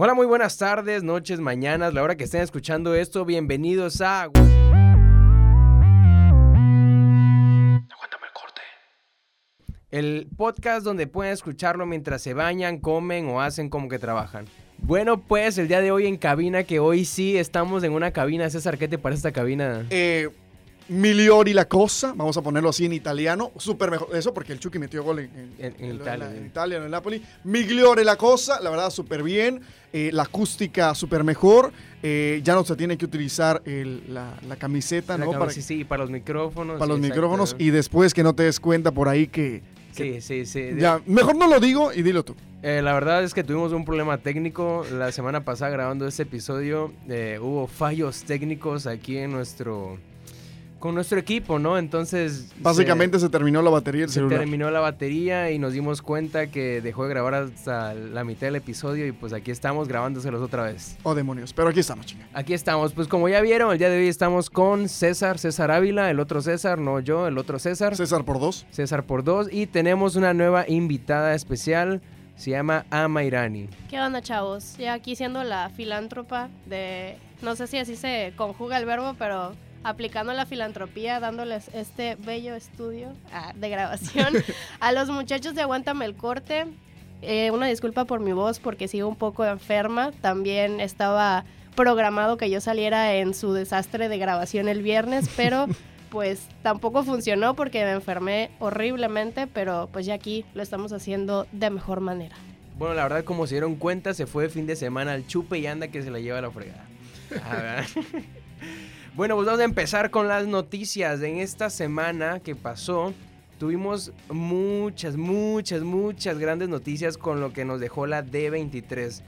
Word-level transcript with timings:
Hola, 0.00 0.14
muy 0.14 0.26
buenas 0.26 0.56
tardes, 0.56 1.02
noches, 1.02 1.40
mañanas, 1.40 1.92
la 1.92 2.04
hora 2.04 2.16
que 2.16 2.22
estén 2.22 2.40
escuchando 2.40 2.94
esto, 2.94 3.24
bienvenidos 3.24 4.00
a... 4.00 4.22
Aguántame 4.22 4.68
el 8.22 8.32
corte. 8.32 8.60
El 9.90 10.28
podcast 10.36 10.84
donde 10.84 11.08
pueden 11.08 11.32
escucharlo 11.32 11.84
mientras 11.84 12.22
se 12.22 12.32
bañan, 12.32 12.78
comen 12.78 13.26
o 13.26 13.40
hacen 13.40 13.68
como 13.68 13.88
que 13.88 13.98
trabajan. 13.98 14.44
Bueno, 14.78 15.20
pues 15.20 15.58
el 15.58 15.66
día 15.66 15.80
de 15.80 15.90
hoy 15.90 16.06
en 16.06 16.16
cabina, 16.16 16.62
que 16.62 16.78
hoy 16.78 17.04
sí 17.04 17.36
estamos 17.36 17.82
en 17.82 17.90
una 17.90 18.12
cabina. 18.12 18.48
César, 18.50 18.78
¿qué 18.78 18.86
te 18.86 18.98
parece 18.98 19.18
esta 19.18 19.32
cabina? 19.32 19.84
Eh, 19.90 20.28
Migliori 20.88 21.52
la 21.52 21.66
cosa, 21.66 22.12
vamos 22.16 22.36
a 22.38 22.42
ponerlo 22.42 22.70
así 22.70 22.86
en 22.86 22.94
italiano, 22.94 23.52
súper 23.58 23.90
mejor, 23.90 24.08
eso 24.16 24.32
porque 24.32 24.52
el 24.54 24.58
Chucky 24.58 24.78
metió 24.78 25.02
gol 25.02 25.18
en, 25.18 25.30
en, 25.36 25.52
En- 25.58 25.74
en 25.78 25.84
en- 25.90 25.96
Italia, 25.96 26.30
en. 26.34 26.46
Italia, 26.46 26.80
Napoli. 26.88 27.22
Migliore 27.44 28.04
la 28.04 28.16
cosa, 28.16 28.58
la 28.60 28.70
verdad 28.70 28.88
súper 28.90 29.22
bien, 29.22 29.60
eh, 29.92 30.10
la 30.12 30.22
acústica 30.22 30.94
súper 30.94 31.24
mejor, 31.24 31.72
eh, 32.02 32.40
ya 32.42 32.54
no 32.54 32.64
se 32.64 32.74
tiene 32.76 32.96
que 32.96 33.04
utilizar 33.04 33.60
el- 33.66 34.02
la, 34.14 34.38
la 34.48 34.56
camiseta, 34.56 35.18
La 35.18 35.26
¿no? 35.26 35.32
Para, 35.32 35.50
sí, 35.50 35.60
sí, 35.60 35.84
para 35.84 36.02
los 36.02 36.10
micrófonos. 36.10 36.78
para 36.78 36.88
los 36.88 37.00
micrófonos 37.00 37.54
y 37.58 37.70
después 37.70 38.14
que 38.14 38.22
no 38.22 38.34
te 38.34 38.44
des 38.44 38.58
cuenta 38.58 38.90
por 38.90 39.08
ahí 39.08 39.26
que... 39.26 39.62
Sí, 39.92 40.20
sí, 40.20 40.46
sí. 40.46 40.70
Ya, 40.78 41.00
mejor 41.06 41.34
no 41.36 41.48
lo 41.48 41.58
digo 41.60 41.92
y 41.92 42.02
dilo 42.02 42.24
tú. 42.24 42.34
Eh, 42.62 42.80
la 42.82 42.92
verdad 42.94 43.24
es 43.24 43.34
que 43.34 43.42
tuvimos 43.44 43.72
un 43.72 43.84
problema 43.84 44.18
técnico. 44.18 44.84
La 44.92 45.10
semana 45.12 45.44
pasada 45.44 45.70
grabando 45.72 46.06
este 46.06 46.22
episodio 46.22 46.92
hubo 47.40 47.66
fallos 47.66 48.22
técnicos 48.24 48.86
aquí 48.86 49.18
en 49.18 49.32
nuestro... 49.32 49.98
Con 50.78 50.94
nuestro 50.94 51.18
equipo, 51.18 51.58
¿no? 51.58 51.76
Entonces... 51.76 52.50
se- 52.54 52.62
Básicamente 52.62 53.18
se, 53.18 53.28
terminó 53.28 53.62
la 53.62 53.70
batería 53.70 54.02
del 54.02 54.10
se 54.10 54.14
celular. 54.14 54.38
terminó 54.38 54.70
la 54.70 54.78
batería 54.80 55.50
y 55.50 55.58
nos 55.58 55.72
dimos 55.72 56.02
cuenta 56.02 56.46
que 56.46 56.80
dejó 56.80 57.02
de 57.04 57.10
grabar 57.10 57.34
hasta 57.34 57.94
la 57.94 58.22
mitad 58.22 58.46
del 58.46 58.56
episodio 58.56 59.04
y 59.06 59.12
pues 59.12 59.32
aquí 59.32 59.50
estamos 59.50 59.88
grabándoselos 59.88 60.40
otra 60.40 60.62
vez. 60.62 60.96
Oh, 61.02 61.14
demonios, 61.16 61.52
pero 61.52 61.68
aquí 61.68 61.80
estamos, 61.80 62.06
chinga. 62.06 62.28
Aquí 62.32 62.54
estamos, 62.54 62.92
pues 62.92 63.08
como 63.08 63.28
ya 63.28 63.40
vieron, 63.40 63.72
el 63.72 63.78
día 63.78 63.90
de 63.90 63.98
hoy 63.98 64.06
estamos 64.08 64.50
con 64.50 64.88
César, 64.88 65.38
César 65.38 65.70
Ávila, 65.72 66.10
el 66.10 66.20
otro 66.20 66.40
César, 66.42 66.78
no 66.78 67.00
yo, 67.00 67.26
el 67.26 67.38
otro 67.38 67.58
César, 67.58 67.96
César 67.96 68.24
por 68.24 68.38
dos. 68.38 68.64
César 68.70 69.02
por 69.02 69.24
dos 69.24 69.48
y 69.52 69.66
tenemos 69.66 70.14
una 70.14 70.32
nueva 70.32 70.64
invitada 70.68 71.34
especial, 71.34 72.00
se 72.36 72.50
llama 72.52 72.86
Ama 72.90 73.24
Irani. 73.24 73.68
¿Qué 73.90 73.98
onda, 74.00 74.22
chavos? 74.22 74.76
Ya 74.78 74.92
aquí 74.92 75.16
siendo 75.16 75.42
la 75.42 75.70
filántropa 75.70 76.50
de... 76.66 77.16
No 77.42 77.56
sé 77.56 77.66
si 77.66 77.78
así 77.78 77.96
se 77.96 78.32
conjuga 78.36 78.78
el 78.78 78.84
verbo, 78.84 79.14
pero 79.18 79.52
aplicando 79.84 80.32
la 80.32 80.46
filantropía, 80.46 81.20
dándoles 81.20 81.68
este 81.74 82.16
bello 82.16 82.54
estudio 82.54 83.12
ah, 83.32 83.52
de 83.54 83.68
grabación 83.68 84.34
a 84.80 84.92
los 84.92 85.08
muchachos 85.08 85.54
de 85.54 85.62
Aguántame 85.62 86.04
el 86.04 86.14
Corte. 86.14 86.66
Eh, 87.22 87.50
una 87.50 87.66
disculpa 87.66 88.04
por 88.04 88.20
mi 88.20 88.32
voz 88.32 88.60
porque 88.60 88.88
sigo 88.88 89.08
un 89.08 89.16
poco 89.16 89.44
enferma. 89.44 90.12
También 90.20 90.80
estaba 90.80 91.44
programado 91.74 92.36
que 92.36 92.50
yo 92.50 92.60
saliera 92.60 93.14
en 93.14 93.34
su 93.34 93.52
desastre 93.52 94.08
de 94.08 94.18
grabación 94.18 94.68
el 94.68 94.82
viernes, 94.82 95.28
pero 95.36 95.66
pues 96.10 96.46
tampoco 96.62 97.02
funcionó 97.02 97.54
porque 97.54 97.84
me 97.84 97.92
enfermé 97.92 98.50
horriblemente, 98.60 99.46
pero 99.46 99.88
pues 99.92 100.06
ya 100.06 100.14
aquí 100.14 100.44
lo 100.54 100.62
estamos 100.62 100.92
haciendo 100.92 101.46
de 101.52 101.70
mejor 101.70 102.00
manera. 102.00 102.36
Bueno, 102.78 102.94
la 102.94 103.02
verdad, 103.02 103.24
como 103.24 103.46
se 103.46 103.56
dieron 103.56 103.74
cuenta, 103.74 104.14
se 104.14 104.26
fue 104.26 104.44
de 104.44 104.50
fin 104.50 104.66
de 104.66 104.76
semana 104.76 105.12
al 105.12 105.26
chupe 105.26 105.58
y 105.58 105.66
anda 105.66 105.88
que 105.88 106.02
se 106.02 106.10
la 106.10 106.20
lleva 106.20 106.38
a 106.38 106.42
la 106.42 106.50
fregada. 106.50 106.86
A 107.44 107.56
ver. 107.56 107.84
bueno, 109.18 109.34
pues 109.34 109.46
vamos 109.46 109.60
a 109.60 109.64
empezar 109.64 110.12
con 110.12 110.28
las 110.28 110.46
noticias. 110.46 111.20
En 111.22 111.38
esta 111.38 111.70
semana 111.70 112.38
que 112.38 112.54
pasó, 112.54 113.12
tuvimos 113.58 114.12
muchas, 114.30 115.16
muchas, 115.16 115.82
muchas 115.82 116.38
grandes 116.38 116.68
noticias 116.68 117.18
con 117.18 117.40
lo 117.40 117.52
que 117.52 117.64
nos 117.64 117.80
dejó 117.80 118.06
la 118.06 118.24
D23. 118.24 119.20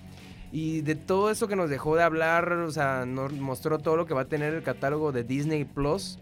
Y 0.53 0.83
de 0.83 0.95
todo 0.95 1.29
eso 1.29 1.49
que 1.49 1.57
nos 1.57 1.71
dejó 1.71 1.97
de 1.97 2.05
hablar, 2.05 2.53
o 2.53 2.71
sea, 2.71 3.05
nos 3.05 3.33
mostró 3.33 3.81
todo 3.81 3.97
lo 3.97 4.07
que 4.07 4.15
va 4.15 4.21
a 4.21 4.25
tener 4.27 4.55
el 4.55 4.63
catálogo 4.63 5.11
de 5.11 5.25
Disney 5.25 5.65
Plus. 5.65 6.21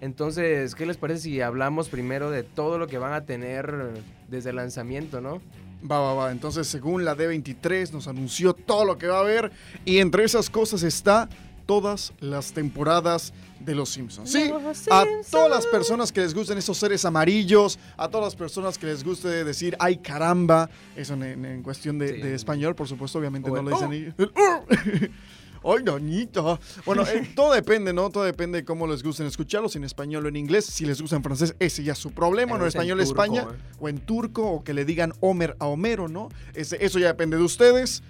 Entonces, 0.00 0.74
¿qué 0.74 0.86
les 0.86 0.96
parece 0.96 1.20
si 1.20 1.42
hablamos 1.42 1.90
primero 1.90 2.30
de 2.30 2.42
todo 2.42 2.78
lo 2.78 2.86
que 2.86 2.96
van 2.96 3.12
a 3.12 3.26
tener 3.26 4.02
desde 4.30 4.48
el 4.48 4.56
lanzamiento, 4.56 5.20
no? 5.20 5.42
Va, 5.90 6.00
va, 6.00 6.14
va. 6.14 6.32
Entonces, 6.32 6.66
según 6.68 7.04
la 7.04 7.14
D23, 7.14 7.92
nos 7.92 8.08
anunció 8.08 8.54
todo 8.54 8.86
lo 8.86 8.96
que 8.96 9.08
va 9.08 9.18
a 9.18 9.20
haber. 9.20 9.52
Y 9.84 9.98
entre 9.98 10.24
esas 10.24 10.48
cosas 10.48 10.82
está 10.82 11.28
todas 11.70 12.12
las 12.18 12.52
temporadas 12.52 13.32
de 13.60 13.76
Los 13.76 13.90
Simpsons. 13.90 14.28
Sí, 14.32 14.50
a 14.90 15.04
todas 15.30 15.48
las 15.48 15.66
personas 15.66 16.10
que 16.10 16.20
les 16.20 16.34
gusten 16.34 16.58
esos 16.58 16.76
seres 16.76 17.04
amarillos, 17.04 17.78
a 17.96 18.08
todas 18.08 18.26
las 18.26 18.34
personas 18.34 18.76
que 18.76 18.86
les 18.86 19.04
guste 19.04 19.44
decir, 19.44 19.76
ay 19.78 19.98
caramba, 19.98 20.68
eso 20.96 21.14
en, 21.14 21.22
en- 21.22 21.44
en 21.44 21.62
cuestión 21.62 21.96
de, 21.96 22.08
Sí. 22.08 22.22
de 22.22 22.34
español, 22.34 22.74
por 22.74 22.88
supuesto, 22.88 23.20
obviamente 23.20 23.48
O 23.48 23.54
no 23.54 23.60
el, 23.60 23.66
lo 23.66 23.70
dicen 23.70 23.90
ahí. 23.92 24.12
El, 24.18 24.32
"Oh". 24.36 24.64
Ay, 25.76 25.84
doñita. 25.84 26.58
Bueno, 26.84 27.06
eh, 27.06 27.30
todo 27.36 27.52
depende, 27.52 27.92
¿no? 27.92 28.10
Todo 28.10 28.24
depende 28.24 28.58
de 28.58 28.64
cómo 28.64 28.88
les 28.88 29.04
gusten 29.04 29.26
escucharlos, 29.28 29.76
en 29.76 29.84
español 29.84 30.24
o 30.26 30.28
en 30.28 30.34
inglés. 30.34 30.64
Si 30.64 30.84
les 30.84 31.00
gusta 31.00 31.14
en 31.14 31.22
francés, 31.22 31.54
ese 31.60 31.84
ya 31.84 31.92
es 31.92 31.98
su 31.98 32.10
problema, 32.10 32.56
no 32.58 32.64
en 32.64 32.68
español 32.68 32.98
turco, 32.98 33.10
España 33.12 33.42
eh. 33.48 33.56
o 33.78 33.88
en 33.88 33.98
turco 33.98 34.42
o 34.50 34.64
que 34.64 34.74
le 34.74 34.84
digan 34.84 35.12
Homer 35.20 35.54
a 35.60 35.66
Homero, 35.66 36.08
¿no? 36.08 36.30
Ese- 36.54 36.84
eso 36.84 36.98
ya 36.98 37.06
depende 37.06 37.36
de 37.36 37.44
ustedes. 37.44 38.02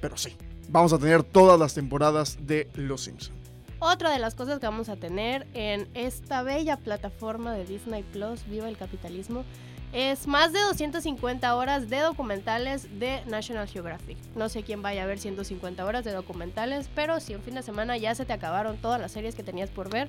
Pero 0.00 0.16
sí, 0.16 0.36
vamos 0.68 0.92
a 0.92 0.98
tener 0.98 1.22
todas 1.22 1.58
las 1.58 1.74
temporadas 1.74 2.38
de 2.40 2.68
Los 2.74 3.02
Simpsons. 3.02 3.36
Otra 3.80 4.10
de 4.10 4.18
las 4.18 4.34
cosas 4.34 4.58
que 4.58 4.66
vamos 4.66 4.88
a 4.88 4.96
tener 4.96 5.46
en 5.54 5.88
esta 5.94 6.42
bella 6.42 6.76
plataforma 6.76 7.52
de 7.52 7.64
Disney 7.64 8.02
Plus, 8.02 8.44
Viva 8.48 8.68
el 8.68 8.76
Capitalismo, 8.76 9.44
es 9.92 10.26
más 10.26 10.52
de 10.52 10.60
250 10.60 11.54
horas 11.54 11.88
de 11.88 12.00
documentales 12.00 12.98
de 12.98 13.24
National 13.26 13.68
Geographic. 13.68 14.18
No 14.34 14.48
sé 14.48 14.62
quién 14.62 14.82
vaya 14.82 15.04
a 15.04 15.06
ver 15.06 15.18
150 15.18 15.84
horas 15.84 16.04
de 16.04 16.12
documentales, 16.12 16.90
pero 16.94 17.20
si 17.20 17.34
un 17.34 17.42
fin 17.42 17.54
de 17.54 17.62
semana 17.62 17.96
ya 17.96 18.14
se 18.14 18.24
te 18.24 18.32
acabaron 18.32 18.76
todas 18.76 19.00
las 19.00 19.12
series 19.12 19.34
que 19.34 19.42
tenías 19.42 19.70
por 19.70 19.90
ver, 19.90 20.08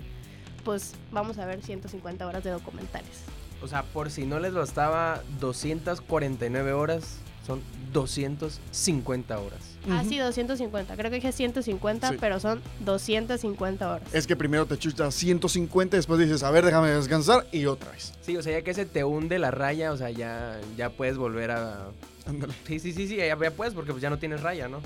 pues 0.66 0.96
vamos 1.12 1.38
a 1.38 1.46
ver 1.46 1.62
150 1.62 2.28
horas 2.28 2.44
de 2.44 2.50
documentales. 2.50 3.24
O 3.62 3.68
sea, 3.68 3.84
por 3.84 4.09
si 4.09 4.26
no 4.26 4.40
les 4.40 4.53
bastaba 4.53 5.22
249 5.40 6.74
horas, 6.74 7.20
son 7.49 7.61
250 7.93 9.39
horas. 9.39 9.59
Ah, 9.89 10.03
sí, 10.07 10.17
250. 10.19 10.95
Creo 10.95 11.09
que 11.09 11.15
dije 11.15 11.31
150, 11.31 12.09
Sí. 12.09 12.17
pero 12.19 12.39
son 12.39 12.61
250 12.85 13.91
horas. 13.91 14.13
Es 14.13 14.27
que 14.27 14.35
primero 14.35 14.67
te 14.67 14.77
chutas 14.77 15.15
150, 15.15 15.97
después 15.97 16.19
dices, 16.19 16.43
a 16.43 16.51
ver, 16.51 16.63
déjame 16.63 16.89
descansar 16.89 17.47
y 17.51 17.65
otra 17.65 17.91
vez. 17.91 18.13
Sí, 18.21 18.37
o 18.37 18.43
sea, 18.43 18.59
ya 18.59 18.63
que 18.63 18.73
se 18.75 18.85
te 18.85 19.03
hunde 19.03 19.39
la 19.39 19.49
raya, 19.49 19.91
o 19.91 19.97
sea, 19.97 20.11
ya, 20.11 20.59
ya 20.77 20.91
puedes 20.91 21.17
volver 21.17 21.49
a... 21.51 21.87
Ándale. 22.27 22.53
Sí, 22.67 22.79
sí, 22.79 22.93
sí, 22.93 23.07
sí, 23.07 23.15
ya, 23.15 23.25
ya 23.25 23.51
puedes 23.51 23.73
porque 23.73 23.91
pues 23.91 24.01
ya 24.03 24.11
no 24.11 24.19
tienes 24.19 24.41
raya, 24.41 24.67
¿no? 24.67 24.79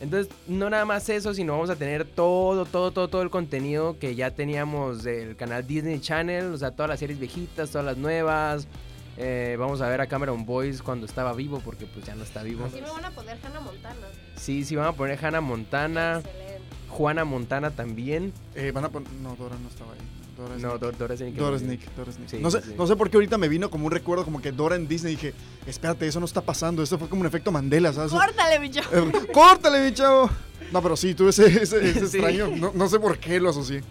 Entonces, 0.00 0.34
no 0.48 0.68
nada 0.68 0.84
más 0.84 1.08
eso, 1.08 1.32
sino 1.32 1.52
vamos 1.52 1.70
a 1.70 1.76
tener 1.76 2.04
todo, 2.04 2.64
todo, 2.64 2.90
todo, 2.90 3.06
todo 3.06 3.22
el 3.22 3.30
contenido 3.30 3.96
que 4.00 4.16
ya 4.16 4.32
teníamos 4.32 5.04
del 5.04 5.36
canal 5.36 5.64
Disney 5.64 6.00
Channel, 6.00 6.46
o 6.52 6.58
sea, 6.58 6.72
todas 6.72 6.88
las 6.88 6.98
series 6.98 7.20
viejitas, 7.20 7.70
todas 7.70 7.84
las 7.84 7.96
nuevas. 7.96 8.66
Eh, 9.18 9.56
vamos 9.58 9.80
a 9.82 9.88
ver 9.88 10.00
a 10.00 10.06
Cameron 10.06 10.46
Boyce 10.46 10.82
cuando 10.82 11.04
estaba 11.06 11.32
vivo, 11.34 11.60
porque 11.64 11.86
pues 11.86 12.06
ya 12.06 12.14
no 12.14 12.24
está 12.24 12.42
vivo. 12.42 12.66
Sí 12.72 12.80
me 12.80 12.90
van 12.90 13.04
a 13.04 13.10
poner 13.10 13.38
Hannah 13.44 13.60
Montana. 13.60 14.06
Sí, 14.36 14.64
sí, 14.64 14.74
van 14.76 14.86
a 14.86 14.92
poner 14.92 15.22
Hannah 15.24 15.40
Montana, 15.42 16.18
Excelente. 16.18 16.60
Juana 16.88 17.24
Montana 17.24 17.70
también. 17.72 18.32
Eh, 18.54 18.70
van 18.72 18.84
a 18.86 18.88
poner... 18.88 19.10
No, 19.22 19.36
Dora 19.36 19.56
no 19.62 19.68
estaba 19.68 19.92
ahí. 19.92 19.98
Dora 20.36 20.56
es 20.56 20.62
No, 20.62 20.72
Nick. 20.72 20.80
Dor- 20.80 20.96
Dora 20.96 21.14
es 21.14 21.20
que- 21.20 21.30
Dora 21.32 21.56
es 21.56 21.62
Nick, 21.62 21.94
Dora 21.94 22.10
es 22.10 22.18
Nick. 22.18 22.28
Sí, 22.30 22.38
no, 22.40 22.50
sé, 22.50 22.62
sí, 22.62 22.74
no 22.76 22.86
sé 22.86 22.96
por 22.96 23.10
qué 23.10 23.18
ahorita 23.18 23.36
me 23.36 23.48
vino 23.48 23.68
como 23.70 23.84
un 23.86 23.92
recuerdo 23.92 24.24
como 24.24 24.40
que 24.40 24.50
Dora 24.50 24.76
en 24.76 24.88
Disney 24.88 25.14
dije, 25.16 25.34
espérate, 25.66 26.06
eso 26.08 26.18
no 26.18 26.26
está 26.26 26.40
pasando, 26.40 26.82
eso 26.82 26.98
fue 26.98 27.08
como 27.10 27.20
un 27.20 27.26
efecto 27.26 27.52
Mandela, 27.52 27.92
¿sabes? 27.92 28.12
Córtale, 28.12 28.58
bicho. 28.58 28.80
Eh, 28.92 29.12
¡Córtale, 29.32 29.84
mi 29.84 29.92
chavo! 29.92 30.30
No, 30.72 30.82
pero 30.82 30.96
sí, 30.96 31.14
tuve 31.14 31.30
ese, 31.30 31.46
ese, 31.62 31.86
ese 31.86 31.92
Sí. 32.08 32.16
extraño, 32.16 32.48
no, 32.56 32.72
no 32.74 32.88
sé 32.88 32.98
por 32.98 33.18
qué 33.18 33.38
lo 33.40 33.50
asocié. 33.50 33.82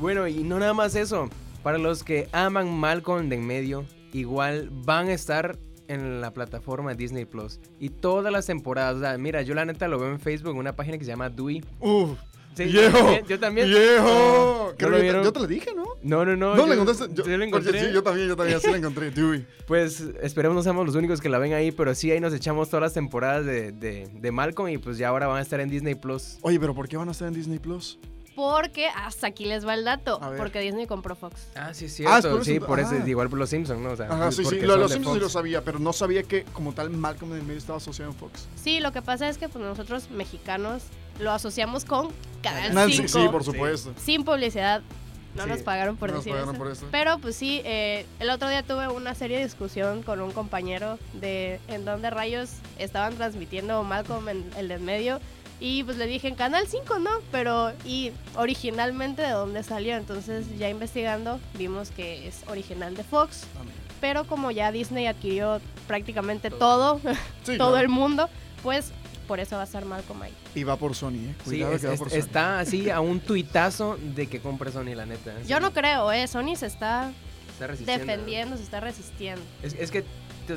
Bueno, 0.00 0.26
y 0.26 0.42
no 0.42 0.58
nada 0.58 0.74
más 0.74 0.96
eso. 0.96 1.30
Para 1.62 1.78
los 1.78 2.02
que 2.02 2.28
aman 2.32 2.72
Malcolm 2.76 3.28
de 3.28 3.36
en 3.36 3.46
medio, 3.46 3.84
igual 4.12 4.68
van 4.70 5.08
a 5.08 5.12
estar 5.12 5.58
en 5.88 6.20
la 6.20 6.32
plataforma 6.32 6.94
Disney 6.94 7.24
Plus. 7.24 7.58
Y 7.80 7.88
todas 7.88 8.32
las 8.32 8.46
temporadas, 8.46 8.96
o 8.96 9.00
sea, 9.00 9.18
mira, 9.18 9.42
yo 9.42 9.54
la 9.54 9.64
neta 9.64 9.88
lo 9.88 9.98
veo 9.98 10.10
en 10.10 10.20
Facebook 10.20 10.52
en 10.52 10.58
una 10.58 10.74
página 10.76 10.98
que 10.98 11.04
se 11.04 11.10
llama 11.10 11.28
Dewey. 11.30 11.64
¡Uf! 11.80 12.18
Sí, 12.54 12.64
¡Viejo! 12.64 12.90
yo 12.90 12.98
también, 12.98 13.26
yo 13.26 13.38
también. 13.40 13.66
¡Viejo! 13.68 14.66
¿No 14.70 14.76
Creo 14.76 14.90
lo 14.90 14.96
que 14.96 15.02
vieron? 15.02 15.24
yo 15.24 15.32
te 15.32 15.40
lo 15.40 15.46
dije, 15.46 15.70
¿no? 15.74 15.84
No, 16.02 16.24
no, 16.24 16.36
no. 16.36 16.54
No, 16.56 16.62
yo- 16.62 16.66
le 16.66 16.74
encontraste. 16.74 17.06
Yo, 17.14 17.24
yo 17.24 17.34
oye, 17.34 17.44
encontré. 17.44 17.80
sí, 17.80 17.92
yo 17.92 18.02
también, 18.02 18.28
yo 18.28 18.36
también, 18.36 18.60
sí 18.60 18.70
la 18.70 18.76
encontré. 18.76 19.10
Dewey. 19.12 19.46
Pues 19.66 20.00
esperemos 20.20 20.56
no 20.56 20.62
seamos 20.62 20.84
los 20.86 20.94
únicos 20.96 21.20
que 21.20 21.28
la 21.28 21.38
ven 21.38 21.52
ahí, 21.54 21.70
pero 21.72 21.94
sí 21.94 22.10
ahí 22.10 22.20
nos 22.20 22.34
echamos 22.34 22.68
todas 22.68 22.82
las 22.82 22.94
temporadas 22.94 23.46
de, 23.46 23.70
de, 23.72 24.08
de 24.12 24.32
Malcolm 24.32 24.68
y 24.68 24.78
pues 24.78 24.98
ya 24.98 25.08
ahora 25.08 25.26
van 25.28 25.38
a 25.38 25.42
estar 25.42 25.60
en 25.60 25.70
Disney 25.70 25.94
Plus. 25.94 26.38
Oye, 26.42 26.58
pero 26.60 26.74
¿por 26.74 26.88
qué 26.88 26.96
van 26.96 27.08
a 27.08 27.12
estar 27.12 27.28
en 27.28 27.34
Disney 27.34 27.58
Plus? 27.60 27.98
Porque 28.40 28.86
hasta 28.88 29.26
aquí 29.26 29.44
les 29.44 29.66
va 29.66 29.74
el 29.74 29.84
dato. 29.84 30.18
Porque 30.38 30.60
Disney 30.60 30.86
compró 30.86 31.14
Fox. 31.14 31.48
Ah, 31.54 31.74
sí, 31.74 31.84
es 31.84 32.00
Ah, 32.06 32.20
por 32.22 32.42
sí, 32.44 32.56
eso- 32.56 32.66
por 32.66 32.80
eso 32.80 32.92
ah. 32.94 32.98
es 33.02 33.06
igual 33.08 33.28
por 33.28 33.38
los 33.38 33.50
Simpsons, 33.50 33.80
¿no? 33.80 33.90
O 33.90 33.96
sea, 33.96 34.06
Ajá, 34.06 34.32
sí, 34.32 34.44
sí. 34.46 34.60
Lo 34.60 34.72
de 34.74 34.78
los 34.78 34.92
Simpsons 34.92 35.16
sí 35.16 35.20
lo 35.20 35.28
sabía, 35.28 35.62
pero 35.62 35.78
no 35.78 35.92
sabía 35.92 36.22
que 36.22 36.44
como 36.54 36.72
tal 36.72 36.88
Malcolm 36.88 37.32
en 37.32 37.38
el 37.40 37.44
medio 37.44 37.58
estaba 37.58 37.76
asociado 37.76 38.10
en 38.10 38.16
Fox. 38.16 38.48
Sí, 38.56 38.80
lo 38.80 38.92
que 38.92 39.02
pasa 39.02 39.28
es 39.28 39.36
que 39.36 39.48
pues, 39.50 39.62
nosotros 39.62 40.10
mexicanos 40.10 40.82
lo 41.18 41.32
asociamos 41.32 41.84
con 41.84 42.08
Canal 42.42 42.72
Nancy, 42.74 43.06
5. 43.06 43.08
sí, 43.08 43.28
por 43.28 43.44
supuesto. 43.44 43.92
Sin 44.02 44.24
publicidad. 44.24 44.80
No 45.36 45.44
Sí, 45.44 45.48
nos 45.50 45.60
pagaron 45.62 45.96
por 45.96 46.08
No 46.08 46.16
nos 46.16 46.24
decir 46.24 46.32
pagaron 46.32 46.54
eso. 46.56 46.64
por 46.64 46.72
eso. 46.72 46.86
Pero 46.90 47.18
pues 47.20 47.36
sí, 47.36 47.60
eh, 47.64 48.04
el 48.18 48.30
otro 48.30 48.48
día 48.48 48.64
tuve 48.64 48.88
una 48.88 49.14
serie 49.14 49.36
de 49.38 49.44
discusión 49.44 50.02
con 50.02 50.20
un 50.20 50.32
compañero 50.32 50.98
de 51.12 51.60
en 51.68 51.84
dónde 51.84 52.10
rayos 52.10 52.50
estaban 52.80 53.14
transmitiendo 53.14 53.84
Malcolm 53.84 54.28
en 54.28 54.50
el 54.56 54.66
de 54.66 54.74
en 54.74 54.84
medio. 54.84 55.20
Y 55.60 55.84
pues 55.84 55.98
le 55.98 56.06
dije 56.06 56.26
en 56.28 56.34
Canal 56.34 56.66
5, 56.66 56.98
¿no? 57.00 57.10
Pero, 57.30 57.72
y 57.84 58.12
originalmente 58.36 59.22
de 59.22 59.30
dónde 59.30 59.62
salió. 59.62 59.96
Entonces 59.96 60.46
ya 60.58 60.68
investigando 60.70 61.38
vimos 61.58 61.90
que 61.90 62.26
es 62.26 62.40
original 62.48 62.96
de 62.96 63.04
Fox. 63.04 63.44
Pero 64.00 64.24
como 64.24 64.50
ya 64.50 64.72
Disney 64.72 65.06
adquirió 65.06 65.60
prácticamente 65.86 66.50
todo, 66.50 66.98
Sí, 67.44 67.58
todo 67.58 67.70
claro. 67.72 67.76
el 67.76 67.88
mundo, 67.90 68.28
pues 68.62 68.92
por 69.28 69.38
eso 69.38 69.56
va 69.56 69.62
a 69.62 69.64
estar 69.66 69.84
Malcolm 69.84 70.22
ahí. 70.22 70.32
Y 70.54 70.64
va 70.64 70.76
por 70.76 70.94
Sony, 70.96 71.12
¿eh? 71.16 71.34
Sí, 71.44 71.50
Cuidado 71.50 71.74
es- 71.74 71.80
que 71.82 71.86
va 71.88 71.92
es- 71.92 71.98
por 71.98 72.10
Sony. 72.10 72.16
está 72.18 72.58
así 72.60 72.88
a 72.90 73.00
un 73.00 73.20
tuitazo 73.20 73.98
de 74.02 74.26
que 74.28 74.40
compre 74.40 74.72
Sony, 74.72 74.94
la 74.96 75.04
neta. 75.06 75.34
Yo 75.46 75.58
Sí, 75.58 75.62
no 75.62 75.72
creo, 75.72 76.10
¿eh? 76.10 76.26
Sony 76.26 76.56
se 76.56 76.66
está 76.66 77.12
está 77.52 77.66
resistiendo, 77.66 78.06
¿no? 78.06 78.10
defendiendo, 78.12 78.56
se 78.56 78.62
está 78.62 78.80
resistiendo. 78.80 79.42
Es, 79.62 79.74
es 79.74 79.90
que 79.90 80.04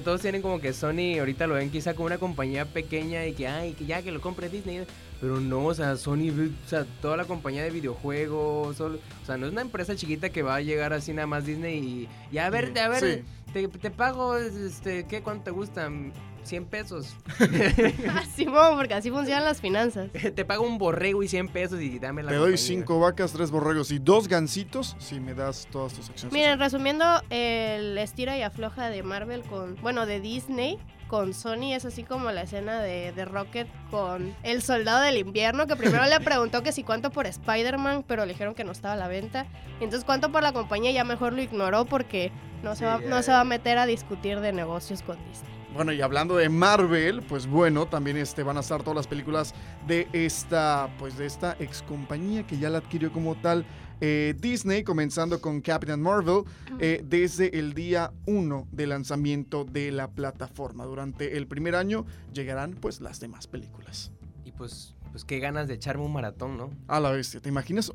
todos 0.01 0.21
tienen 0.21 0.41
como 0.41 0.59
que 0.59 0.73
Sony 0.73 1.17
ahorita 1.19 1.47
lo 1.47 1.55
ven 1.55 1.69
quizá 1.69 1.93
como 1.93 2.05
una 2.07 2.17
compañía 2.17 2.65
pequeña 2.65 3.25
y 3.25 3.33
que, 3.33 3.47
ay, 3.47 3.73
que 3.73 3.85
ya 3.85 4.01
que 4.01 4.11
lo 4.11 4.21
compre 4.21 4.49
Disney. 4.49 4.85
Pero 5.21 5.39
no, 5.39 5.65
o 5.65 5.73
sea, 5.73 5.95
Sony, 5.95 6.29
o 6.31 6.67
sea, 6.69 6.85
toda 7.01 7.15
la 7.17 7.25
compañía 7.25 7.63
de 7.63 7.69
videojuegos, 7.69 8.75
solo- 8.77 8.99
o 9.21 9.25
sea, 9.25 9.37
no 9.37 9.45
es 9.45 9.51
una 9.53 9.61
empresa 9.61 9.95
chiquita 9.95 10.29
que 10.29 10.41
va 10.43 10.55
a 10.55 10.61
llegar 10.61 10.91
así 10.93 11.13
nada 11.13 11.27
más 11.27 11.45
Disney 11.45 11.77
y, 11.79 12.09
y 12.31 12.37
a 12.39 12.49
ver, 12.49 12.77
a 12.77 12.87
ver, 12.89 12.99
sí. 13.23 13.23
te, 13.53 13.67
te 13.67 13.89
pago, 13.91 14.35
este, 14.37 15.05
¿qué? 15.05 15.21
¿Cuánto 15.21 15.45
te 15.45 15.51
gustan? 15.51 16.11
100 16.43 16.65
pesos. 16.65 17.15
Así, 18.15 18.45
bueno, 18.45 18.75
porque 18.75 18.93
así 18.93 19.09
funcionan 19.09 19.43
las 19.43 19.61
finanzas. 19.61 20.09
te 20.35 20.45
pago 20.45 20.65
un 20.65 20.77
borrego 20.77 21.23
y 21.23 21.27
100 21.27 21.47
pesos 21.49 21.81
y 21.81 21.99
dame 21.99 22.23
la 22.23 22.29
Te 22.29 22.35
doy 22.35 22.51
compañía. 22.51 22.57
cinco 22.67 22.99
vacas, 22.99 23.31
tres 23.33 23.51
borregos 23.51 23.91
y 23.91 23.99
dos 23.99 24.27
gancitos 24.27 24.95
si 24.99 25.19
me 25.19 25.33
das 25.33 25.67
todas 25.71 25.93
tus 25.93 26.09
acciones. 26.09 26.33
Miren, 26.33 26.59
resumiendo, 26.59 27.05
el 27.29 27.97
estira 27.97 28.37
y 28.37 28.41
afloja 28.41 28.89
de 28.89 29.03
Marvel 29.03 29.41
con, 29.43 29.75
bueno, 29.81 30.05
de 30.05 30.19
Disney 30.19 30.77
con 31.07 31.33
Sony 31.35 31.73
es 31.75 31.85
así 31.85 32.03
como 32.03 32.31
la 32.31 32.41
escena 32.41 32.81
de, 32.81 33.11
de 33.11 33.25
Rocket 33.25 33.67
con 33.91 34.35
el 34.41 34.63
soldado 34.63 35.01
del 35.01 35.17
invierno, 35.17 35.67
que 35.67 35.75
primero 35.75 36.03
le 36.05 36.19
preguntó 36.21 36.63
que 36.63 36.71
si 36.71 36.83
cuánto 36.83 37.11
por 37.11 37.27
Spider-Man, 37.27 38.03
pero 38.07 38.25
le 38.25 38.33
dijeron 38.33 38.55
que 38.55 38.63
no 38.63 38.71
estaba 38.71 38.95
a 38.95 38.97
la 38.97 39.07
venta. 39.07 39.45
Y 39.79 39.83
entonces 39.83 40.05
cuánto 40.05 40.31
por 40.31 40.41
la 40.41 40.53
compañía 40.53 40.89
ya 40.91 41.03
mejor 41.03 41.33
lo 41.33 41.41
ignoró 41.43 41.85
porque 41.85 42.31
no 42.63 42.71
se, 42.73 42.79
Sí, 42.79 42.85
va, 42.85 42.97
no 42.99 43.21
se 43.21 43.31
va 43.31 43.41
a 43.41 43.43
meter 43.43 43.77
a 43.77 43.85
discutir 43.85 44.39
de 44.39 44.53
negocios 44.53 45.03
con 45.03 45.17
Disney. 45.27 45.51
Bueno, 45.73 45.91
y 45.91 46.01
hablando 46.01 46.35
de 46.35 46.49
Marvel, 46.49 47.23
pues 47.23 47.47
bueno, 47.47 47.87
también 47.87 48.15
este, 48.17 48.43
van 48.43 48.57
a 48.57 48.59
estar 48.59 48.83
todas 48.83 48.95
las 48.95 49.07
películas 49.07 49.55
de 49.87 50.07
esta, 50.13 50.87
pues 50.99 51.17
de 51.17 51.25
esta 51.25 51.57
ex 51.59 51.81
compañía 51.81 52.45
que 52.45 52.59
ya 52.59 52.69
la 52.69 52.77
adquirió 52.77 53.11
como 53.11 53.33
tal 53.33 53.65
eh, 53.99 54.35
Disney, 54.39 54.83
comenzando 54.83 55.41
con 55.41 55.61
Captain 55.61 55.99
Marvel, 55.99 56.43
eh, 56.77 57.01
desde 57.03 57.57
el 57.57 57.73
día 57.73 58.13
1 58.27 58.67
de 58.71 58.85
lanzamiento 58.85 59.65
de 59.65 59.91
la 59.91 60.11
plataforma. 60.11 60.85
Durante 60.85 61.37
el 61.37 61.47
primer 61.47 61.75
año 61.75 62.05
llegarán 62.31 62.75
pues 62.75 63.01
las 63.01 63.19
demás 63.19 63.47
películas. 63.47 64.11
Y 64.45 64.51
pues, 64.51 64.93
pues 65.11 65.25
qué 65.25 65.39
ganas 65.39 65.67
de 65.67 65.73
echarme 65.73 66.03
un 66.03 66.13
maratón, 66.13 66.55
¿no? 66.55 66.69
A 66.87 66.99
la 66.99 67.09
bestia, 67.09 67.41
¿te 67.41 67.49
imaginas? 67.49 67.91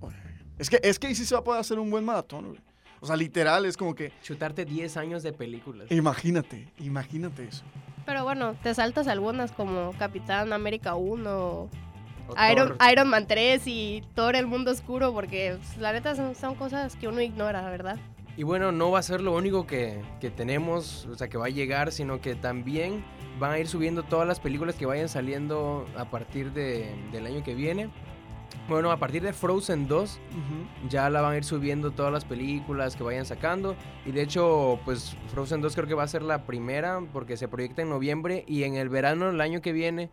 Es 0.58 0.68
que, 0.68 0.80
es 0.82 0.98
que 0.98 1.06
ahí 1.06 1.14
sí 1.14 1.24
se 1.24 1.36
va 1.36 1.42
a 1.42 1.44
poder 1.44 1.60
hacer 1.60 1.78
un 1.78 1.90
buen 1.90 2.04
maratón, 2.04 2.48
güey. 2.48 2.67
O 3.00 3.06
sea, 3.06 3.16
literal, 3.16 3.64
es 3.64 3.76
como 3.76 3.94
que, 3.94 4.12
Chutarte 4.22 4.64
10 4.64 4.96
años 4.96 5.22
de 5.22 5.32
películas. 5.32 5.90
imagínate, 5.90 6.68
imagínate 6.78 7.44
eso. 7.48 7.62
Pero 8.06 8.24
bueno, 8.24 8.54
te 8.62 8.74
saltas 8.74 9.06
algunas 9.08 9.52
como 9.52 9.92
Capitán 9.98 10.52
América 10.52 10.94
1 10.94 11.30
O 11.30 11.70
Iron. 12.52 12.76
Iron 12.90 13.08
Man 13.08 13.26
3 13.26 13.66
y 13.66 14.02
Thor 14.14 14.34
el 14.36 14.46
mundo 14.46 14.70
oscuro, 14.70 15.12
porque 15.12 15.56
pues, 15.58 15.76
la 15.78 15.92
neta 15.92 16.14
son, 16.14 16.34
son 16.34 16.54
cosas 16.54 16.96
que 16.96 17.08
uno 17.08 17.20
ignora, 17.20 17.68
¿verdad? 17.70 17.98
Y 18.36 18.42
bueno, 18.44 18.70
no 18.70 18.90
va 18.90 18.98
a 19.00 19.02
ser 19.02 19.20
lo 19.20 19.34
único 19.34 19.66
que, 19.66 20.00
que 20.20 20.30
tenemos, 20.30 21.06
o 21.06 21.14
sea, 21.16 21.28
que 21.28 21.36
va 21.38 21.46
a 21.46 21.50
llegar, 21.50 21.90
sino 21.90 22.20
que 22.20 22.34
también 22.34 23.04
van 23.40 23.52
a 23.52 23.58
ir 23.58 23.66
subiendo 23.66 24.02
todas 24.04 24.28
las 24.28 24.40
películas 24.40 24.74
que 24.76 24.86
vayan 24.86 25.08
saliendo 25.08 25.86
a 25.96 26.04
partir 26.04 26.52
de- 26.52 26.94
del 27.12 27.26
año 27.26 27.42
que 27.42 27.54
viene. 27.54 27.90
Bueno, 28.68 28.90
a 28.90 28.98
partir 28.98 29.22
de 29.22 29.32
Frozen 29.32 29.88
2 29.88 30.20
ya 30.90 31.08
la 31.08 31.22
van 31.22 31.32
a 31.32 31.36
ir 31.38 31.44
subiendo 31.44 31.90
todas 31.90 32.12
las 32.12 32.26
películas 32.26 32.96
que 32.96 33.02
vayan 33.02 33.24
sacando. 33.24 33.74
Y 34.04 34.12
de 34.12 34.22
hecho, 34.22 34.78
pues 34.84 35.16
Frozen 35.28 35.62
2 35.62 35.74
creo 35.74 35.88
que 35.88 35.94
va 35.94 36.02
a 36.02 36.08
ser 36.08 36.22
la 36.22 36.44
primera 36.44 37.00
porque 37.12 37.38
se 37.38 37.48
proyecta 37.48 37.80
en 37.80 37.88
noviembre 37.88 38.44
y 38.46 38.64
en 38.64 38.74
el 38.74 38.90
verano 38.90 39.26
del 39.26 39.40
año 39.40 39.62
que 39.62 39.72
viene 39.72 40.10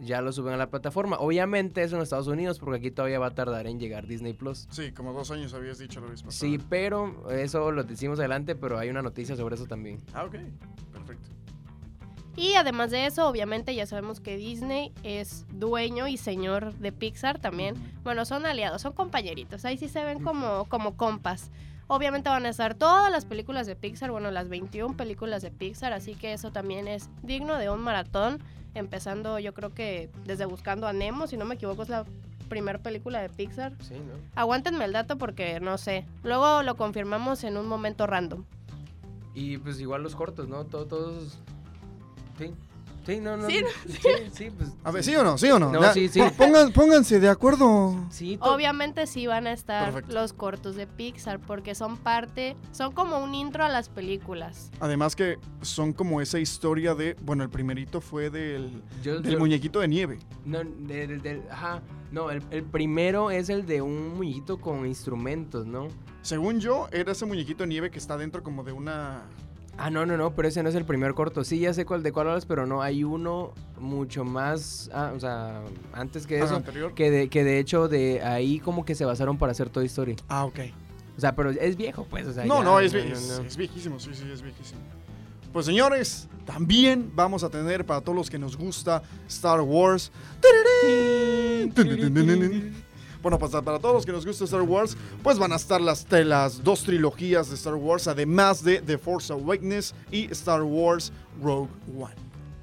ya 0.00 0.22
lo 0.22 0.32
suben 0.32 0.54
a 0.54 0.56
la 0.56 0.70
plataforma. 0.70 1.16
Obviamente 1.18 1.82
eso 1.82 1.96
en 1.96 2.02
Estados 2.02 2.28
Unidos 2.28 2.58
porque 2.58 2.78
aquí 2.78 2.90
todavía 2.90 3.18
va 3.18 3.26
a 3.26 3.34
tardar 3.34 3.66
en 3.66 3.78
llegar 3.78 4.06
Disney 4.06 4.32
Plus. 4.32 4.68
Sí, 4.70 4.92
como 4.92 5.12
dos 5.12 5.30
años 5.30 5.52
habías 5.52 5.78
dicho 5.78 6.00
lo 6.00 6.08
mismo. 6.08 6.30
Sí, 6.30 6.58
pero 6.70 7.30
eso 7.30 7.72
lo 7.72 7.84
decimos 7.84 8.18
adelante, 8.18 8.54
pero 8.54 8.78
hay 8.78 8.88
una 8.88 9.02
noticia 9.02 9.36
sobre 9.36 9.56
eso 9.56 9.66
también. 9.66 9.98
Ah, 10.14 10.24
ok. 10.24 10.36
Perfecto. 10.92 11.28
Y 12.38 12.54
además 12.54 12.92
de 12.92 13.06
eso, 13.06 13.26
obviamente 13.28 13.74
ya 13.74 13.84
sabemos 13.84 14.20
que 14.20 14.36
Disney 14.36 14.92
es 15.02 15.44
dueño 15.52 16.06
y 16.06 16.16
señor 16.16 16.72
de 16.74 16.92
Pixar 16.92 17.40
también. 17.40 17.74
Bueno, 18.04 18.24
son 18.24 18.46
aliados, 18.46 18.80
son 18.82 18.92
compañeritos, 18.92 19.64
ahí 19.64 19.76
sí 19.76 19.88
se 19.88 20.04
ven 20.04 20.22
como, 20.22 20.64
como 20.68 20.96
compas. 20.96 21.50
Obviamente 21.88 22.28
van 22.28 22.46
a 22.46 22.50
estar 22.50 22.74
todas 22.74 23.10
las 23.10 23.24
películas 23.24 23.66
de 23.66 23.74
Pixar, 23.74 24.10
bueno, 24.12 24.30
las 24.30 24.48
21 24.48 24.96
películas 24.96 25.42
de 25.42 25.50
Pixar, 25.50 25.92
así 25.92 26.14
que 26.14 26.32
eso 26.32 26.52
también 26.52 26.86
es 26.86 27.08
digno 27.22 27.56
de 27.58 27.70
un 27.70 27.80
maratón, 27.80 28.38
empezando 28.74 29.38
yo 29.40 29.52
creo 29.52 29.70
que 29.74 30.08
desde 30.24 30.44
Buscando 30.44 30.86
a 30.86 30.92
Nemo, 30.92 31.26
si 31.26 31.36
no 31.36 31.44
me 31.44 31.56
equivoco 31.56 31.82
es 31.82 31.88
la 31.88 32.04
primera 32.48 32.78
película 32.78 33.20
de 33.20 33.30
Pixar. 33.30 33.72
Sí, 33.80 33.94
¿no? 33.94 34.14
Aguántenme 34.36 34.84
el 34.84 34.92
dato 34.92 35.18
porque 35.18 35.58
no 35.60 35.76
sé. 35.76 36.04
Luego 36.22 36.62
lo 36.62 36.76
confirmamos 36.76 37.42
en 37.42 37.56
un 37.56 37.66
momento 37.66 38.06
random. 38.06 38.44
Y 39.34 39.58
pues 39.58 39.80
igual 39.80 40.02
los 40.02 40.14
cortos, 40.14 40.46
¿no? 40.48 40.64
Todo- 40.66 40.86
Todos... 40.86 41.38
Sí. 42.38 42.52
Sí, 43.06 43.20
no, 43.20 43.38
no. 43.38 43.48
Sí, 43.48 43.60
Sí, 43.88 43.98
sí, 44.34 44.50
pues... 44.50 44.68
A 44.84 44.90
ver, 44.90 45.02
¿sí 45.02 45.14
o 45.16 45.24
no? 45.24 45.38
¿Sí 45.38 45.50
o 45.50 45.58
no? 45.58 45.72
No, 45.72 45.92
sí, 45.94 46.08
sí. 46.08 46.20
pongan- 46.36 46.72
pónganse 46.74 47.18
de 47.20 47.30
acuerdo. 47.30 47.94
Sí, 48.10 48.36
Obviamente 48.42 49.06
sí 49.06 49.26
van 49.26 49.46
a 49.46 49.52
estar 49.54 49.86
Perfecto. 49.94 50.12
los 50.12 50.34
cortos 50.34 50.76
de 50.76 50.86
Pixar 50.86 51.38
porque 51.40 51.74
son 51.74 51.96
parte, 51.96 52.54
son 52.72 52.92
como 52.92 53.16
un 53.24 53.34
intro 53.34 53.64
a 53.64 53.70
las 53.70 53.88
películas. 53.88 54.70
Además 54.80 55.16
que 55.16 55.38
son 55.62 55.94
como 55.94 56.20
esa 56.20 56.38
historia 56.38 56.94
de, 56.94 57.16
bueno, 57.22 57.42
el 57.44 57.48
primerito 57.48 58.02
fue 58.02 58.28
del, 58.28 58.82
yo- 59.02 59.20
del 59.22 59.32
yo- 59.32 59.38
muñequito 59.38 59.80
de 59.80 59.88
nieve. 59.88 60.18
No, 60.44 60.58
de- 60.62 61.06
de- 61.06 61.18
del- 61.18 61.42
ajá. 61.50 61.80
No, 62.12 62.30
el, 62.30 62.42
el 62.50 62.62
primero 62.64 63.30
es 63.30 63.48
el 63.48 63.64
de 63.64 63.80
un 63.80 64.16
muñequito 64.18 64.60
con 64.60 64.84
instrumentos, 64.86 65.64
¿no? 65.66 65.88
Según 66.20 66.60
yo, 66.60 66.88
era 66.92 67.12
ese 67.12 67.24
muñequito 67.24 67.62
de 67.62 67.68
nieve 67.68 67.90
que 67.90 67.98
está 67.98 68.18
dentro 68.18 68.42
como 68.42 68.64
de 68.64 68.72
una... 68.72 69.22
Ah, 69.80 69.90
no, 69.90 70.04
no, 70.04 70.16
no, 70.16 70.34
pero 70.34 70.48
ese 70.48 70.60
no 70.62 70.68
es 70.68 70.74
el 70.74 70.84
primer 70.84 71.14
corto. 71.14 71.44
Sí, 71.44 71.60
ya 71.60 71.72
sé 71.72 71.86
cuál 71.86 72.02
de 72.02 72.10
cuál 72.10 72.28
hablas, 72.28 72.46
pero 72.46 72.66
no, 72.66 72.82
hay 72.82 73.04
uno 73.04 73.52
mucho 73.78 74.24
más, 74.24 74.90
ah, 74.92 75.12
o 75.14 75.20
sea, 75.20 75.62
antes 75.92 76.26
que 76.26 76.40
ah, 76.40 76.44
eso, 76.46 76.56
anterior. 76.56 76.94
que 76.94 77.10
de, 77.12 77.28
que 77.28 77.44
de 77.44 77.60
hecho 77.60 77.86
de 77.88 78.20
ahí 78.22 78.58
como 78.58 78.84
que 78.84 78.94
se 78.96 79.04
basaron 79.04 79.38
para 79.38 79.52
hacer 79.52 79.70
Toy 79.70 79.86
Story. 79.86 80.16
Ah, 80.28 80.44
ok. 80.46 80.58
O 81.16 81.20
sea, 81.20 81.34
pero 81.36 81.50
es 81.50 81.76
viejo, 81.76 82.06
pues, 82.10 82.26
o 82.26 82.32
sea, 82.32 82.44
No, 82.44 82.58
ya, 82.58 82.64
no, 82.64 82.80
es, 82.80 82.92
no, 82.92 82.98
es- 82.98 83.38
no. 83.40 83.44
es 83.46 83.56
viejísimo, 83.56 84.00
sí, 84.00 84.10
sí, 84.14 84.24
es 84.32 84.42
viejísimo. 84.42 84.80
Pues 85.52 85.64
señores, 85.66 86.28
también 86.44 87.10
vamos 87.14 87.42
a 87.44 87.48
tener 87.48 87.86
para 87.86 88.00
todos 88.00 88.14
los 88.16 88.28
que 88.30 88.38
nos 88.38 88.56
gusta 88.56 89.02
Star 89.28 89.60
Wars. 89.60 90.10
Bueno, 93.22 93.38
pues 93.38 93.50
para 93.52 93.78
todos 93.78 93.94
los 93.94 94.06
que 94.06 94.12
nos 94.12 94.24
gusta 94.24 94.44
Star 94.44 94.62
Wars, 94.62 94.96
pues 95.22 95.38
van 95.38 95.52
a 95.52 95.56
estar 95.56 95.80
las, 95.80 96.04
te- 96.06 96.24
las 96.24 96.62
dos 96.62 96.84
trilogías 96.84 97.48
de 97.48 97.56
Star 97.56 97.74
Wars, 97.74 98.06
además 98.06 98.62
de 98.62 98.80
The 98.80 98.96
Force 98.98 99.32
Awakens 99.32 99.94
y 100.12 100.30
Star 100.32 100.62
Wars 100.62 101.12
Rogue 101.42 101.68
One. 101.98 102.14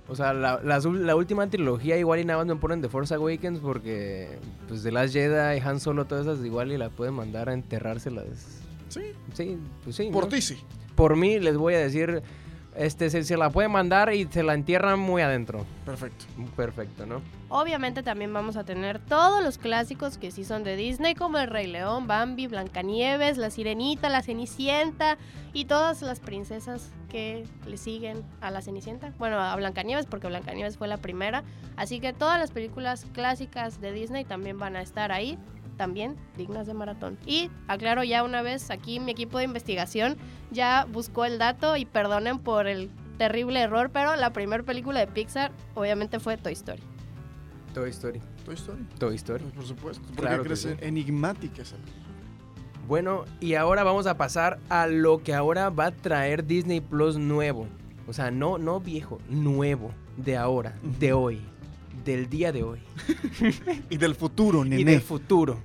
O 0.08 0.16
sea, 0.16 0.34
la, 0.34 0.62
las 0.64 0.86
la 0.86 1.16
última 1.16 1.48
trilogía 1.50 1.98
igual 1.98 2.20
y 2.20 2.26
nada 2.26 2.38
más 2.40 2.48
me 2.48 2.56
ponen 2.56 2.82
The 2.82 2.90
Force 2.90 3.14
Awakens 3.16 3.60
porque, 3.60 4.38
pues, 4.68 4.84
The 4.84 4.92
Last 4.92 5.14
Jedi, 5.14 5.60
Han 5.60 5.80
Solo, 5.80 6.06
todas 6.06 6.28
esas 6.28 6.46
igual 6.46 6.72
y 6.72 6.78
la 6.78 6.90
pueden 6.90 7.16
mandar 7.16 7.50
a 7.50 7.54
enterrárselas. 7.54 8.26
Sí, 8.90 9.02
Sí, 9.34 9.58
pues 9.84 9.96
sí. 9.96 10.10
por 10.14 10.26
¿no? 10.26 10.30
ti 10.30 10.42
sí. 10.42 10.58
Por 10.96 11.16
mí 11.18 11.40
les 11.40 11.58
voy 11.58 11.74
a 11.74 11.80
decir, 11.80 12.22
este, 12.77 13.10
se, 13.10 13.24
se 13.24 13.38
la 13.38 13.50
pueden 13.50 13.72
mandar 13.72 14.13
y 14.13 14.25
se 14.25 14.44
la 14.44 14.53
entierran 14.53 15.00
muy 15.00 15.22
adentro. 15.22 15.65
Perfecto. 15.86 16.25
Perfecto, 16.55 17.05
¿no? 17.05 17.22
Obviamente 17.50 18.03
también 18.03 18.34
vamos 18.34 18.58
a 18.58 18.63
tener 18.63 19.00
todos 19.00 19.44
los 19.44 19.58
clásicos 19.58 20.17
que 20.17 20.32
sí 20.32 20.44
son 20.44 20.63
de 20.63 20.75
Disney, 20.75 21.15
como 21.15 21.38
El 21.38 21.48
Rey 21.48 21.67
León, 21.67 22.08
Bambi, 22.08 22.48
Blancanieves, 22.48 23.38
La 23.38 23.50
Sirenita, 23.50 24.10
La 24.10 24.22
Cenicienta 24.22 25.17
y 25.53 25.65
todas 25.65 26.01
las 26.01 26.20
princesas 26.20 26.91
que 27.10 27.46
le 27.65 27.77
siguen 27.77 28.24
a 28.41 28.51
La 28.51 28.62
Cenicienta. 28.62 29.13
Bueno, 29.17 29.39
a 29.39 29.55
Blancanieves, 29.55 30.05
porque 30.05 30.27
Blancanieves 30.27 30.77
fue 30.77 30.88
la 30.88 30.98
primera. 30.98 31.44
Así 31.77 32.00
que 32.00 32.13
todas 32.13 32.39
las 32.39 32.51
películas 32.51 33.05
clásicas 33.13 33.79
de 33.79 33.91
Disney 33.91 34.25
también 34.25 34.60
van 34.60 34.75
a 34.75 34.82
estar 34.82 35.12
ahí, 35.12 35.38
también 35.77 36.15
dignas 36.38 36.67
de 36.67 36.74
maratón. 36.74 37.17
Y 37.25 37.50
aclaro 37.67 38.03
ya 38.03 38.24
una 38.24 38.41
vez, 38.41 38.70
aquí 38.72 39.00
mi 39.00 39.12
equipo 39.12 39.38
de 39.38 39.46
investigación 39.46 40.17
ya 40.51 40.86
buscó 40.91 41.25
el 41.25 41.38
dato 41.38 41.77
y 41.77 41.86
perdonen 41.86 42.39
por 42.39 42.67
el 42.67 42.89
terrible 43.17 43.62
error, 43.62 43.89
pero 43.91 44.15
la 44.15 44.32
primera 44.34 44.63
película 44.63 45.00
de 45.00 45.08
Pixar 45.08 45.51
obviamente 45.74 46.20
fue 46.20 46.38
Toy 46.38 46.53
Story. 46.53 46.82
Toy 47.74 47.89
Story. 47.89 48.22
Toy 48.46 48.55
Story. 48.55 48.84
Toy 49.00 49.15
Story. 49.15 49.44
Pues 49.44 49.53
por 49.55 49.65
supuesto. 49.65 50.03
Porque 50.08 50.22
Claro 50.22 50.44
que 50.44 50.48
crees 50.50 50.62
sí. 50.62 50.70
enigmática 50.79 51.62
esa. 51.62 51.75
Bueno, 52.88 53.25
y 53.39 53.55
ahora 53.55 53.84
vamos 53.84 54.05
a 54.05 54.15
pasar 54.15 54.60
a 54.70 54.88
lo 54.88 55.24
que 55.24 55.34
ahora 55.34 55.70
va 55.70 55.88
a 55.88 55.91
traer 55.91 56.46
Disney 56.46 56.82
Plus 56.82 57.17
nuevo. 57.17 57.67
O 58.08 58.13
sea, 58.13 58.29
no, 58.29 58.60
no 58.60 58.79
viejo, 58.79 59.17
nuevo, 59.27 59.91
de 60.17 60.38
ahora, 60.38 60.75
de 61.00 61.12
hoy, 61.12 61.41
del 62.06 62.30
día 62.30 62.52
de 62.52 62.64
hoy. 62.64 62.80
Y 63.90 63.98
del 63.98 64.16
futuro, 64.16 64.66
y 64.66 64.70
nene. 64.70 64.92
del 64.92 65.02
futuro. 65.02 65.60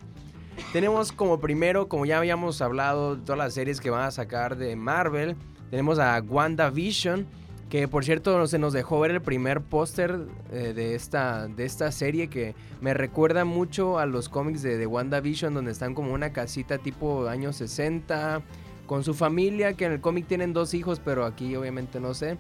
Tenemos 0.73 1.13
como 1.13 1.41
primero, 1.41 1.89
como 1.89 2.07
ya 2.07 2.19
habíamos 2.19 2.61
hablado, 2.61 3.17
todas 3.19 3.39
las 3.39 3.55
series 3.55 3.81
que 3.81 3.91
van 3.91 4.03
a 4.03 4.11
sacar 4.11 4.57
de 4.57 4.77
Marvel. 4.77 5.37
Tenemos 5.71 5.99
a 5.99 6.21
WandaVision, 6.21 7.27
que 7.69 7.87
por 7.89 8.05
cierto 8.05 8.47
se 8.47 8.59
nos 8.59 8.73
dejó 8.73 9.01
ver 9.01 9.13
el 9.13 9.23
primer 9.23 9.61
póster 9.61 10.19
eh, 10.51 10.73
de, 10.75 10.95
esta, 10.95 11.49
de 11.49 11.65
esta 11.65 11.93
serie 11.93 12.29
que 12.29 12.55
me 12.81 12.95
recuerda 12.95 13.45
mucho 13.45 13.99
a 13.99 14.07
los 14.07 14.29
cómics 14.29 14.63
de, 14.63 14.77
de 14.77 14.87
WandaVision, 14.87 15.55
donde 15.55 15.73
están 15.73 15.95
como 15.95 16.13
una 16.13 16.33
casita 16.33 16.79
tipo 16.79 17.29
años 17.29 17.57
60, 17.57 18.43
con 18.87 19.05
su 19.05 19.15
familia, 19.15 19.75
que 19.75 19.85
en 19.85 19.93
el 19.93 20.01
cómic 20.01 20.27
tienen 20.27 20.53
dos 20.53 20.75
hijos, 20.75 21.01
pero 21.05 21.25
aquí 21.25 21.55
obviamente 21.55 22.01
no 22.01 22.13
sé. 22.13 22.39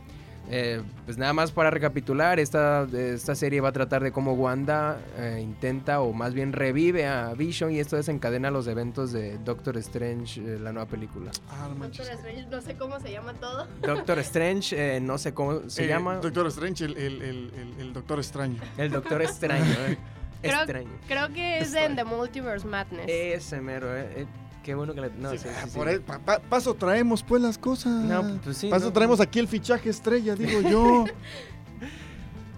Eh, 0.52 0.82
pues 1.04 1.16
nada 1.16 1.32
más 1.32 1.52
para 1.52 1.70
recapitular, 1.70 2.40
esta, 2.40 2.82
esta 2.92 3.36
serie 3.36 3.60
va 3.60 3.68
a 3.68 3.72
tratar 3.72 4.02
de 4.02 4.10
cómo 4.10 4.32
Wanda 4.32 4.98
eh, 5.16 5.38
intenta 5.40 6.00
o 6.00 6.12
más 6.12 6.34
bien 6.34 6.52
revive 6.52 7.06
a 7.06 7.32
Vision 7.34 7.70
y 7.70 7.78
esto 7.78 7.94
desencadena 7.94 8.50
los 8.50 8.66
eventos 8.66 9.12
de 9.12 9.38
Doctor 9.38 9.76
Strange, 9.78 10.40
eh, 10.40 10.58
la 10.58 10.72
nueva 10.72 10.88
película. 10.88 11.30
Ah, 11.50 11.68
no. 11.72 11.84
Doctor 11.84 12.06
Strange, 12.14 12.46
no 12.50 12.60
sé 12.60 12.74
cómo 12.74 12.98
se 12.98 13.12
llama 13.12 13.34
todo. 13.34 13.68
Doctor 13.82 14.18
Strange, 14.18 14.96
eh, 14.96 15.00
no 15.00 15.18
sé 15.18 15.32
cómo 15.32 15.70
se 15.70 15.84
Eh, 15.84 15.88
llama. 15.88 16.16
Doctor 16.16 16.48
Strange, 16.48 16.84
el, 16.84 16.96
el- 16.96 17.22
el- 17.22 17.52
el- 17.54 17.74
el 17.80 17.92
Doctor 17.92 18.18
Extraño. 18.18 18.60
El 18.76 18.90
Doctor 18.90 19.22
Extraño. 19.22 19.64
eh. 19.86 19.98
Creo- 20.42 20.54
Extraño. 20.62 20.90
Creo 21.06 21.28
que 21.34 21.58
es 21.58 21.74
en 21.74 21.94
The 21.96 22.04
Multiverse 22.04 22.66
Madness. 22.66 23.04
Ese 23.06 23.60
mero, 23.60 23.94
eh, 23.96 24.22
eh, 24.22 24.26
Qué 24.62 24.74
bueno 24.74 24.94
que 24.94 25.00
le... 25.00 25.10
No, 25.18 25.30
Sí, 25.30 25.38
sí, 25.38 25.48
ah, 25.48 25.66
sí, 25.66 25.76
por 25.78 26.00
pa- 26.02 26.18
pa- 26.18 26.38
paso 26.40 26.74
traemos 26.74 27.22
pues 27.22 27.40
las 27.40 27.56
cosas. 27.58 27.92
No, 28.04 28.38
pues 28.44 28.58
sí. 28.58 28.68
paso 28.68 28.86
no. 28.86 28.92
traemos 28.92 29.20
aquí 29.20 29.38
el 29.38 29.48
fichaje 29.48 29.88
estrella, 29.90 30.34
digo 30.34 30.60
yo. 30.62 31.04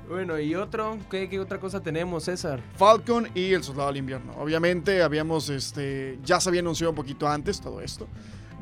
Bueno, 0.09 0.39
y 0.39 0.55
otro, 0.55 0.99
¿qué, 1.11 1.27
qué 1.29 1.41
otra 1.41 1.59
cosa 1.59 1.81
tenemos, 1.81 2.25
César? 2.25 2.61
Falcon 2.77 3.29
y 3.35 3.53
el 3.55 3.63
Soldado 3.65 3.89
del 3.89 3.97
Invierno. 3.99 4.35
Obviamente 4.39 5.01
habíamos, 5.03 5.49
este, 5.49 6.19
ya 6.23 6.39
se 6.39 6.51
había 6.51 6.61
anunciado 6.61 6.91
un 6.91 6.97
poquito 6.97 7.27
antes 7.27 7.61
todo 7.63 7.81
esto, 7.81 8.07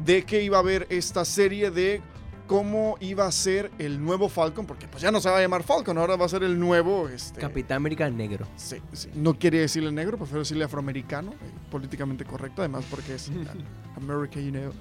de 0.05 0.23
que 0.25 0.43
iba 0.45 0.59
a 0.59 0.61
haber 0.61 0.87
esta 0.91 1.25
serie 1.25 1.73
de 1.73 2.03
cómo 2.51 2.97
iba 2.99 3.27
a 3.27 3.31
ser 3.31 3.71
el 3.79 4.05
nuevo 4.05 4.29
Falcon, 4.29 4.67
porque 4.67 4.89
pues 4.89 5.01
ya 5.01 5.13
no 5.13 5.21
se 5.21 5.31
va 5.31 5.39
a 5.39 5.41
llamar 5.41 5.63
Falcon, 5.63 5.97
ahora 5.99 6.17
va 6.17 6.25
a 6.25 6.29
ser 6.29 6.43
el 6.43 6.59
nuevo, 6.59 7.09
este, 7.09 7.41
Capitán 7.41 7.77
América 7.77 8.11
Negro. 8.11 8.45
sí, 8.57 8.79
sí. 8.93 9.09
no 9.15 9.35
quiere 9.35 9.61
decirle 9.61 9.93
negro, 9.93 10.19
prefiero 10.19 10.41
decirle 10.41 10.65
afroamericano, 10.65 11.31
eh, 11.31 11.37
políticamente 11.71 12.25
correcto, 12.25 12.63
además 12.63 12.85
porque 12.91 13.15
es 13.15 13.31
America, 13.97 14.41
you 14.41 14.51
know. 14.51 14.73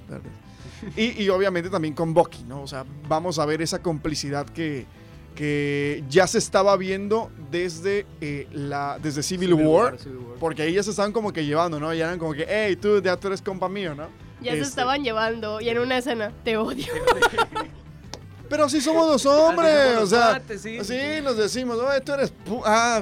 Y, 0.97 1.21
y 1.21 1.29
obviamente 1.29 1.69
también 1.69 1.93
con 1.93 2.11
Bucky, 2.11 2.43
¿no? 2.43 2.63
O 2.63 2.67
sea, 2.67 2.88
vamos 3.07 3.38
a 3.38 3.45
ver 3.45 3.61
esa 3.61 3.83
complicidad 3.83 4.47
que, 4.47 4.88
que 5.35 6.03
ya 6.09 6.25
se 6.25 6.39
estaba 6.39 6.75
viendo 6.75 7.29
desde, 7.51 8.07
eh, 8.19 8.47
la, 8.51 8.97
desde 8.97 9.21
Civil, 9.21 9.53
War, 9.53 9.99
Civil 9.99 10.17
War. 10.17 10.39
porque 10.39 10.63
ahí 10.63 10.73
ya 10.73 10.81
se 10.81 10.89
estaban 10.89 11.11
como 11.11 11.31
que 11.31 11.45
llevando, 11.45 11.79
¿no? 11.79 11.93
Ya 11.93 12.05
eran 12.05 12.17
como 12.17 12.33
que, 12.33 12.47
hey, 12.49 12.77
tú, 12.77 12.99
ya 12.99 13.15
tú 13.15 13.27
eres 13.27 13.43
compa 13.43 13.69
mío, 13.69 13.93
¿no? 13.93 14.07
Ya 14.41 14.51
se 14.51 14.58
este- 14.58 14.69
estaban 14.69 15.03
llevando 15.03 15.62
y 15.62 15.69
en 15.69 15.79
una 15.79 15.98
escena, 15.98 16.31
te 16.43 16.58
odio. 16.58 16.88
Pero 18.50 18.65
así 18.65 18.81
somos 18.81 19.13
Así 19.15 19.27
hombres, 19.27 19.93
somos 19.93 20.03
o 20.03 20.08
sea, 20.08 20.29
cuates, 20.31 20.62
sí, 20.62 20.79
sí, 20.79 20.86
sí. 20.86 21.22
nos 21.24 21.38
decimos, 21.38 21.77
oye, 21.77 22.01
tú 22.01 22.13
eres, 22.13 22.34
pu- 22.48 22.63
ah, 22.65 23.00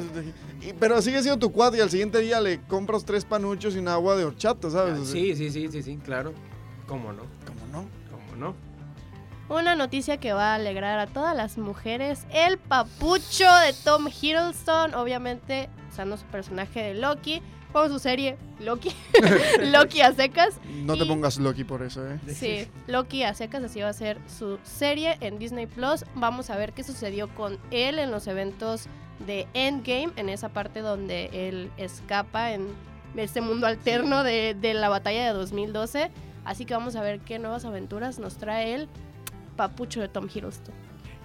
y- 0.62 0.74
pero 0.74 1.02
sigue 1.02 1.22
siendo 1.22 1.40
tu 1.40 1.54
cuate 1.54 1.78
y 1.78 1.80
al 1.80 1.90
siguiente 1.90 2.20
día 2.20 2.42
le 2.42 2.60
compras 2.64 3.06
tres 3.06 3.24
panuchos 3.24 3.74
y 3.76 3.78
un 3.80 3.88
agua 3.88 4.18
de 4.18 4.26
horchata, 4.26 4.70
¿sabes? 4.70 4.96
Ah, 5.02 5.06
Sí, 5.06 5.36
sí, 5.38 5.50
sí, 5.50 5.70
sí, 5.72 5.82
sí, 5.84 5.98
claro. 6.04 6.34
¿Cómo 6.86 7.14
no? 7.14 7.24
¿Cómo 7.46 7.66
no? 7.72 7.86
¿Cómo 8.12 8.36
no? 8.36 8.56
Una 9.48 9.78
noticia 9.78 10.18
que 10.18 10.34
va 10.34 10.52
a 10.52 10.56
alegrar 10.56 11.00
a 11.00 11.08
todas 11.08 11.34
las 11.34 11.58
mujeres. 11.58 12.26
El 12.34 12.58
papucho 12.58 13.46
de 13.66 13.72
Tom 13.86 14.08
Hiddleston, 14.10 14.94
obviamente 14.96 15.70
usando 15.90 16.18
su 16.18 16.26
personaje 16.26 16.82
de 16.84 16.94
Loki, 16.96 17.42
con 17.82 17.90
su 17.92 18.00
serie 18.00 18.38
Loki. 18.60 18.92
Loki 19.72 20.02
a 20.02 20.12
secas. 20.14 20.60
No 20.84 20.98
te 20.98 21.06
pongas 21.06 21.38
Loki 21.38 21.64
por 21.64 21.84
eso, 21.84 22.08
¿eh? 22.08 22.20
Sí, 22.28 22.68
Loki 22.88 23.24
a 23.24 23.34
secas, 23.34 23.64
así 23.64 23.82
va 23.82 23.90
a 23.90 23.94
ser 23.94 24.18
su 24.28 24.58
serie 24.64 25.18
en 25.22 25.38
Disney 25.38 25.68
Plus. 25.68 26.04
Vamos 26.16 26.50
a 26.50 26.58
ver 26.58 26.74
qué 26.74 26.84
sucedió 26.84 27.28
con 27.36 27.60
él 27.72 28.00
en 28.00 28.12
los 28.12 28.28
eventos 28.28 28.88
de 29.26 29.48
Endgame, 29.54 30.10
en 30.16 30.30
esa 30.30 30.50
parte 30.50 30.82
donde 30.82 31.30
él 31.34 31.72
escapa 31.78 32.52
en 32.52 32.68
este 33.16 33.42
mundo 33.42 33.68
alterno 33.68 34.24
de, 34.24 34.56
de 34.60 34.74
la 34.74 34.90
batalla 34.90 35.26
de 35.26 35.34
2012. 35.34 36.12
Así 36.46 36.66
que 36.66 36.74
vamos 36.74 36.96
a 36.96 37.02
ver 37.02 37.20
qué 37.20 37.40
nuevas 37.40 37.66
aventuras 37.66 38.20
nos 38.20 38.38
trae 38.38 38.74
el 38.74 38.90
papucho 39.56 40.02
de 40.02 40.08
Tom 40.08 40.28
Hiddleston. 40.34 40.74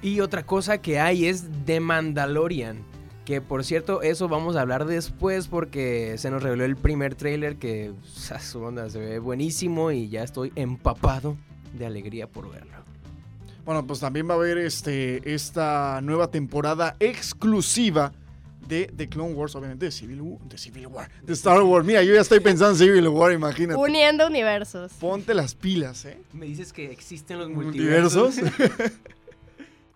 Y 0.02 0.20
otra 0.20 0.44
cosa 0.44 0.78
que 0.78 0.98
hay 0.98 1.26
es 1.26 1.46
The 1.64 1.80
Mandalorian. 1.80 2.91
Que 3.24 3.40
por 3.40 3.64
cierto, 3.64 4.02
eso 4.02 4.28
vamos 4.28 4.56
a 4.56 4.62
hablar 4.62 4.84
después 4.84 5.46
porque 5.46 6.16
se 6.18 6.30
nos 6.30 6.42
reveló 6.42 6.64
el 6.64 6.76
primer 6.76 7.14
tráiler 7.14 7.56
que 7.56 7.92
a 8.30 8.40
su 8.40 8.60
onda 8.62 8.90
se 8.90 8.98
ve 8.98 9.18
buenísimo 9.18 9.92
y 9.92 10.08
ya 10.08 10.22
estoy 10.22 10.52
empapado 10.56 11.36
de 11.78 11.86
alegría 11.86 12.26
por 12.26 12.50
verlo. 12.50 12.72
Bueno, 13.64 13.86
pues 13.86 14.00
también 14.00 14.28
va 14.28 14.34
a 14.34 14.36
haber 14.38 14.58
este, 14.58 15.34
esta 15.34 16.00
nueva 16.02 16.28
temporada 16.32 16.96
exclusiva 16.98 18.12
de 18.66 18.86
The 18.96 19.08
Clone 19.08 19.34
Wars, 19.34 19.54
obviamente 19.54 19.84
de 19.84 19.92
Civil, 19.92 20.20
War, 20.20 20.40
de 20.48 20.58
Civil 20.58 20.86
War, 20.88 21.08
de 21.22 21.32
Star 21.32 21.62
Wars. 21.62 21.86
Mira, 21.86 22.02
yo 22.02 22.14
ya 22.14 22.20
estoy 22.22 22.40
pensando 22.40 22.72
en 22.72 22.78
Civil 22.78 23.06
War, 23.08 23.32
imagínate. 23.32 23.78
Uniendo 23.78 24.26
universos. 24.26 24.92
Ponte 24.98 25.32
las 25.34 25.54
pilas, 25.54 26.04
¿eh? 26.06 26.18
Me 26.32 26.46
dices 26.46 26.72
que 26.72 26.90
existen 26.90 27.38
los 27.38 27.50
Multiversos. 27.50 28.36
multiversos. 28.36 28.92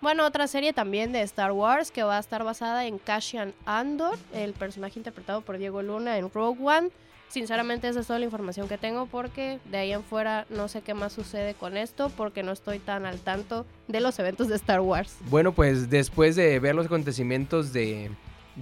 Bueno, 0.00 0.26
otra 0.26 0.46
serie 0.46 0.72
también 0.72 1.12
de 1.12 1.22
Star 1.22 1.52
Wars 1.52 1.90
que 1.90 2.02
va 2.02 2.18
a 2.18 2.20
estar 2.20 2.44
basada 2.44 2.86
en 2.86 2.98
Cassian 2.98 3.54
Andor, 3.64 4.18
el 4.34 4.52
personaje 4.52 4.98
interpretado 4.98 5.40
por 5.40 5.56
Diego 5.56 5.82
Luna 5.82 6.18
en 6.18 6.30
Rogue 6.30 6.62
One. 6.62 6.90
Sinceramente 7.28 7.88
esa 7.88 8.00
es 8.00 8.06
toda 8.06 8.18
la 8.18 8.24
información 8.24 8.68
que 8.68 8.78
tengo 8.78 9.06
porque 9.06 9.58
de 9.64 9.78
ahí 9.78 9.92
en 9.92 10.04
fuera 10.04 10.46
no 10.48 10.68
sé 10.68 10.82
qué 10.82 10.94
más 10.94 11.12
sucede 11.12 11.54
con 11.54 11.76
esto 11.76 12.10
porque 12.16 12.42
no 12.42 12.52
estoy 12.52 12.78
tan 12.78 13.04
al 13.04 13.18
tanto 13.18 13.66
de 13.88 14.00
los 14.00 14.18
eventos 14.18 14.48
de 14.48 14.56
Star 14.56 14.80
Wars. 14.80 15.16
Bueno, 15.28 15.52
pues 15.52 15.90
después 15.90 16.36
de 16.36 16.58
ver 16.60 16.74
los 16.74 16.86
acontecimientos 16.86 17.72
de, 17.72 18.10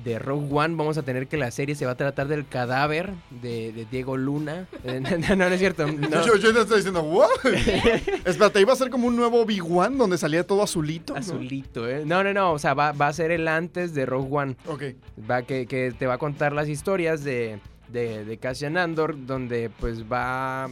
de 0.02 0.18
Rogue 0.18 0.48
One, 0.50 0.74
vamos 0.74 0.98
a 0.98 1.02
tener 1.02 1.28
que 1.28 1.36
la 1.36 1.50
serie 1.50 1.76
se 1.76 1.86
va 1.86 1.92
a 1.92 1.96
tratar 1.96 2.26
del 2.26 2.46
cadáver 2.46 3.12
de, 3.30 3.72
de 3.72 3.86
Diego 3.90 4.16
Luna. 4.16 4.66
Eh, 4.84 5.00
no, 5.00 5.16
no, 5.16 5.36
no 5.36 5.46
es 5.46 5.58
cierto. 5.60 5.86
no. 5.86 6.26
Yo, 6.26 6.36
yo 6.36 6.52
te 6.52 6.60
estoy 6.60 6.76
diciendo, 6.76 7.02
¿what? 7.02 7.30
Espérate, 8.26 8.60
iba 8.60 8.74
a 8.74 8.76
ser 8.76 8.90
como 8.90 9.06
un 9.06 9.16
nuevo 9.16 9.40
Obi-Wan 9.40 9.96
donde 9.96 10.18
salía 10.18 10.46
todo 10.46 10.62
azulito. 10.62 11.14
¿no? 11.14 11.20
Azulito, 11.20 11.88
¿eh? 11.88 12.02
No, 12.04 12.22
no, 12.22 12.34
no. 12.34 12.52
O 12.52 12.58
sea, 12.58 12.74
va, 12.74 12.92
va 12.92 13.06
a 13.06 13.12
ser 13.14 13.30
el 13.30 13.48
antes 13.48 13.94
de 13.94 14.04
Rogue 14.04 14.28
One. 14.30 14.56
Ok. 14.66 14.82
Va 15.30 15.42
que, 15.42 15.66
que 15.66 15.94
te 15.98 16.06
va 16.06 16.14
a 16.14 16.18
contar 16.18 16.52
las 16.52 16.68
historias 16.68 17.24
de, 17.24 17.60
de, 17.88 18.26
de 18.26 18.36
Cassian 18.36 18.76
Andor, 18.76 19.24
donde 19.24 19.70
pues 19.80 20.04
va 20.04 20.64
a 20.64 20.70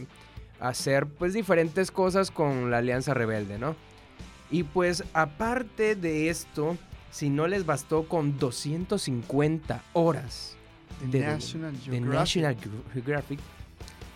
hacer 0.59 1.07
pues 1.07 1.33
diferentes 1.33 1.89
cosas 1.89 2.29
con 2.29 2.69
la 2.69 2.77
Alianza 2.77 3.15
Rebelde, 3.15 3.57
¿no? 3.57 3.75
Y 4.51 4.63
pues 4.63 5.03
aparte 5.13 5.95
de 5.95 6.29
esto, 6.29 6.77
si 7.13 7.29
no 7.29 7.47
les 7.47 7.65
bastó 7.65 8.07
con 8.07 8.39
250 8.39 9.83
horas 9.93 10.57
de, 10.99 11.19
National 11.19 11.73
de 11.73 11.79
Geographic. 11.79 12.13
National 12.13 12.57
Geographic, 12.91 13.39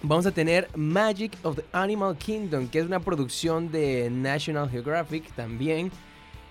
vamos 0.02 0.26
a 0.26 0.32
tener 0.32 0.68
Magic 0.76 1.38
of 1.44 1.58
the 1.58 1.66
Animal 1.74 2.18
Kingdom, 2.18 2.68
que 2.68 2.80
es 2.80 2.86
una 2.88 3.00
producción 3.00 3.72
de 3.72 4.10
National 4.10 4.68
Geographic 4.70 5.32
también. 5.36 5.92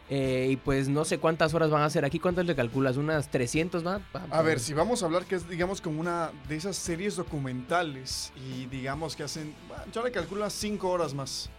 Eh, 0.08 0.50
y 0.52 0.56
pues 0.56 0.88
no 0.88 1.04
sé 1.04 1.18
cuántas 1.18 1.52
horas 1.52 1.68
van 1.68 1.82
a 1.82 1.90
ser 1.90 2.04
aquí. 2.04 2.20
¿Cuántas 2.20 2.46
le 2.46 2.54
calculas? 2.54 2.96
¿Unas 2.96 3.28
300 3.28 3.82
más? 3.82 4.00
A 4.30 4.40
ver, 4.40 4.60
si 4.60 4.72
vamos 4.72 5.02
a 5.02 5.06
hablar 5.06 5.24
que 5.24 5.34
es, 5.34 5.48
digamos, 5.48 5.80
como 5.80 6.00
una 6.00 6.30
de 6.48 6.54
esas 6.54 6.76
series 6.76 7.16
documentales 7.16 8.32
y 8.36 8.66
digamos 8.66 9.16
que 9.16 9.24
hacen, 9.24 9.52
yo 9.92 10.04
le 10.04 10.12
calculo 10.12 10.48
5 10.48 10.88
horas 10.88 11.12
más. 11.12 11.50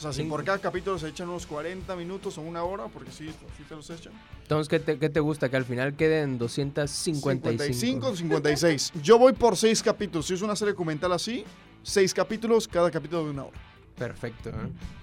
O 0.00 0.02
sea, 0.02 0.14
si 0.14 0.22
por 0.22 0.42
cada 0.42 0.58
capítulo 0.58 0.98
se 0.98 1.08
echan 1.08 1.28
unos 1.28 1.46
40 1.46 1.94
minutos 1.94 2.38
o 2.38 2.40
una 2.40 2.64
hora, 2.64 2.86
porque 2.86 3.12
sí, 3.12 3.28
sí 3.58 3.64
te 3.68 3.76
los 3.76 3.90
echan. 3.90 4.14
Entonces, 4.40 4.66
¿qué 4.66 4.80
te, 4.80 4.98
qué 4.98 5.10
te 5.10 5.20
gusta? 5.20 5.50
Que 5.50 5.58
al 5.58 5.66
final 5.66 5.94
queden 5.94 6.38
255. 6.38 7.60
55, 7.60 8.16
56. 8.16 8.92
Yo 9.02 9.18
voy 9.18 9.34
por 9.34 9.58
6 9.58 9.82
capítulos. 9.82 10.24
Si 10.24 10.32
es 10.32 10.40
una 10.40 10.56
serie 10.56 10.72
documental 10.72 11.12
así, 11.12 11.44
6 11.82 12.14
capítulos, 12.14 12.66
cada 12.66 12.90
capítulo 12.90 13.24
de 13.24 13.30
una 13.32 13.44
hora. 13.44 13.58
Perfecto. 13.94 14.48
¿eh? 14.48 14.54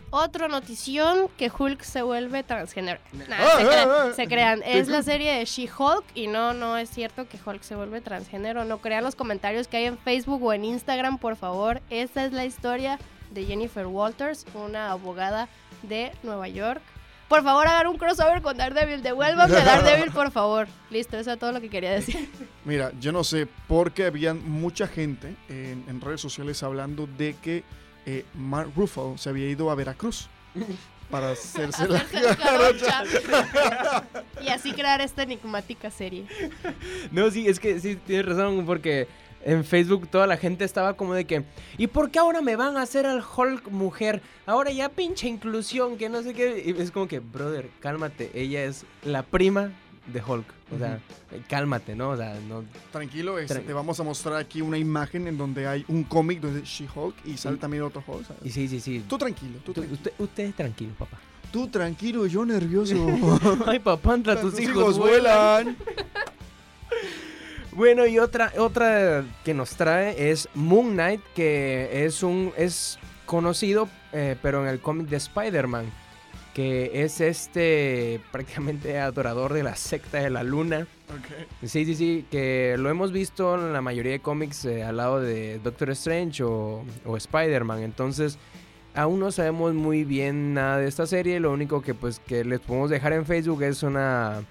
Otra 0.09 0.47
notición 0.47 1.27
que 1.37 1.51
Hulk 1.55 1.83
se 1.83 2.01
vuelve 2.01 2.41
transgénero. 2.41 2.99
Nah, 3.29 3.35
Ah, 3.37 3.57
se, 3.59 3.63
ah, 3.63 3.67
crean, 3.67 3.89
ah. 3.91 4.11
se 4.15 4.27
crean. 4.27 4.63
Es 4.65 4.87
la 4.87 5.03
serie 5.03 5.31
de 5.33 5.45
She-Hulk 5.45 6.05
y 6.15 6.25
no, 6.25 6.55
no 6.55 6.75
es 6.75 6.89
cierto 6.89 7.27
que 7.29 7.37
Hulk 7.45 7.61
se 7.61 7.75
vuelve 7.75 8.01
transgénero. 8.01 8.65
No 8.65 8.79
crean 8.79 9.03
los 9.03 9.13
comentarios 9.13 9.67
que 9.67 9.77
hay 9.77 9.85
en 9.85 9.99
Facebook 9.99 10.41
o 10.41 10.53
en 10.53 10.65
Instagram, 10.65 11.19
por 11.19 11.35
favor. 11.35 11.83
Esta 11.91 12.25
es 12.25 12.33
la 12.33 12.45
historia 12.45 12.97
de 13.31 13.45
Jennifer 13.45 13.85
Walters, 13.85 14.45
una 14.53 14.91
abogada 14.91 15.47
de 15.83 16.11
Nueva 16.23 16.47
York. 16.47 16.81
Por 17.27 17.43
favor, 17.43 17.67
hagan 17.67 17.87
un 17.87 17.97
crossover 17.97 18.41
con 18.41 18.55
Daredevil. 18.57 19.03
Devuélvanme 19.03 19.57
a 19.57 19.63
Daredevil, 19.65 20.11
por 20.11 20.31
favor. 20.31 20.67
Listo, 20.89 21.17
eso 21.17 21.33
es 21.33 21.39
todo 21.39 21.51
lo 21.51 21.59
que 21.59 21.69
quería 21.69 21.91
decir. 21.91 22.29
Mira, 22.65 22.91
yo 23.01 23.11
no 23.11 23.23
sé 23.25 23.47
por 23.67 23.91
qué 23.91 24.05
había 24.05 24.33
mucha 24.33 24.87
gente 24.87 25.35
en, 25.49 25.83
en 25.89 25.99
redes 25.99 26.21
sociales 26.21 26.63
hablando 26.63 27.05
de 27.17 27.35
que 27.41 27.63
eh, 28.05 28.23
Mark 28.33 28.71
Ruffalo 28.75 29.17
se 29.17 29.27
había 29.29 29.49
ido 29.49 29.69
a 29.69 29.75
Veracruz 29.75 30.29
para 31.11 31.31
hacerse 31.31 31.85
la 31.89 31.97
Hacerse 31.97 32.21
la 32.27 32.35
jarocha. 32.35 33.03
y 34.41 34.47
así 34.47 34.71
crear 34.71 35.01
esta 35.01 35.23
enigmática 35.23 35.91
serie. 35.91 36.25
No, 37.11 37.29
sí, 37.31 37.47
es 37.47 37.59
que 37.59 37.79
sí, 37.81 37.95
tienes 37.97 38.25
razón, 38.25 38.65
porque 38.65 39.07
en 39.47 39.63
Facebook 39.63 40.09
toda 40.09 40.27
la 40.27 40.35
gente 40.37 40.65
estaba 40.65 40.95
como 40.95 41.13
de 41.13 41.25
que, 41.25 41.45
¿y 41.77 41.87
por 41.87 42.11
qué 42.11 42.19
ahora 42.19 42.41
me 42.41 42.57
van 42.57 42.75
a 42.75 42.81
hacer 42.81 43.05
al 43.05 43.23
Hulk 43.23 43.69
mujer? 43.69 44.21
Ahora 44.45 44.71
ya 44.71 44.89
pinche 44.89 45.27
inclusión, 45.29 45.97
que 45.97 46.09
no 46.09 46.21
sé 46.21 46.33
qué. 46.33 46.61
Y 46.65 46.79
es 46.81 46.91
como 46.91 47.07
que, 47.07 47.19
brother, 47.19 47.69
cálmate, 47.79 48.29
ella 48.33 48.65
es 48.65 48.85
la 49.03 49.23
prima 49.23 49.71
de 50.13 50.21
Hulk. 50.21 50.45
O 50.75 50.77
sea, 50.77 50.99
cálmate, 51.47 51.95
¿no? 51.95 52.09
O 52.09 52.17
sea, 52.17 52.37
no... 52.49 52.65
Tranquilo, 52.91 53.39
este, 53.39 53.59
te 53.59 53.71
vamos 53.71 53.97
a 54.01 54.03
mostrar 54.03 54.35
aquí 54.35 54.61
una 54.61 54.77
imagen 54.77 55.27
en 55.27 55.37
donde 55.37 55.65
hay 55.65 55.85
un 55.87 56.03
cómic 56.03 56.41
donde 56.41 56.63
She-Hulk 56.63 57.15
y 57.25 57.37
sale 57.37 57.55
también 57.55 57.83
otro 57.83 58.03
Hulk. 58.05 58.27
¿sabes? 58.27 58.41
Y 58.45 58.49
sí, 58.49 58.67
sí, 58.67 58.81
sí. 58.81 59.05
Tú 59.07 59.17
tranquilo, 59.17 59.59
tú 59.63 59.71
Tú- 59.71 59.81
tranquilo. 59.81 59.95
usted, 59.95 60.13
usted 60.17 60.43
es 60.43 60.55
tranquilo, 60.55 60.91
papá. 60.99 61.17
Tú 61.53 61.69
tranquilo, 61.69 62.25
yo 62.25 62.45
nervioso. 62.45 62.95
Ay, 63.65 63.79
papá, 63.79 64.17
tus, 64.17 64.41
Tus 64.41 64.59
hijos, 64.59 64.97
vuelan. 64.97 65.77
Bueno, 67.77 68.07
y 68.07 68.17
otra, 68.17 68.51
otra 68.57 69.23
que 69.45 69.53
nos 69.53 69.75
trae 69.75 70.31
es 70.31 70.49
Moon 70.55 70.93
Knight, 70.93 71.21
que 71.35 72.05
es 72.05 72.23
un 72.23 72.51
es 72.57 72.97
conocido, 73.27 73.87
eh, 74.13 74.35
pero 74.41 74.63
en 74.63 74.67
el 74.67 74.79
cómic 74.79 75.09
de 75.09 75.17
Spider-Man, 75.17 75.85
que 76.55 77.03
es 77.03 77.21
este 77.21 78.19
prácticamente 78.31 78.97
adorador 78.99 79.53
de 79.53 79.61
la 79.61 79.75
secta 79.75 80.17
de 80.17 80.31
la 80.31 80.41
luna. 80.41 80.87
Sí, 81.61 81.85
sí, 81.85 81.93
sí, 81.93 82.25
que 82.31 82.77
lo 82.79 82.89
hemos 82.89 83.11
visto 83.11 83.53
en 83.53 83.71
la 83.71 83.81
mayoría 83.81 84.13
de 84.13 84.21
cómics 84.21 84.65
eh, 84.65 84.83
al 84.83 84.97
lado 84.97 85.21
de 85.21 85.59
Doctor 85.59 85.91
Strange 85.91 86.41
o, 86.41 86.83
o 87.05 87.15
Spider-Man. 87.15 87.83
Entonces, 87.83 88.39
aún 88.95 89.19
no 89.19 89.31
sabemos 89.31 89.75
muy 89.75 90.03
bien 90.03 90.55
nada 90.55 90.79
de 90.79 90.87
esta 90.87 91.05
serie. 91.05 91.39
Lo 91.39 91.51
único 91.51 91.83
que 91.83 91.93
pues 91.93 92.19
que 92.21 92.43
les 92.43 92.59
podemos 92.59 92.89
dejar 92.89 93.13
en 93.13 93.23
Facebook 93.23 93.61
es 93.61 93.83
una, 93.83 94.41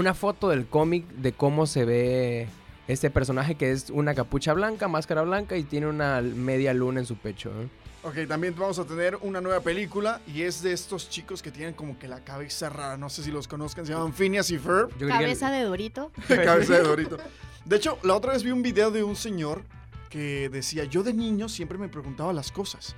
una 0.00 0.14
foto 0.14 0.48
del 0.48 0.66
cómic 0.66 1.06
de 1.08 1.32
cómo 1.32 1.66
se 1.66 1.84
ve 1.84 2.48
este 2.88 3.10
personaje 3.10 3.54
que 3.54 3.70
es 3.70 3.90
una 3.90 4.14
capucha 4.14 4.54
blanca, 4.54 4.88
máscara 4.88 5.22
blanca 5.22 5.56
y 5.56 5.62
tiene 5.62 5.86
una 5.86 6.22
media 6.22 6.72
luna 6.74 7.00
en 7.00 7.06
su 7.06 7.16
pecho. 7.16 7.50
¿eh? 7.50 7.68
Ok, 8.02 8.26
también 8.26 8.54
vamos 8.58 8.78
a 8.78 8.86
tener 8.86 9.16
una 9.20 9.42
nueva 9.42 9.60
película 9.60 10.22
y 10.26 10.42
es 10.42 10.62
de 10.62 10.72
estos 10.72 11.10
chicos 11.10 11.42
que 11.42 11.50
tienen 11.50 11.74
como 11.74 11.98
que 11.98 12.08
la 12.08 12.24
cabeza 12.24 12.70
rara. 12.70 12.96
No 12.96 13.10
sé 13.10 13.22
si 13.22 13.30
los 13.30 13.46
conozcan, 13.46 13.84
se 13.84 13.92
llaman 13.92 14.14
Phineas 14.14 14.50
y 14.50 14.58
Ferb. 14.58 14.90
Cabeza 15.06 15.50
de 15.50 15.64
Dorito. 15.64 16.10
cabeza 16.28 16.78
de 16.78 16.82
Dorito. 16.82 17.18
De 17.66 17.76
hecho, 17.76 17.98
la 18.02 18.14
otra 18.14 18.32
vez 18.32 18.42
vi 18.42 18.52
un 18.52 18.62
video 18.62 18.90
de 18.90 19.04
un 19.04 19.16
señor 19.16 19.62
que 20.08 20.48
decía, 20.48 20.84
yo 20.84 21.02
de 21.02 21.12
niño 21.12 21.50
siempre 21.50 21.76
me 21.76 21.90
preguntaba 21.90 22.32
las 22.32 22.50
cosas. 22.50 22.96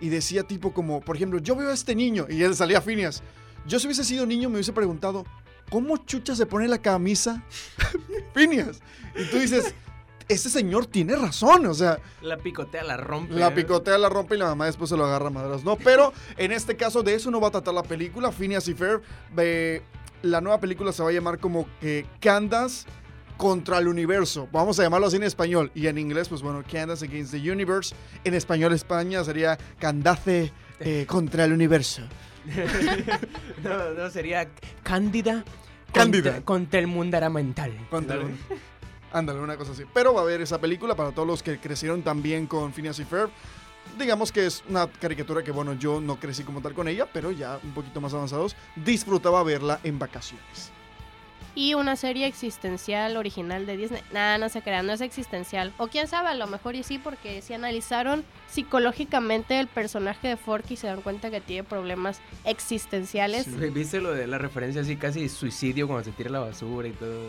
Y 0.00 0.08
decía 0.08 0.42
tipo 0.42 0.72
como, 0.72 1.00
por 1.00 1.14
ejemplo, 1.14 1.38
yo 1.38 1.54
veo 1.54 1.70
a 1.70 1.74
este 1.74 1.94
niño 1.94 2.26
y 2.28 2.42
él 2.42 2.56
salía 2.56 2.80
Phineas. 2.80 3.22
Yo 3.66 3.78
si 3.78 3.86
hubiese 3.86 4.02
sido 4.02 4.26
niño 4.26 4.48
me 4.48 4.56
hubiese 4.56 4.72
preguntado, 4.72 5.24
¿cómo 5.70 5.96
chucha 5.98 6.34
se 6.34 6.46
pone 6.46 6.68
la 6.68 6.78
camisa 6.78 7.42
Phineas? 8.34 8.80
Y 9.16 9.24
tú 9.30 9.38
dices, 9.38 9.74
este 10.28 10.48
señor 10.48 10.86
tiene 10.86 11.16
razón, 11.16 11.66
o 11.66 11.74
sea, 11.74 11.98
la 12.22 12.36
picotea, 12.36 12.84
la 12.84 12.96
rompe. 12.96 13.34
la 13.34 13.54
picotea, 13.54 13.98
la 13.98 14.08
rompe 14.08 14.36
y 14.36 14.38
la 14.38 14.46
mamá 14.46 14.66
después 14.66 14.90
se 14.90 14.96
lo 14.96 15.04
agarra 15.04 15.28
a 15.28 15.30
madras. 15.30 15.64
No, 15.64 15.76
pero 15.76 16.12
en 16.36 16.52
este 16.52 16.76
caso 16.76 17.02
de 17.02 17.14
eso 17.14 17.30
no 17.30 17.40
va 17.40 17.48
a 17.48 17.50
tratar 17.50 17.74
la 17.74 17.82
película. 17.82 18.30
Phineas 18.30 18.68
y 18.68 18.74
Ferb. 18.74 19.02
eh, 19.38 19.82
la 20.22 20.40
nueva 20.40 20.60
película 20.60 20.92
se 20.92 21.02
va 21.02 21.08
a 21.08 21.12
llamar 21.12 21.38
como 21.38 21.66
que 21.80 22.06
Candace 22.20 22.86
contra 23.36 23.78
el 23.78 23.88
universo. 23.88 24.48
Vamos 24.52 24.78
a 24.78 24.82
llamarlo 24.82 25.06
así 25.06 25.16
en 25.16 25.22
español. 25.22 25.70
Y 25.74 25.86
en 25.86 25.96
inglés, 25.96 26.28
pues 26.28 26.42
bueno, 26.42 26.62
Candace 26.70 27.06
Against 27.06 27.32
the 27.32 27.50
Universe. 27.50 27.94
En 28.22 28.34
español 28.34 28.74
España 28.74 29.24
sería 29.24 29.58
Candace 29.78 30.52
eh, 30.78 31.06
contra 31.08 31.44
el 31.46 31.54
universo. 31.54 32.02
no, 33.62 33.90
no, 33.90 34.10
sería 34.10 34.48
Cándida. 34.82 35.44
Cándida. 35.92 36.30
Contra, 36.32 36.44
contra 36.44 36.80
el 36.80 36.86
mundo 36.86 37.30
mental. 37.30 37.72
Contra 37.90 38.16
el- 38.16 38.36
Ándale, 39.12 39.40
una 39.40 39.56
cosa 39.56 39.72
así. 39.72 39.82
Pero 39.92 40.14
va 40.14 40.20
a 40.20 40.22
haber 40.24 40.40
esa 40.40 40.60
película 40.60 40.94
para 40.94 41.10
todos 41.12 41.26
los 41.26 41.42
que 41.42 41.58
crecieron 41.58 42.02
también 42.02 42.46
con 42.46 42.72
Phineas 42.72 42.98
y 43.00 43.04
Ferb. 43.04 43.30
Digamos 43.98 44.30
que 44.30 44.46
es 44.46 44.62
una 44.68 44.86
caricatura 44.88 45.42
que, 45.42 45.50
bueno, 45.50 45.72
yo 45.72 46.00
no 46.00 46.20
crecí 46.20 46.44
como 46.44 46.60
tal 46.60 46.74
con 46.74 46.86
ella, 46.86 47.06
pero 47.12 47.32
ya 47.32 47.58
un 47.64 47.72
poquito 47.72 48.00
más 48.00 48.14
avanzados, 48.14 48.54
disfrutaba 48.76 49.42
verla 49.42 49.80
en 49.82 49.98
vacaciones. 49.98 50.70
Y 51.54 51.74
una 51.74 51.96
serie 51.96 52.26
existencial 52.26 53.16
original 53.16 53.66
de 53.66 53.76
Disney. 53.76 54.02
Nada, 54.12 54.38
no 54.38 54.48
se 54.48 54.62
crean, 54.62 54.86
no 54.86 54.92
es 54.92 55.00
existencial. 55.00 55.72
O 55.78 55.88
quién 55.88 56.06
sabe, 56.06 56.28
a 56.28 56.34
lo 56.34 56.46
mejor 56.46 56.74
y 56.74 56.82
sí, 56.82 56.98
porque 56.98 57.42
si 57.42 57.54
analizaron 57.54 58.24
psicológicamente 58.48 59.58
el 59.60 59.68
personaje 59.68 60.28
de 60.28 60.36
Forky 60.36 60.76
se 60.76 60.86
dan 60.86 61.02
cuenta 61.02 61.30
que 61.30 61.40
tiene 61.40 61.64
problemas 61.64 62.20
existenciales. 62.44 63.44
Sí. 63.44 63.52
¿Viste 63.70 64.00
lo 64.00 64.12
de 64.12 64.26
la 64.26 64.38
referencia 64.38 64.82
así 64.82 64.96
casi 64.96 65.28
suicidio 65.28 65.86
cuando 65.86 66.04
se 66.04 66.12
tira 66.12 66.30
la 66.30 66.40
basura 66.40 66.88
y 66.88 66.92
todo? 66.92 67.28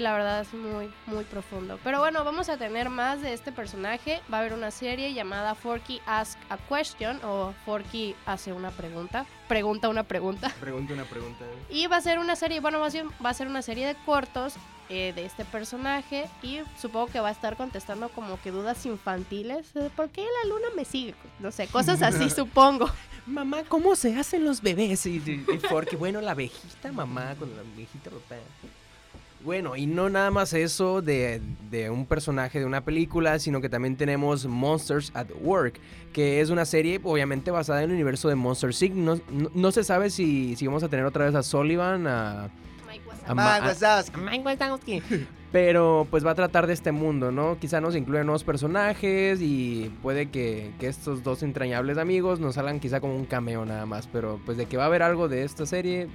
la 0.00 0.12
verdad 0.12 0.40
es 0.42 0.54
muy, 0.54 0.90
muy 1.06 1.24
profundo. 1.24 1.78
Pero 1.82 2.00
bueno, 2.00 2.24
vamos 2.24 2.48
a 2.48 2.56
tener 2.56 2.90
más 2.90 3.22
de 3.22 3.32
este 3.32 3.52
personaje. 3.52 4.20
Va 4.32 4.38
a 4.38 4.40
haber 4.40 4.52
una 4.52 4.70
serie 4.70 5.12
llamada 5.14 5.54
Forky 5.54 6.00
Ask 6.06 6.38
a 6.48 6.56
Question 6.56 7.20
o 7.24 7.52
Forky 7.64 8.14
hace 8.26 8.52
una 8.52 8.70
pregunta. 8.70 9.26
Pregunta 9.48 9.88
una 9.88 10.04
pregunta. 10.04 10.52
Pregunta 10.60 10.94
una 10.94 11.04
pregunta. 11.04 11.44
Y 11.68 11.86
va 11.86 11.96
a 11.96 12.00
ser 12.00 12.18
una 12.18 12.36
serie, 12.36 12.60
bueno, 12.60 12.78
más 12.78 12.92
bien 12.92 13.08
va 13.24 13.30
a 13.30 13.34
ser 13.34 13.48
una 13.50 13.62
serie 13.62 13.86
de 13.86 13.94
cortos 14.06 14.54
eh, 14.88 15.12
de 15.14 15.24
este 15.24 15.44
personaje 15.44 16.24
y 16.42 16.58
supongo 16.80 17.06
que 17.06 17.20
va 17.20 17.28
a 17.28 17.32
estar 17.32 17.56
contestando 17.56 18.08
como 18.08 18.40
que 18.40 18.50
dudas 18.50 18.84
infantiles. 18.86 19.66
eh, 19.76 19.90
¿Por 19.94 20.08
qué 20.10 20.22
la 20.22 20.48
luna 20.48 20.66
me 20.74 20.84
sigue? 20.84 21.14
No 21.38 21.50
sé, 21.52 21.66
cosas 21.68 22.02
así 22.02 22.28
supongo. 22.34 22.90
Mamá, 23.26 23.62
¿cómo 23.68 23.94
se 23.94 24.16
hacen 24.16 24.44
los 24.44 24.60
bebés? 24.62 25.06
Y, 25.06 25.16
y- 25.24 25.44
y 25.52 25.58
porque, 25.70 25.94
bueno, 25.96 26.20
la 26.20 26.32
abejita, 26.32 26.90
mamá, 26.90 27.34
con 27.38 27.54
la 27.54 27.60
abejita, 27.60 28.10
papá. 28.10 28.36
Bueno, 29.42 29.74
y 29.74 29.86
no 29.86 30.10
nada 30.10 30.30
más 30.30 30.52
eso 30.52 31.00
de, 31.00 31.40
de 31.70 31.88
un 31.88 32.04
personaje 32.04 32.58
de 32.58 32.66
una 32.66 32.82
película, 32.84 33.38
sino 33.38 33.62
que 33.62 33.70
también 33.70 33.96
tenemos 33.96 34.44
Monsters 34.44 35.12
at 35.14 35.28
Work, 35.40 35.80
que 36.12 36.42
es 36.42 36.50
una 36.50 36.66
serie 36.66 37.00
obviamente 37.04 37.50
basada 37.50 37.78
en 37.82 37.88
el 37.90 37.94
universo 37.94 38.28
de 38.28 38.34
Monster 38.34 38.70
Inc. 38.78 38.94
No, 38.94 39.14
no- 39.30 39.50
no 39.54 39.72
se 39.72 39.82
sabe 39.84 40.10
si, 40.10 40.56
si 40.56 40.66
vamos 40.66 40.82
a 40.82 40.88
tener 40.88 41.06
otra 41.06 41.24
vez 41.24 41.34
a 41.34 41.42
Sullivan, 41.42 42.06
a, 42.06 42.50
Mike 44.16 44.42
Wazowski. 44.44 45.02
Pero 45.52 46.06
pues 46.10 46.24
va 46.24 46.30
a 46.30 46.34
tratar 46.34 46.66
de 46.68 46.72
este 46.72 46.92
mundo, 46.92 47.32
¿no? 47.32 47.58
Quizá 47.58 47.80
nos 47.80 47.96
incluyan 47.96 48.26
nuevos 48.26 48.44
personajes 48.44 49.40
y 49.40 49.92
puede 50.00 50.30
que, 50.30 50.72
que 50.78 50.86
estos 50.86 51.24
dos 51.24 51.42
entrañables 51.42 51.98
amigos 51.98 52.38
nos 52.38 52.54
salgan 52.54 52.78
quizá 52.78 53.00
como 53.00 53.16
un 53.16 53.24
cameo 53.24 53.64
nada 53.64 53.84
más. 53.84 54.06
Pero 54.06 54.40
pues 54.46 54.56
de 54.56 54.66
que 54.66 54.76
va 54.76 54.84
a 54.84 54.86
haber 54.86 55.02
algo 55.02 55.28
de 55.28 55.42
esta 55.42 55.66
serie, 55.66 56.08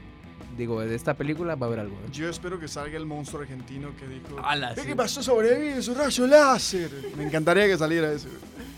digo, 0.58 0.82
de 0.82 0.96
esta 0.96 1.14
película, 1.16 1.56
va 1.56 1.66
a 1.66 1.68
haber 1.68 1.80
algo. 1.82 1.98
Yo 2.12 2.30
espero 2.30 2.60
que 2.60 2.68
salga 2.68 2.98
el 2.98 3.06
monstruo 3.06 3.42
argentino 3.42 3.90
que 4.00 4.08
dijo. 4.08 4.40
Ala, 4.44 4.74
"Ve 4.74 4.82
sí. 4.84 4.88
que 4.88 4.96
pasó 4.96 5.22
sobre 5.24 5.58
mí? 5.58 5.82
Su 5.82 5.94
rayo 5.94 6.28
láser. 6.28 6.90
Me 7.18 7.24
encantaría 7.26 7.66
que 7.68 7.78
saliera 7.78 8.12
eso. 8.12 8.28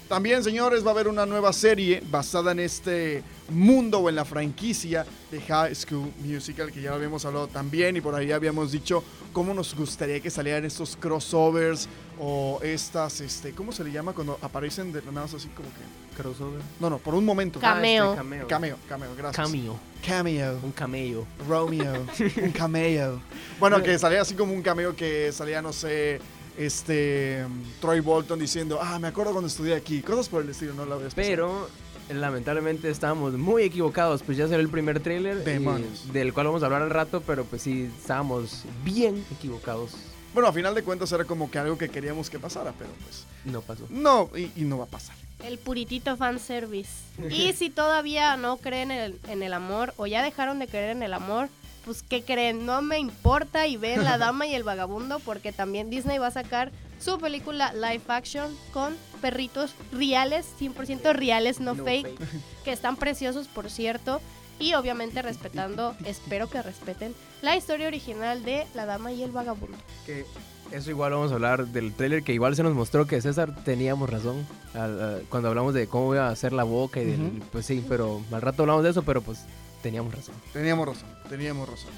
También, 0.08 0.42
señores, 0.42 0.86
va 0.86 0.90
a 0.90 0.94
haber 0.94 1.10
una 1.10 1.26
nueva 1.26 1.52
serie 1.52 2.02
basada 2.10 2.54
en 2.54 2.62
este 2.62 3.24
mundo 3.50 4.00
o 4.00 4.08
en 4.10 4.16
la 4.16 4.24
franquicia 4.24 5.06
de 5.30 5.42
High 5.42 5.76
School 5.76 6.12
Musical, 6.24 6.72
que 6.72 6.82
ya 6.82 6.92
lo 6.92 6.96
habíamos 6.96 7.26
hablado 7.26 7.48
también 7.48 7.98
y 7.98 8.02
por 8.02 8.16
ahí 8.16 8.32
habíamos 8.32 8.72
dicho 8.72 9.04
cómo 9.34 9.54
nos 9.54 9.76
gustaría 9.76 10.22
que 10.22 10.30
salieran 10.30 10.64
estos 10.64 10.96
crossovers 10.96 11.90
o 12.20 12.60
estas, 12.64 13.22
este, 13.22 13.54
¿cómo 13.54 13.72
se 13.72 13.84
le 13.84 13.92
llama 13.92 14.14
cuando 14.14 14.38
aparecen 14.42 14.92
de 14.92 15.02
nada 15.12 15.26
así 15.26 15.48
como 15.50 15.70
que? 15.70 16.18
Crossover. 16.18 16.62
No, 16.80 16.90
no, 16.90 16.98
por 16.98 17.14
un 17.14 17.24
momento. 17.24 17.60
Cameo. 17.60 18.04
Ah, 18.04 18.08
este, 18.08 18.18
cameo. 18.18 18.48
Cameo, 18.48 18.78
cameo, 18.90 19.16
gracias. 19.16 19.46
Cameo. 19.46 19.80
Cameo. 20.06 20.60
Un 20.64 20.72
cameo. 20.72 21.28
Romeo, 21.48 22.06
un 22.44 22.52
cameo. 22.52 23.22
Bueno, 23.60 23.82
que 23.84 24.00
salía 24.00 24.22
así 24.22 24.34
como 24.34 24.54
un 24.54 24.62
cameo 24.62 24.96
que 24.96 25.32
salía, 25.32 25.62
no 25.62 25.74
sé, 25.74 26.20
este 26.58 27.46
Troy 27.80 28.00
Bolton 28.00 28.40
diciendo, 28.40 28.80
ah, 28.82 28.98
me 29.00 29.08
acuerdo 29.08 29.32
cuando 29.32 29.48
estudié 29.48 29.76
aquí, 29.76 30.02
cosas 30.02 30.28
por 30.28 30.44
el 30.44 30.50
estilo, 30.50 30.74
no 30.74 30.86
la 30.86 30.96
vez 30.96 31.14
Pero 31.14 31.70
lamentablemente 32.10 32.90
estábamos 32.90 33.34
muy 33.34 33.64
equivocados, 33.64 34.24
pues 34.24 34.38
ya 34.38 34.48
será 34.48 34.62
el 34.62 34.70
primer 34.70 35.00
tráiler 35.00 35.44
del 35.44 36.34
cual 36.34 36.48
vamos 36.48 36.64
a 36.64 36.66
hablar 36.66 36.82
al 36.82 36.90
rato, 36.90 37.22
pero 37.26 37.46
pues 37.46 37.62
sí, 37.62 37.90
estábamos 38.00 38.64
bien 38.84 39.24
equivocados. 39.32 39.92
Bueno, 40.38 40.50
a 40.50 40.54
final 40.54 40.76
de 40.76 40.84
cuentas 40.84 41.12
era 41.12 41.26
como 41.26 41.50
que 41.50 41.58
algo 41.58 41.80
que 41.80 41.90
queríamos 41.90 42.30
que 42.30 42.38
pasara, 42.38 42.72
pero 42.78 42.92
pues 43.02 43.26
No 43.44 43.62
pasó. 43.62 43.88
no, 43.90 44.30
y, 44.38 44.52
y 44.56 44.66
no 44.66 44.78
va 44.78 44.84
a 44.84 44.88
pasar. 44.88 45.16
El 45.44 45.58
puritito 45.58 46.16
fanservice. 46.16 46.92
Y 47.32 47.54
si 47.54 47.72
todavía 47.72 48.38
no 48.38 48.58
creen 48.58 48.92
en 48.92 49.00
el, 49.00 49.20
en 49.30 49.42
el 49.42 49.52
amor 49.52 49.96
o 49.98 50.06
ya 50.06 50.22
dejaron 50.22 50.60
de 50.60 50.68
creer 50.68 50.92
en 50.92 51.02
el 51.02 51.16
amor, 51.16 51.50
pues 51.86 52.04
¿qué 52.04 52.22
creen? 52.22 52.68
No 52.68 52.84
me 52.84 53.00
importa 53.00 53.66
y 53.66 53.78
ven 53.78 54.04
La 54.04 54.20
Dama 54.20 54.46
y 54.46 54.54
el 54.54 54.62
Vagabundo 54.62 55.18
porque 55.22 55.52
también 55.54 55.90
Disney 55.90 56.20
va 56.20 56.28
a 56.28 56.32
sacar 56.32 56.72
su 57.00 57.18
película 57.18 57.74
live 57.74 58.04
action 58.08 58.56
con 58.74 58.96
perritos 59.22 59.74
reales, 59.92 60.46
100% 60.60 61.14
reales, 61.14 61.60
no, 61.60 61.74
No 61.74 61.84
fake, 61.84 62.16
que 62.64 62.72
están 62.72 62.96
preciosos 62.96 63.48
por 63.48 63.72
cierto. 63.72 64.22
Y 64.60 64.74
obviamente 64.74 65.22
respetando, 65.22 65.96
espero 66.06 66.50
que 66.50 66.62
respeten, 66.62 67.14
la 67.42 67.56
historia 67.56 67.88
original 67.88 68.44
de 68.44 68.66
La 68.74 68.86
Dama 68.86 69.12
y 69.12 69.24
el 69.24 69.32
Vagabundo. 69.32 69.78
Que 70.06 70.26
eso 70.72 70.90
igual 70.90 71.12
vamos 71.14 71.32
a 71.32 71.36
hablar 71.36 71.68
del 71.68 71.94
tráiler 71.94 72.24
que 72.24 72.34
igual 72.34 72.56
se 72.56 72.64
nos 72.64 72.74
mostró 72.74 73.08
que 73.08 73.22
César 73.22 73.56
teníamos 73.64 74.10
razón 74.10 74.46
cuando 75.30 75.50
hablamos 75.50 75.74
de 75.74 75.88
cómo 75.88 76.14
iba 76.14 76.28
a 76.28 76.32
hacer 76.32 76.54
la 76.54 76.64
boca 76.64 77.02
y 77.02 77.06
del, 77.06 77.22
Ujú. 77.22 77.40
pues 77.52 77.66
sí, 77.66 77.84
pero 77.88 78.22
al 78.32 78.42
rato 78.42 78.64
hablamos 78.64 78.84
de 78.84 78.90
eso, 78.92 79.04
pero 79.04 79.22
pues 79.22 79.40
teníamos 79.82 80.14
razón. 80.14 80.36
Teníamos 80.54 80.88
razón, 80.88 81.08
teníamos 81.30 81.70
razón. 81.70 81.92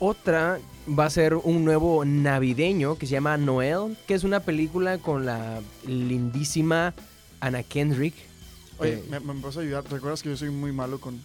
Otra 0.00 0.60
va 0.96 1.06
a 1.06 1.10
ser 1.10 1.34
un 1.34 1.64
nuevo 1.64 2.04
navideño 2.04 2.96
que 2.96 3.06
se 3.06 3.12
llama 3.12 3.36
Noel, 3.36 3.96
que 4.06 4.14
es 4.14 4.22
una 4.24 4.40
película 4.40 4.98
con 4.98 5.26
la 5.26 5.60
lindísima 5.86 6.94
Anna 7.40 7.62
Kendrick. 7.62 8.14
Oye, 8.78 8.94
eh, 8.94 9.04
¿me, 9.10 9.18
me 9.20 9.40
vas 9.40 9.56
a 9.56 9.60
ayudar? 9.60 9.84
¿Recuerdas 9.90 10.22
que 10.22 10.28
yo 10.30 10.36
soy 10.36 10.50
muy 10.50 10.70
malo 10.72 11.00
con, 11.00 11.20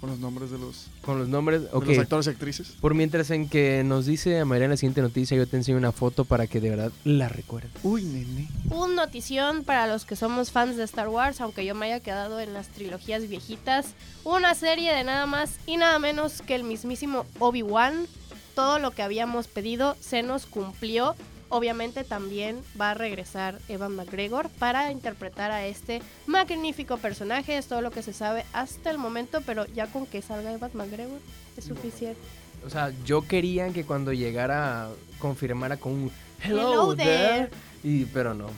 con 0.00 0.10
los 0.10 0.18
nombres 0.18 0.50
de 0.50 0.58
los, 0.58 0.86
con 1.02 1.18
los 1.18 1.28
nombres, 1.28 1.62
de 1.62 1.70
los 1.70 1.98
actores 1.98 2.26
y 2.26 2.30
actrices? 2.30 2.68
Por 2.80 2.94
mientras 2.94 3.30
en 3.30 3.48
que 3.48 3.82
nos 3.84 4.06
dice 4.06 4.38
a 4.38 4.44
María 4.44 4.64
en 4.64 4.70
la 4.70 4.76
siguiente 4.76 5.00
noticia, 5.02 5.36
yo 5.36 5.46
te 5.46 5.56
enseño 5.56 5.76
una 5.78 5.92
foto 5.92 6.24
para 6.24 6.46
que 6.46 6.60
de 6.60 6.70
verdad 6.70 6.92
la 7.04 7.28
recuerdes. 7.28 7.70
Uy, 7.82 8.04
nene. 8.04 8.48
Un 8.70 8.94
notición 8.94 9.64
para 9.64 9.86
los 9.86 10.04
que 10.04 10.16
somos 10.16 10.50
fans 10.50 10.76
de 10.76 10.84
Star 10.84 11.08
Wars, 11.08 11.40
aunque 11.40 11.64
yo 11.64 11.74
me 11.74 11.86
haya 11.86 12.00
quedado 12.00 12.40
en 12.40 12.54
las 12.54 12.68
trilogías 12.68 13.28
viejitas. 13.28 13.94
Una 14.24 14.54
serie 14.54 14.92
de 14.92 15.04
nada 15.04 15.26
más 15.26 15.58
y 15.66 15.76
nada 15.76 15.98
menos 15.98 16.42
que 16.42 16.54
el 16.54 16.64
mismísimo 16.64 17.26
Obi-Wan. 17.38 18.06
Todo 18.54 18.78
lo 18.78 18.90
que 18.90 19.02
habíamos 19.02 19.46
pedido 19.46 19.96
se 20.00 20.22
nos 20.22 20.46
cumplió. 20.46 21.14
Obviamente 21.50 22.04
también 22.04 22.60
va 22.78 22.90
a 22.90 22.94
regresar 22.94 23.58
Evan 23.68 23.96
McGregor 23.96 24.50
para 24.58 24.92
interpretar 24.92 25.50
a 25.50 25.66
este 25.66 26.02
magnífico 26.26 26.98
personaje. 26.98 27.56
Es 27.56 27.66
todo 27.66 27.80
lo 27.80 27.90
que 27.90 28.02
se 28.02 28.12
sabe 28.12 28.44
hasta 28.52 28.90
el 28.90 28.98
momento, 28.98 29.40
pero 29.46 29.66
ya 29.66 29.86
con 29.86 30.04
que 30.06 30.20
salga 30.22 30.52
Evan 30.52 30.70
McGregor 30.74 31.18
es 31.56 31.64
suficiente. 31.64 32.20
O 32.66 32.70
sea, 32.70 32.92
yo 33.04 33.22
quería 33.26 33.68
que 33.70 33.84
cuando 33.84 34.12
llegara 34.12 34.90
confirmara 35.18 35.76
con 35.78 35.92
un 35.92 36.10
hello, 36.42 36.72
Hello 36.72 36.96
there. 36.96 37.06
there. 37.06 37.50
Y, 37.82 38.04
pero 38.06 38.34
no. 38.34 38.48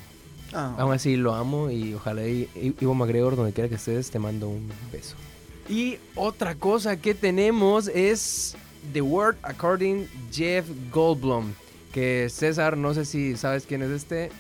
Ah, 0.52 0.74
Aún 0.78 0.92
así 0.92 1.14
lo 1.16 1.34
amo 1.34 1.70
y 1.70 1.94
ojalá 1.94 2.26
y- 2.26 2.48
y- 2.56 2.74
Ivo 2.80 2.94
McGregor, 2.94 3.36
donde 3.36 3.52
quiera 3.52 3.68
que 3.68 3.76
estés, 3.76 4.10
te 4.10 4.18
mando 4.18 4.48
un 4.48 4.68
beso. 4.90 5.14
Y 5.68 5.98
otra 6.16 6.56
cosa 6.56 6.96
que 6.96 7.14
tenemos 7.14 7.86
es 7.86 8.56
The 8.92 9.00
Word 9.02 9.36
According 9.42 10.08
Jeff 10.32 10.66
Goldblum. 10.90 11.52
Que 11.92 12.28
César, 12.30 12.76
no 12.76 12.94
sé 12.94 13.04
si 13.04 13.36
sabes 13.36 13.64
quién 13.66 13.82
es 13.82 13.90
este. 13.90 14.30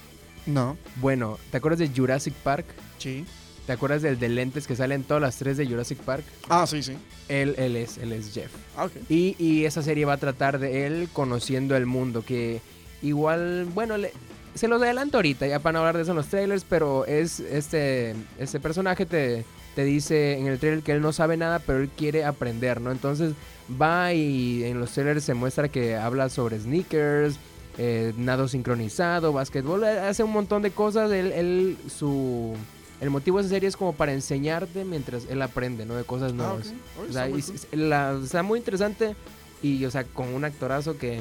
no, 0.46 0.76
Bueno, 0.96 1.38
¿te 1.50 1.56
acuerdas 1.56 1.78
de 1.80 1.88
Jurassic 1.94 2.34
Park? 2.34 2.66
sí. 2.98 3.24
¿Te 3.66 3.74
acuerdas 3.74 4.02
del 4.02 4.18
de 4.18 4.28
lentes 4.28 4.66
que 4.66 4.74
salen 4.74 5.04
todas 5.04 5.20
las 5.22 5.36
tres 5.36 5.56
de 5.56 5.64
Jurassic 5.64 5.98
Park? 5.98 6.24
Ah, 6.48 6.66
sí, 6.66 6.82
sí. 6.82 6.94
Él, 7.28 7.54
él 7.56 7.76
es, 7.76 7.98
él 7.98 8.10
es 8.12 8.32
Jeff. 8.34 8.50
Ah, 8.76 8.86
ok. 8.86 8.92
Y, 9.08 9.36
y 9.38 9.64
esa 9.64 9.80
serie 9.82 10.04
va 10.06 10.14
a 10.14 10.16
tratar 10.16 10.58
de 10.58 10.86
él 10.86 11.08
conociendo 11.12 11.76
el 11.76 11.86
mundo, 11.86 12.24
que 12.24 12.60
igual, 13.00 13.66
bueno, 13.72 13.96
le- 13.96 14.12
se 14.56 14.66
los 14.66 14.82
adelanto 14.82 15.18
ahorita, 15.18 15.46
ya 15.46 15.60
para 15.60 15.74
no 15.74 15.78
hablar 15.80 15.96
de 15.98 16.02
eso 16.02 16.10
en 16.12 16.16
los 16.16 16.26
trailers, 16.26 16.64
pero 16.68 17.04
es 17.06 17.38
este, 17.38 18.16
este 18.40 18.58
personaje 18.58 19.06
te, 19.06 19.44
te 19.76 19.84
dice 19.84 20.38
en 20.38 20.48
el 20.48 20.58
trailer 20.58 20.82
que 20.82 20.90
él 20.92 21.00
no 21.02 21.12
sabe 21.12 21.36
nada, 21.36 21.60
pero 21.60 21.78
él 21.78 21.90
quiere 21.96 22.24
aprender, 22.24 22.80
¿no? 22.80 22.90
Entonces 22.90 23.34
va 23.80 24.12
y 24.12 24.64
en 24.64 24.80
los 24.80 24.90
trailers 24.92 25.24
se 25.24 25.34
muestra 25.34 25.68
que 25.68 25.96
habla 25.96 26.28
sobre 26.28 26.58
sneakers, 26.58 27.36
eh, 27.78 28.12
nado 28.16 28.48
sincronizado, 28.48 29.32
básquetbol, 29.32 29.84
eh, 29.84 29.98
hace 30.00 30.22
un 30.22 30.32
montón 30.32 30.62
de 30.62 30.70
cosas, 30.70 31.10
él, 31.12 31.32
él, 31.32 31.76
su... 31.88 32.54
El 33.00 33.08
motivo 33.08 33.38
de 33.38 33.44
esa 33.44 33.54
serie 33.54 33.68
es 33.68 33.76
como 33.78 33.94
para 33.94 34.12
enseñarte 34.12 34.84
mientras 34.84 35.24
él 35.30 35.40
aprende, 35.40 35.86
¿no? 35.86 35.94
De 35.94 36.04
cosas 36.04 36.32
Ah, 36.32 36.34
nuevas. 36.34 36.66
ok. 36.68 37.00
Oye, 37.02 37.08
O 37.08 37.12
sea, 37.14 37.26
muy 37.28 37.38
y 37.38 37.42
cool. 37.42 37.54
s- 37.54 37.68
la- 37.72 38.20
está 38.22 38.42
muy 38.42 38.58
interesante 38.58 39.16
y, 39.62 39.82
o 39.86 39.90
sea, 39.90 40.04
con 40.04 40.34
un 40.34 40.44
actorazo 40.44 40.98
que... 40.98 41.20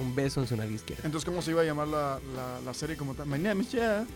Un 0.00 0.14
beso 0.16 0.40
en 0.40 0.46
su 0.48 0.56
nariz 0.56 0.76
izquierda. 0.76 1.02
Entonces, 1.04 1.28
¿cómo 1.28 1.42
se 1.42 1.50
iba 1.50 1.60
a 1.60 1.64
llamar 1.64 1.86
la, 1.86 2.18
la, 2.34 2.60
la 2.64 2.72
serie 2.74 2.96
como 2.96 3.14
tal? 3.14 3.26
My 3.26 3.38
name 3.38 3.62
is 3.62 3.68
Jeff. 3.70 4.08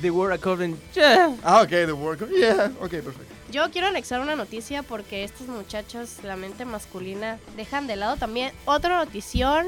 The 0.00 0.10
World 0.10 0.32
According... 0.32 0.78
Yeah. 0.94 1.36
Ah, 1.44 1.60
ok, 1.62 1.68
The 1.68 1.92
Work. 1.92 2.28
Yeah, 2.30 2.72
ok, 2.80 2.90
perfecto. 2.90 3.34
Yo 3.50 3.68
quiero 3.72 3.88
anexar 3.88 4.20
una 4.20 4.36
noticia 4.36 4.84
porque 4.84 5.24
estos 5.24 5.48
muchachos, 5.48 6.18
la 6.22 6.36
mente 6.36 6.64
masculina, 6.64 7.38
dejan 7.56 7.88
de 7.88 7.96
lado 7.96 8.16
también 8.16 8.52
otra 8.64 9.04
notición. 9.04 9.66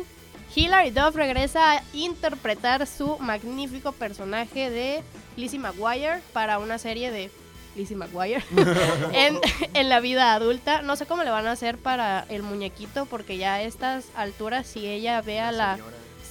Hilary 0.55 0.91
Duff 0.91 1.17
regresa 1.17 1.73
a 1.73 1.83
interpretar 1.93 2.87
su 2.87 3.19
magnífico 3.19 3.91
personaje 3.91 4.71
de 4.71 5.03
Lizzie 5.37 5.59
McGuire 5.59 6.21
para 6.33 6.59
una 6.59 6.79
serie 6.79 7.11
de 7.11 7.31
Lizzie 7.75 7.97
McGuire 7.97 8.45
en, 9.13 9.41
en 9.75 9.89
la 9.89 9.99
vida 9.99 10.35
adulta. 10.35 10.83
No 10.83 10.95
sé 10.95 11.07
cómo 11.07 11.25
le 11.25 11.31
van 11.31 11.49
a 11.49 11.53
hacer 11.53 11.77
para 11.77 12.25
el 12.29 12.45
muñequito 12.45 13.07
porque 13.07 13.37
ya 13.37 13.55
a 13.55 13.63
estas 13.63 14.05
alturas 14.15 14.67
si 14.67 14.87
ella 14.87 15.21
ve 15.23 15.41
a 15.41 15.51
la 15.51 15.79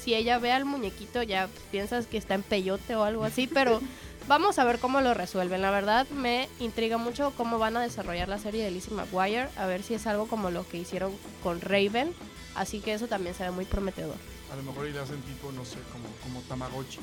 si 0.01 0.15
ella 0.15 0.39
ve 0.39 0.51
al 0.51 0.65
muñequito 0.65 1.21
ya 1.21 1.47
piensas 1.69 2.07
que 2.07 2.17
está 2.17 2.33
en 2.33 2.41
peyote 2.41 2.95
o 2.95 3.03
algo 3.03 3.23
así, 3.23 3.47
pero 3.47 3.81
vamos 4.27 4.59
a 4.59 4.63
ver 4.63 4.79
cómo 4.79 5.01
lo 5.01 5.13
resuelven. 5.13 5.61
La 5.61 5.71
verdad 5.71 6.07
me 6.09 6.47
intriga 6.59 6.97
mucho 6.97 7.33
cómo 7.37 7.59
van 7.59 7.77
a 7.77 7.81
desarrollar 7.81 8.29
la 8.29 8.39
serie 8.39 8.63
de 8.63 8.71
Lizzie 8.71 8.93
McGuire, 8.93 9.47
a 9.57 9.65
ver 9.65 9.83
si 9.83 9.93
es 9.93 10.07
algo 10.07 10.27
como 10.27 10.49
lo 10.51 10.67
que 10.67 10.77
hicieron 10.77 11.11
con 11.43 11.61
Raven, 11.61 12.13
así 12.55 12.79
que 12.79 12.93
eso 12.93 13.07
también 13.07 13.35
se 13.35 13.43
ve 13.43 13.51
muy 13.51 13.65
prometedor. 13.65 14.15
A 14.51 14.55
lo 14.57 14.63
mejor 14.63 14.85
le 14.85 14.99
hacen 14.99 15.21
tipo, 15.21 15.51
no 15.53 15.63
sé, 15.63 15.77
como, 15.93 16.05
como 16.23 16.41
Tamagotchi. 16.47 16.99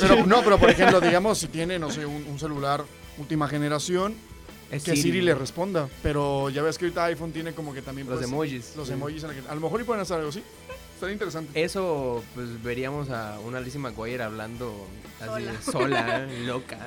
Pero 0.00 0.24
no, 0.26 0.42
pero 0.42 0.56
por 0.58 0.70
ejemplo, 0.70 1.00
digamos, 1.00 1.38
si 1.38 1.48
tiene, 1.48 1.78
no 1.80 1.90
sé, 1.90 2.06
un, 2.06 2.24
un 2.28 2.38
celular 2.38 2.84
última 3.18 3.48
generación, 3.48 4.14
Es 4.70 4.84
que 4.84 4.96
Siri 4.96 5.20
le 5.20 5.34
responda. 5.34 5.88
Pero 6.02 6.50
ya 6.50 6.62
ves 6.62 6.78
que 6.78 6.84
ahorita 6.86 7.04
iPhone 7.06 7.32
tiene 7.32 7.54
como 7.54 7.74
que 7.74 7.82
también 7.82 8.08
Los 8.08 8.18
pues, 8.18 8.28
emojis. 8.30 8.76
los 8.76 8.86
Sí. 8.86 8.94
emojis 8.94 9.22
en 9.24 9.28
la 9.30 9.34
que- 9.42 9.48
A 9.48 9.54
lo 9.54 9.60
mejor 9.60 9.80
y 9.80 9.84
pueden 9.84 10.02
hacer 10.02 10.16
algo 10.18 10.28
así. 10.30 10.42
Estaría 10.94 11.12
interesante. 11.12 11.62
Eso, 11.62 12.22
pues 12.34 12.62
veríamos 12.62 13.10
a 13.10 13.38
una 13.40 13.60
Lizzie 13.60 13.80
McGuire 13.80 14.22
hablando 14.22 14.86
así, 15.20 15.44
Sola. 15.62 15.62
sola, 15.62 16.26
loca. 16.46 16.78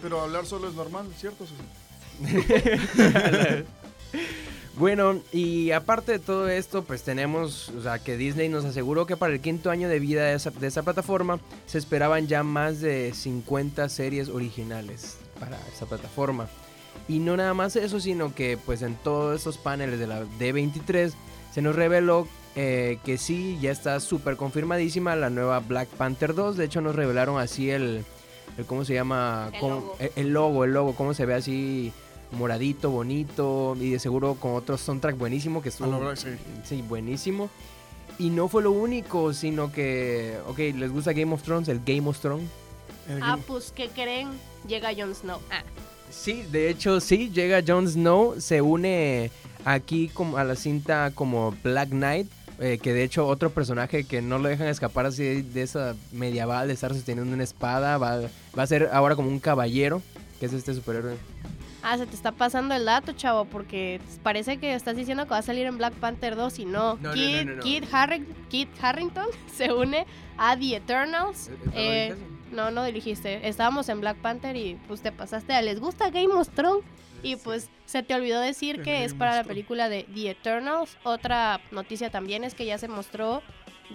Pero 0.00 0.20
hablar 0.20 0.46
solo 0.46 0.68
es 0.68 0.74
normal, 0.74 1.06
¿cierto? 1.18 1.46
Susi? 1.46 1.62
Bueno, 4.78 5.22
y 5.32 5.70
aparte 5.70 6.12
de 6.12 6.18
todo 6.18 6.50
esto, 6.50 6.84
pues 6.84 7.02
tenemos, 7.02 7.70
o 7.70 7.80
sea, 7.82 7.98
que 7.98 8.18
Disney 8.18 8.50
nos 8.50 8.66
aseguró 8.66 9.06
que 9.06 9.16
para 9.16 9.32
el 9.32 9.40
quinto 9.40 9.70
año 9.70 9.88
de 9.88 9.98
vida 9.98 10.26
de 10.26 10.34
esa, 10.34 10.50
de 10.50 10.66
esa 10.66 10.82
plataforma 10.82 11.40
se 11.64 11.78
esperaban 11.78 12.26
ya 12.26 12.42
más 12.42 12.82
de 12.82 13.14
50 13.14 13.88
series 13.88 14.28
originales 14.28 15.16
para 15.40 15.58
esa 15.74 15.86
plataforma. 15.86 16.50
Y 17.08 17.20
no 17.20 17.38
nada 17.38 17.54
más 17.54 17.74
eso, 17.76 18.00
sino 18.00 18.34
que 18.34 18.58
pues 18.58 18.82
en 18.82 18.96
todos 18.96 19.38
estos 19.38 19.56
paneles 19.56 19.98
de 19.98 20.08
la 20.08 20.24
D23 20.38 21.12
se 21.54 21.62
nos 21.62 21.74
reveló 21.74 22.28
eh, 22.56 22.98
que 23.04 23.18
sí, 23.18 23.58
ya 23.60 23.70
está 23.70 24.00
súper 24.00 24.36
confirmadísima 24.36 25.14
la 25.14 25.30
nueva 25.30 25.60
Black 25.60 25.88
Panther 25.90 26.34
2. 26.34 26.56
De 26.56 26.64
hecho 26.64 26.80
nos 26.80 26.96
revelaron 26.96 27.38
así 27.38 27.70
el, 27.70 28.04
el 28.58 28.64
¿cómo 28.66 28.84
se 28.84 28.94
llama? 28.94 29.50
El 29.52 29.60
Cómo- 29.60 29.74
logo. 29.76 29.96
el- 30.00 30.10
el 30.16 30.28
logo, 30.32 30.64
el 30.64 30.72
logo, 30.72 30.94
cómo 30.94 31.14
se 31.14 31.26
ve 31.26 31.34
así 31.34 31.92
moradito, 32.32 32.90
bonito 32.90 33.76
y 33.80 33.90
de 33.90 33.98
seguro 33.98 34.34
con 34.34 34.54
otro 34.54 34.76
soundtrack 34.76 35.16
buenísimo 35.16 35.62
que 35.62 35.68
estuvo 35.68 35.90
verdad, 36.00 36.16
sí. 36.16 36.30
sí, 36.64 36.82
buenísimo. 36.82 37.50
Y 38.18 38.30
no 38.30 38.48
fue 38.48 38.62
lo 38.62 38.72
único, 38.72 39.32
sino 39.34 39.70
que, 39.70 40.38
ok, 40.48 40.58
¿les 40.76 40.90
gusta 40.90 41.12
Game 41.12 41.32
of 41.34 41.42
Thrones? 41.42 41.68
El 41.68 41.80
Game 41.84 42.08
of 42.08 42.18
Thrones. 42.18 42.48
Ah, 43.22 43.38
pues, 43.46 43.72
¿qué 43.76 43.88
creen? 43.88 44.28
Llega 44.66 44.88
Jon 44.96 45.14
Snow. 45.14 45.38
Ah, 45.50 45.62
Sí, 46.10 46.42
de 46.50 46.70
hecho 46.70 47.00
sí, 47.00 47.30
llega 47.34 47.62
Jon 47.66 47.86
Snow, 47.88 48.40
se 48.40 48.62
une 48.62 49.30
aquí 49.64 50.08
como 50.08 50.36
a 50.38 50.44
la 50.44 50.54
cinta 50.54 51.10
como 51.14 51.52
Black 51.64 51.88
Knight, 51.90 52.28
eh, 52.58 52.78
que 52.82 52.92
de 52.92 53.04
hecho 53.04 53.26
otro 53.26 53.50
personaje 53.50 54.04
que 54.04 54.22
no 54.22 54.38
lo 54.38 54.48
dejan 54.48 54.68
escapar 54.68 55.06
así 55.06 55.42
de 55.42 55.62
esa 55.62 55.94
medieval 56.12 56.68
de 56.68 56.74
estar 56.74 56.94
sosteniendo 56.94 57.34
una 57.34 57.44
espada, 57.44 57.98
va, 57.98 58.20
va 58.56 58.62
a 58.62 58.66
ser 58.66 58.90
ahora 58.92 59.16
como 59.16 59.28
un 59.28 59.40
caballero, 59.40 60.02
que 60.40 60.46
es 60.46 60.52
este 60.52 60.74
superhéroe. 60.74 61.16
Ah, 61.82 61.96
se 61.98 62.06
te 62.06 62.16
está 62.16 62.32
pasando 62.32 62.74
el 62.74 62.84
dato, 62.84 63.12
chavo, 63.12 63.44
porque 63.44 64.00
parece 64.24 64.56
que 64.56 64.74
estás 64.74 64.96
diciendo 64.96 65.24
que 65.24 65.30
va 65.30 65.38
a 65.38 65.42
salir 65.42 65.66
en 65.66 65.78
Black 65.78 65.94
Panther 65.94 66.34
2 66.34 66.58
y 66.58 66.64
no. 66.64 66.96
No, 66.96 67.12
Kid, 67.12 67.44
no, 67.44 67.54
no. 67.56 67.62
Kid 67.62 67.84
Kid 68.48 68.68
Harrington 68.80 69.26
se 69.56 69.72
une 69.72 70.04
a 70.36 70.56
The 70.56 70.76
Eternals. 70.76 71.48
Eh, 71.74 72.16
no, 72.50 72.72
no 72.72 72.84
dirigiste. 72.84 73.48
Estábamos 73.48 73.88
en 73.88 74.00
Black 74.00 74.16
Panther 74.16 74.56
y 74.56 74.78
pues 74.88 75.00
te 75.00 75.12
pasaste 75.12 75.52
a 75.52 75.62
¿les 75.62 75.78
gusta 75.78 76.10
Game 76.10 76.34
of 76.34 76.48
Thrones? 76.48 76.84
Y 77.26 77.34
pues 77.34 77.70
se 77.86 78.04
te 78.04 78.14
olvidó 78.14 78.38
decir 78.38 78.82
que 78.82 79.04
es 79.04 79.12
para 79.12 79.34
la 79.34 79.42
película 79.42 79.88
de 79.88 80.04
The 80.14 80.30
Eternals. 80.30 80.96
Otra 81.02 81.60
noticia 81.72 82.08
también 82.08 82.44
es 82.44 82.54
que 82.54 82.64
ya 82.64 82.78
se 82.78 82.86
mostró 82.86 83.42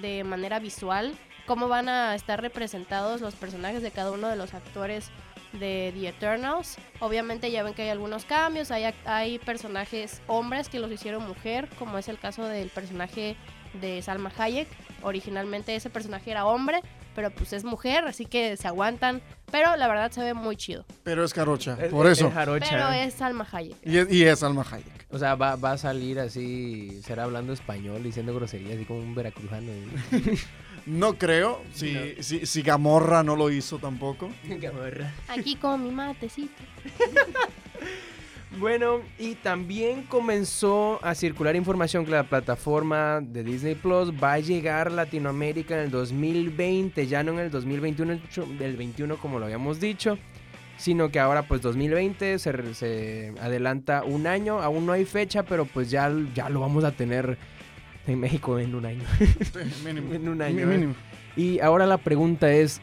de 0.02 0.26
manera 0.26 0.60
visual 0.60 1.14
cómo 1.46 1.70
van 1.70 1.88
a 1.88 2.14
estar 2.14 2.42
representados 2.42 3.22
los 3.22 3.36
personajes 3.36 3.82
de 3.84 3.92
cada 3.92 4.12
uno 4.12 4.28
de 4.28 4.36
los 4.36 4.54
actores 4.54 5.12
de 5.54 5.94
The 5.98 6.10
Eternals. 6.10 6.76
Obviamente 7.00 7.50
ya 7.52 7.64
ven 7.64 7.74
que 7.74 7.84
hay 7.84 7.90
algunos 7.90 8.26
cambios, 8.26 8.70
hay, 8.70 8.94
hay 9.06 9.40
personajes 9.40 10.22
hombres 10.28 10.68
que 10.68 10.80
los 10.80 10.92
hicieron 10.92 11.26
mujer, 11.26 11.70
como 11.80 11.98
es 11.98 12.10
el 12.10 12.20
caso 12.20 12.44
del 12.44 12.68
personaje 12.68 13.38
de 13.80 14.02
Salma 14.02 14.34
Hayek. 14.38 14.68
Originalmente 15.04 15.74
ese 15.74 15.90
personaje 15.90 16.32
era 16.32 16.46
hombre, 16.46 16.82
pero 17.16 17.32
pues 17.32 17.54
es 17.54 17.64
mujer, 17.64 18.06
así 18.06 18.26
que 18.26 18.58
se 18.58 18.68
aguantan. 18.68 19.22
Pero 19.52 19.76
la 19.76 19.88
verdad 19.88 20.12
se 20.12 20.22
ve 20.22 20.34
muy 20.34 20.56
chido. 20.56 20.86
Pero 21.04 21.24
es 21.26 21.34
Carocha, 21.34 21.78
Es- 21.82 21.90
por 21.92 22.08
es 22.08 22.18
eso. 22.20 22.32
jarocha. 22.32 22.68
Pero 22.70 22.90
es 22.92 23.14
Salma 23.16 23.46
Hayek. 23.52 23.76
Y 23.86 23.98
es, 23.98 24.12
y 24.12 24.24
es 24.24 24.42
Alma 24.44 24.66
Hayek. 24.70 25.08
O 25.12 25.20
sea, 25.20 25.36
va, 25.36 25.56
va 25.58 25.74
a 25.74 25.78
salir 25.78 26.20
así, 26.20 27.02
será 27.06 27.24
hablando 27.24 27.52
español, 27.54 28.02
diciendo 28.02 28.34
groserías, 28.34 28.76
así 28.76 28.86
como 28.86 29.00
un 29.00 29.14
veracruzano. 29.16 29.72
No 30.88 31.16
creo, 31.20 31.62
si, 31.76 31.94
No. 31.94 32.24
si, 32.24 32.48
si 32.48 32.64
Gamorra 32.64 33.22
no 33.22 33.36
lo 33.36 33.52
hizo 33.52 33.78
tampoco. 33.78 34.32
Aquí 35.28 35.56
con 35.56 35.84
mi 35.84 35.92
matecito. 35.92 36.52
Bueno, 38.60 39.00
y 39.18 39.36
también 39.36 40.04
comenzó 40.04 41.00
a 41.04 41.16
circular 41.16 41.56
información 41.56 42.04
que 42.06 42.12
la 42.12 42.24
plataforma 42.24 43.22
de 43.22 43.44
Disney 43.44 43.76
Plus 43.76 44.12
va 44.12 44.34
a 44.34 44.40
llegar 44.40 44.88
a 44.88 44.92
Latinoamérica 44.92 45.76
en 45.76 45.86
el 45.86 45.92
2020, 45.92 47.08
ya 47.08 47.24
no 47.24 47.32
en 47.32 47.40
el 47.40 47.50
2021, 47.52 48.12
el 48.14 48.30
chu- 48.30 48.58
del 48.58 48.76
21 48.76 49.16
como 49.18 49.40
lo 49.40 49.46
habíamos 49.46 49.80
dicho, 49.80 50.18
sino 50.78 51.10
que 51.12 51.20
ahora 51.20 51.44
pues 51.48 51.62
2020 51.62 52.40
se, 52.40 53.34
adelanta 53.42 54.04
un 54.04 54.28
año, 54.28 54.60
aún 54.62 54.86
no 54.86 54.92
hay 54.92 55.06
fecha, 55.06 55.44
pero 55.44 55.64
pues 55.66 55.90
ya, 55.90 56.12
ya 56.36 56.50
lo 56.50 56.60
vamos 56.60 56.84
a 56.84 56.92
tener 56.92 57.38
en 58.06 58.20
México 58.20 58.60
en 58.60 58.76
un 58.76 58.86
año. 58.86 59.04
Mínimo. 59.86 60.14
En 60.14 60.28
un 60.28 60.42
año, 60.42 60.60
¿eh? 60.64 60.66
Mínimo. 60.66 60.96
Y 61.38 61.60
ahora 61.62 61.86
la 61.86 61.98
pregunta 61.98 62.52
es. 62.52 62.82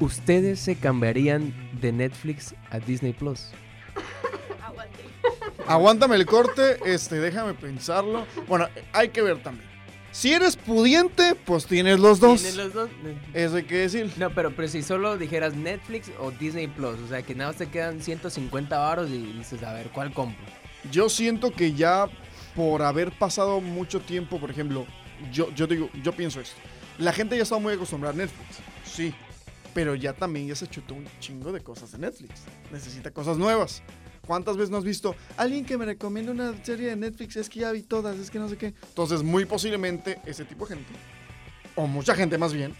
¿ustedes 0.00 0.60
se 0.60 0.76
cambiarían 0.76 1.52
de 1.80 1.92
Netflix 1.92 2.54
a 2.70 2.78
Disney 2.78 3.12
Plus? 3.12 3.50
Aguántame 5.68 6.16
el 6.16 6.26
corte, 6.26 6.78
este, 6.84 7.16
déjame 7.16 7.54
pensarlo. 7.54 8.26
Bueno, 8.46 8.68
hay 8.92 9.08
que 9.08 9.22
ver 9.22 9.42
también. 9.42 9.68
Si 10.12 10.32
eres 10.32 10.56
pudiente, 10.56 11.34
pues 11.34 11.66
tienes 11.66 12.00
los 12.00 12.20
dos. 12.20 12.40
¿Tienes 12.40 12.56
los 12.56 12.72
dos? 12.72 12.90
Eso 13.34 13.56
hay 13.56 13.64
que 13.64 13.76
decir. 13.76 14.10
No, 14.16 14.30
pero, 14.30 14.54
pero 14.54 14.66
si 14.66 14.82
solo 14.82 15.18
dijeras 15.18 15.54
Netflix 15.54 16.10
o 16.18 16.30
Disney 16.30 16.68
Plus, 16.68 16.98
o 17.00 17.08
sea 17.08 17.22
que 17.22 17.34
nada 17.34 17.50
más 17.50 17.58
te 17.58 17.66
quedan 17.68 18.00
150 18.00 18.78
baros 18.78 19.10
y 19.10 19.18
dices, 19.32 19.62
a 19.62 19.74
ver, 19.74 19.88
¿cuál 19.90 20.14
compro? 20.14 20.42
Yo 20.90 21.10
siento 21.10 21.52
que 21.52 21.74
ya 21.74 22.08
por 22.54 22.82
haber 22.82 23.12
pasado 23.12 23.60
mucho 23.60 24.00
tiempo, 24.00 24.40
por 24.40 24.50
ejemplo, 24.50 24.86
yo, 25.30 25.50
yo 25.54 25.66
digo, 25.66 25.90
yo 26.02 26.12
pienso 26.12 26.40
esto. 26.40 26.56
La 26.98 27.12
gente 27.12 27.36
ya 27.36 27.42
está 27.42 27.58
muy 27.58 27.74
acostumbrada 27.74 28.14
a 28.14 28.16
Netflix, 28.16 28.56
sí. 28.84 29.12
Pero 29.74 29.94
ya 29.94 30.14
también 30.14 30.46
ya 30.46 30.54
se 30.54 30.66
chutó 30.66 30.94
un 30.94 31.06
chingo 31.20 31.52
de 31.52 31.60
cosas 31.60 31.92
de 31.92 31.98
Netflix. 31.98 32.44
Necesita 32.72 33.10
cosas 33.10 33.36
nuevas. 33.36 33.82
¿Cuántas 34.26 34.56
veces 34.56 34.70
no 34.70 34.76
has 34.78 34.84
visto 34.84 35.14
alguien 35.36 35.64
que 35.64 35.78
me 35.78 35.84
recomienda 35.84 36.32
una 36.32 36.52
serie 36.64 36.88
de 36.88 36.96
Netflix? 36.96 37.36
Es 37.36 37.48
que 37.48 37.60
ya 37.60 37.70
vi 37.72 37.82
todas, 37.82 38.16
es 38.18 38.30
que 38.30 38.38
no 38.38 38.48
sé 38.48 38.56
qué. 38.56 38.74
Entonces, 38.88 39.22
muy 39.22 39.44
posiblemente 39.44 40.20
ese 40.26 40.44
tipo 40.44 40.66
de 40.66 40.76
gente, 40.76 40.92
o 41.76 41.86
mucha 41.86 42.14
gente 42.14 42.36
más 42.36 42.52
bien, 42.52 42.74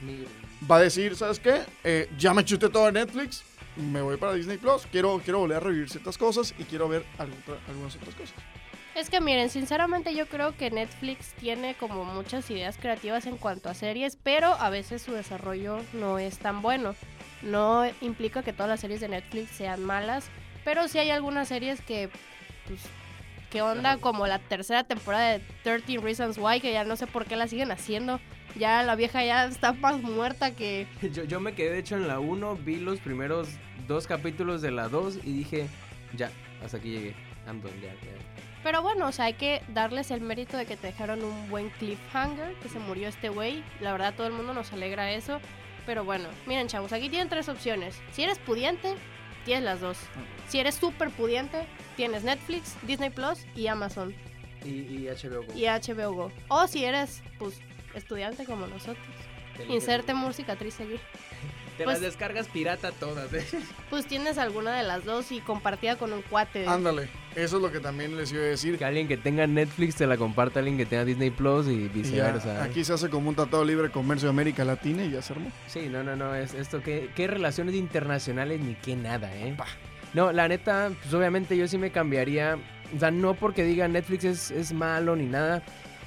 va 0.70 0.76
a 0.76 0.80
decir, 0.80 1.14
¿sabes 1.16 1.38
qué? 1.38 1.62
Eh, 1.84 2.10
ya 2.18 2.34
me 2.34 2.44
chuté 2.44 2.68
todo 2.68 2.86
de 2.86 2.92
Netflix, 2.92 3.42
me 3.76 4.00
voy 4.02 4.16
para 4.16 4.32
Disney 4.34 4.56
Plus, 4.58 4.86
quiero, 4.90 5.20
quiero 5.22 5.38
volver 5.40 5.58
a 5.58 5.60
revivir 5.60 5.88
ciertas 5.88 6.18
cosas 6.18 6.54
y 6.58 6.64
quiero 6.64 6.88
ver 6.88 7.04
algu- 7.18 7.58
algunas 7.68 7.94
otras 7.96 8.14
cosas. 8.14 8.34
Es 8.94 9.10
que 9.10 9.20
miren, 9.20 9.50
sinceramente 9.50 10.14
yo 10.14 10.26
creo 10.26 10.56
que 10.56 10.70
Netflix 10.70 11.34
tiene 11.34 11.74
como 11.74 12.06
muchas 12.06 12.50
ideas 12.50 12.78
creativas 12.78 13.26
en 13.26 13.36
cuanto 13.36 13.68
a 13.68 13.74
series, 13.74 14.16
pero 14.16 14.54
a 14.54 14.70
veces 14.70 15.02
su 15.02 15.12
desarrollo 15.12 15.80
no 15.92 16.18
es 16.18 16.38
tan 16.38 16.62
bueno. 16.62 16.94
No 17.42 17.84
implica 18.00 18.42
que 18.42 18.54
todas 18.54 18.70
las 18.70 18.80
series 18.80 19.02
de 19.02 19.08
Netflix 19.08 19.50
sean 19.50 19.84
malas, 19.84 20.24
pero 20.66 20.88
sí 20.88 20.98
hay 20.98 21.10
algunas 21.10 21.46
series 21.46 21.80
que, 21.80 22.10
pues, 22.66 22.80
que 23.50 23.62
onda 23.62 23.98
como 23.98 24.26
la 24.26 24.40
tercera 24.40 24.82
temporada 24.82 25.38
de 25.38 25.40
13 25.62 25.98
Reasons 25.98 26.38
Why, 26.38 26.60
que 26.60 26.72
ya 26.72 26.82
no 26.82 26.96
sé 26.96 27.06
por 27.06 27.24
qué 27.24 27.36
la 27.36 27.46
siguen 27.46 27.70
haciendo. 27.70 28.18
Ya 28.56 28.82
la 28.82 28.96
vieja 28.96 29.24
ya 29.24 29.46
está 29.46 29.74
más 29.74 30.02
muerta 30.02 30.56
que... 30.56 30.88
Yo, 31.14 31.22
yo 31.22 31.38
me 31.38 31.54
quedé 31.54 31.70
de 31.70 31.78
hecho 31.78 31.94
en 31.94 32.08
la 32.08 32.18
1, 32.18 32.56
vi 32.56 32.76
los 32.80 32.98
primeros 32.98 33.48
dos 33.86 34.08
capítulos 34.08 34.60
de 34.60 34.72
la 34.72 34.88
2 34.88 35.20
y 35.22 35.34
dije, 35.34 35.68
ya, 36.16 36.32
hasta 36.64 36.78
aquí 36.78 36.90
llegué. 36.90 37.14
I'm 37.46 37.62
done, 37.62 37.80
ya, 37.80 37.92
ya. 37.92 38.16
Pero 38.64 38.82
bueno, 38.82 39.06
o 39.06 39.12
sea, 39.12 39.26
hay 39.26 39.34
que 39.34 39.62
darles 39.68 40.10
el 40.10 40.20
mérito 40.20 40.56
de 40.56 40.66
que 40.66 40.76
te 40.76 40.88
dejaron 40.88 41.22
un 41.22 41.48
buen 41.48 41.70
cliffhanger, 41.78 42.54
que 42.56 42.68
se 42.68 42.80
murió 42.80 43.06
este 43.06 43.28
güey. 43.28 43.62
La 43.80 43.92
verdad, 43.92 44.14
todo 44.16 44.26
el 44.26 44.32
mundo 44.32 44.52
nos 44.52 44.72
alegra 44.72 45.12
eso. 45.12 45.40
Pero 45.86 46.04
bueno, 46.04 46.28
miren, 46.44 46.66
chavos, 46.66 46.92
aquí 46.92 47.08
tienen 47.08 47.28
tres 47.28 47.48
opciones. 47.48 48.02
Si 48.10 48.24
eres 48.24 48.40
pudiente, 48.40 48.96
tienes 49.46 49.64
las 49.64 49.80
dos. 49.80 49.96
Si 50.48 50.58
eres 50.58 50.74
súper 50.74 51.10
pudiente, 51.10 51.64
tienes 51.96 52.22
Netflix, 52.24 52.74
Disney 52.82 53.08
Plus 53.10 53.38
y 53.54 53.68
Amazon 53.68 54.14
Y, 54.64 54.68
y 54.68 55.06
HBO 55.08 55.42
Go. 55.44 55.54
y 55.54 55.64
HBO 55.66 56.12
Go. 56.12 56.32
O 56.48 56.66
si 56.66 56.84
eres, 56.84 57.22
pues, 57.38 57.58
estudiante 57.94 58.44
como 58.44 58.66
nosotros. 58.66 59.06
Inserte 59.68 60.12
música 60.12 60.56
triste 60.56 60.82
aquí. 60.82 60.96
Te 61.78 61.84
pues- 61.84 61.94
las 61.96 62.00
descargas 62.02 62.48
pirata 62.48 62.90
todas, 62.92 63.32
¿eh? 63.32 63.46
Pues 63.88 64.06
tienes 64.06 64.36
alguna 64.38 64.76
de 64.76 64.82
las 64.82 65.04
dos 65.04 65.30
y 65.32 65.40
compartida 65.40 65.96
con 65.96 66.12
un 66.12 66.22
cuate. 66.22 66.66
Ándale, 66.66 67.08
eso 67.36 67.56
es 67.56 67.62
lo 67.62 67.70
que 67.70 67.80
también 67.80 68.16
les 68.16 68.32
iba 68.32 68.42
a 68.42 68.46
decir. 68.46 68.78
Que 68.78 68.84
alguien 68.84 69.06
que 69.06 69.16
tenga 69.16 69.46
Netflix 69.46 69.94
te 69.96 70.06
la 70.06 70.16
comparte 70.16 70.58
a 70.58 70.60
alguien 70.60 70.76
que 70.76 70.86
tenga 70.86 71.04
Disney 71.04 71.30
Plus 71.30 71.66
y 71.68 71.82
ya, 71.86 71.92
viceversa. 71.92 72.54
¿eh? 72.54 72.68
aquí 72.68 72.82
se 72.84 72.92
hace 72.94 73.08
como 73.08 73.28
un 73.28 73.34
tratado 73.34 73.62
de 73.64 73.68
libre 73.68 73.90
comercio 73.90 74.26
de 74.28 74.30
América 74.30 74.64
Latina 74.64 75.04
y 75.04 75.10
ya 75.10 75.22
se 75.22 75.34
armó. 75.34 75.50
Sí, 75.68 75.88
no, 75.90 76.02
no, 76.02 76.16
no, 76.16 76.34
es 76.34 76.54
esto, 76.54 76.82
¿qué, 76.82 77.10
qué 77.14 77.26
relaciones 77.26 77.74
internacionales 77.74 78.60
ni 78.60 78.74
qué 78.74 78.96
nada, 78.96 79.34
eh? 79.36 79.54
No, 80.14 80.32
la 80.32 80.48
neta, 80.48 80.90
pues 81.02 81.12
obviamente 81.14 81.56
yo 81.56 81.68
sí 81.68 81.76
me 81.78 81.90
cambiaría, 81.90 82.58
o 82.94 82.98
sea, 82.98 83.10
no 83.10 83.34
porque 83.34 83.64
diga 83.64 83.86
Netflix 83.86 84.24
es, 84.24 84.50
es 84.50 84.72
malo 84.72 85.14
ni 85.14 85.26
nada, 85.26 85.62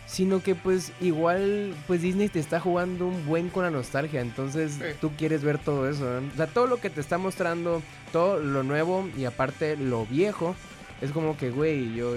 sino 0.08 0.42
que 0.42 0.56
pues 0.56 0.92
igual, 1.00 1.76
pues 1.86 2.02
Disney 2.02 2.30
te 2.30 2.40
está 2.40 2.60
jugando 2.60 3.06
un 3.06 3.28
buen 3.28 3.50
con 3.50 3.64
la 3.64 3.70
nostalgia, 3.70 4.22
entonces 4.22 4.72
Sí. 4.80 4.86
tú 5.00 5.12
quieres 5.16 5.44
ver 5.44 5.60
todo 5.60 5.88
eso, 5.88 6.06
¿no? 6.22 6.28
O 6.34 6.36
sea, 6.36 6.48
todo 6.48 6.66
lo 6.66 6.78
que 6.78 6.90
te 6.90 7.02
está 7.02 7.20
mostrando, 7.20 7.84
todo 8.12 8.40
lo 8.40 8.64
nuevo 8.64 9.08
y 9.16 9.26
aparte 9.26 9.78
lo 9.78 10.08
viejo, 10.08 10.56
es 11.02 11.12
como 11.12 11.38
que, 11.38 11.52
güey, 11.52 11.94
yo, 11.94 12.16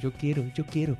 yo, 0.00 0.12
quiero, 0.12 0.44
yo 0.54 0.64
quiero. 0.64 0.96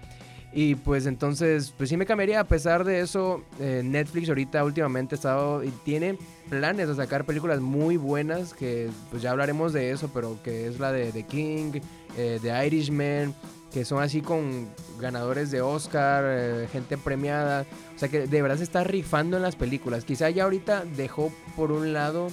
Y 0.53 0.75
pues 0.75 1.07
entonces, 1.07 1.73
pues 1.77 1.88
sí 1.88 1.97
me 1.97 2.07
cambiaría. 2.07 2.40
A 2.40 2.45
pesar 2.45 2.85
de 2.85 3.01
eso, 3.01 3.45
eh, 3.61 3.83
Netflix 3.85 4.29
ahorita 4.29 4.64
últimamente 4.64 5.14
ha 5.14 5.16
estado 5.16 5.62
y 5.62 5.71
tiene 5.85 6.19
planes 6.49 6.88
de 6.88 6.95
sacar 6.97 7.25
películas 7.25 7.61
muy 7.61 7.97
buenas, 7.97 8.53
que 8.53 8.90
pues 9.11 9.23
ya 9.23 9.31
hablaremos 9.31 9.73
de 9.73 9.93
eso, 9.93 10.11
pero 10.12 10.43
que 10.43 10.66
es 10.66 10.81
la 10.81 10.90
de 10.90 11.12
The 11.12 11.23
King, 11.23 11.81
eh, 12.16 12.40
The 12.43 12.66
Irishman, 12.66 13.35
que 13.73 13.85
son 13.85 14.03
así 14.03 14.21
con 14.21 14.69
ganadores 14.99 15.53
de 15.53 15.61
Oscar, 15.61 16.25
eh, 16.27 16.69
gente 16.73 16.99
premiada. 16.99 17.64
O 17.95 17.99
sea 17.99 18.09
que 18.09 18.27
de 18.27 18.43
verdad 18.43 18.57
se 18.57 18.64
está 18.64 18.83
rifando 18.83 19.37
en 19.37 19.45
las 19.45 19.55
películas. 19.55 20.05
Quizá 20.05 20.31
ya 20.31 20.45
ahorita 20.45 20.85
dejó 20.85 21.33
por 21.55 21.71
un 21.71 21.93
lado, 21.93 22.29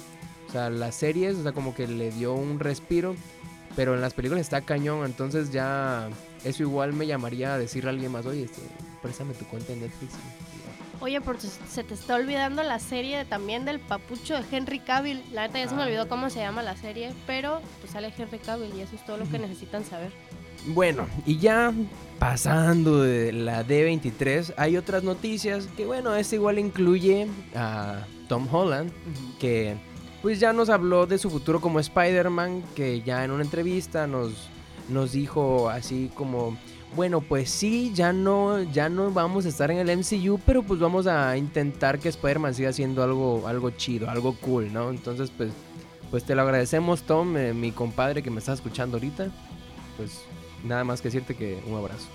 o 0.48 0.52
sea, 0.52 0.70
las 0.70 0.96
series, 0.96 1.36
o 1.36 1.42
sea, 1.44 1.52
como 1.52 1.74
que 1.74 1.86
le 1.86 2.10
dio 2.10 2.34
un 2.34 2.58
respiro. 2.58 3.14
Pero 3.78 3.94
en 3.94 4.00
las 4.00 4.12
películas 4.12 4.40
está 4.40 4.60
cañón, 4.62 5.04
entonces 5.06 5.52
ya 5.52 6.08
eso 6.44 6.64
igual 6.64 6.94
me 6.94 7.06
llamaría 7.06 7.54
a 7.54 7.58
decirle 7.58 7.90
a 7.90 7.92
alguien 7.92 8.10
más, 8.10 8.26
oye, 8.26 8.42
este, 8.42 8.60
préstame 9.00 9.34
tu 9.34 9.44
cuenta 9.46 9.72
en 9.72 9.82
Netflix. 9.82 10.14
Oye, 11.00 11.20
si 11.38 11.48
se 11.70 11.84
te 11.84 11.94
está 11.94 12.16
olvidando 12.16 12.64
la 12.64 12.80
serie 12.80 13.24
también 13.24 13.64
del 13.64 13.78
papucho 13.78 14.34
de 14.34 14.42
Henry 14.50 14.80
Cavill. 14.80 15.22
La 15.32 15.42
neta 15.46 15.60
ya 15.60 15.68
se 15.68 15.76
me 15.76 15.82
Ah. 15.82 15.86
olvidó 15.86 16.08
cómo 16.08 16.28
se 16.28 16.40
llama 16.40 16.64
la 16.64 16.76
serie, 16.76 17.12
pero 17.24 17.60
pues 17.80 17.92
sale 17.92 18.12
Henry 18.18 18.38
Cavill 18.40 18.74
y 18.76 18.80
eso 18.80 18.96
es 18.96 19.06
todo 19.06 19.16
lo 19.16 19.28
que 19.30 19.38
necesitan 19.38 19.84
saber. 19.84 20.10
Bueno, 20.66 21.06
y 21.24 21.38
ya 21.38 21.72
pasando 22.18 23.00
de 23.02 23.32
la 23.32 23.62
D23, 23.64 24.54
hay 24.56 24.76
otras 24.76 25.04
noticias 25.04 25.68
que, 25.76 25.86
bueno, 25.86 26.16
este 26.16 26.34
igual 26.34 26.58
incluye 26.58 27.28
a 27.54 28.04
Tom 28.28 28.52
Holland, 28.52 28.90
que 29.38 29.76
pues 30.22 30.40
ya 30.40 30.52
nos 30.52 30.68
habló 30.68 31.06
de 31.06 31.18
su 31.18 31.30
futuro 31.30 31.60
como 31.60 31.80
Spider-Man, 31.80 32.62
que 32.74 33.02
ya 33.02 33.24
en 33.24 33.30
una 33.30 33.44
entrevista 33.44 34.06
nos, 34.06 34.48
nos 34.88 35.12
dijo 35.12 35.68
así 35.68 36.10
como, 36.14 36.56
bueno, 36.96 37.20
pues 37.20 37.50
sí, 37.50 37.92
ya 37.94 38.12
no, 38.12 38.62
ya 38.62 38.88
no 38.88 39.10
vamos 39.10 39.46
a 39.46 39.48
estar 39.48 39.70
en 39.70 39.78
el 39.78 39.96
MCU, 39.96 40.40
pero 40.44 40.62
pues 40.62 40.80
vamos 40.80 41.06
a 41.06 41.36
intentar 41.36 41.98
que 41.98 42.08
Spider-Man 42.08 42.54
siga 42.54 42.72
siendo 42.72 43.02
algo, 43.02 43.46
algo 43.46 43.70
chido, 43.70 44.10
algo 44.10 44.34
cool, 44.36 44.72
¿no? 44.72 44.90
Entonces, 44.90 45.30
pues, 45.36 45.50
pues 46.10 46.24
te 46.24 46.34
lo 46.34 46.42
agradecemos, 46.42 47.02
Tom, 47.02 47.36
eh, 47.36 47.52
mi 47.52 47.72
compadre 47.72 48.22
que 48.22 48.30
me 48.30 48.38
está 48.38 48.54
escuchando 48.54 48.96
ahorita. 48.96 49.28
Pues 49.96 50.22
nada 50.64 50.84
más 50.84 51.00
que 51.00 51.08
decirte 51.08 51.34
que 51.34 51.62
un 51.66 51.76
abrazo. 51.76 52.06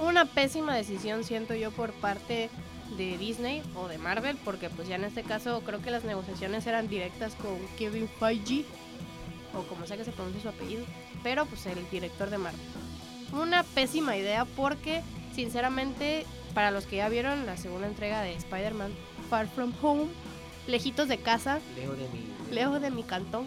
Una 0.00 0.26
pésima 0.26 0.74
decisión 0.74 1.24
siento 1.24 1.54
yo 1.54 1.70
por 1.70 1.92
parte 1.92 2.50
de 2.96 3.18
Disney 3.18 3.62
o 3.74 3.88
de 3.88 3.98
Marvel, 3.98 4.36
porque 4.44 4.70
pues 4.70 4.88
ya 4.88 4.96
en 4.96 5.04
este 5.04 5.22
caso 5.22 5.60
creo 5.64 5.82
que 5.82 5.90
las 5.90 6.04
negociaciones 6.04 6.66
eran 6.66 6.88
directas 6.88 7.34
con 7.34 7.58
Kevin 7.78 8.08
Feige, 8.18 8.64
o 9.54 9.62
como 9.62 9.86
sea 9.86 9.96
que 9.96 10.04
se 10.04 10.12
pronuncie 10.12 10.42
su 10.42 10.48
apellido, 10.48 10.84
pero 11.22 11.46
pues 11.46 11.66
el 11.66 11.88
director 11.90 12.30
de 12.30 12.38
Marvel. 12.38 12.60
Una 13.32 13.62
pésima 13.62 14.16
idea 14.16 14.44
porque 14.44 15.02
sinceramente 15.34 16.24
para 16.54 16.70
los 16.70 16.86
que 16.86 16.96
ya 16.96 17.08
vieron 17.08 17.46
la 17.46 17.56
segunda 17.56 17.86
entrega 17.86 18.22
de 18.22 18.34
Spider-Man 18.34 18.92
Far 19.28 19.48
From 19.48 19.72
Home, 19.82 20.06
lejitos 20.66 21.08
de 21.08 21.18
casa, 21.18 21.60
Leo 21.76 21.92
de 21.92 22.08
mi... 22.08 22.54
lejos 22.54 22.80
de 22.80 22.90
mi 22.90 23.02
cantón, 23.02 23.46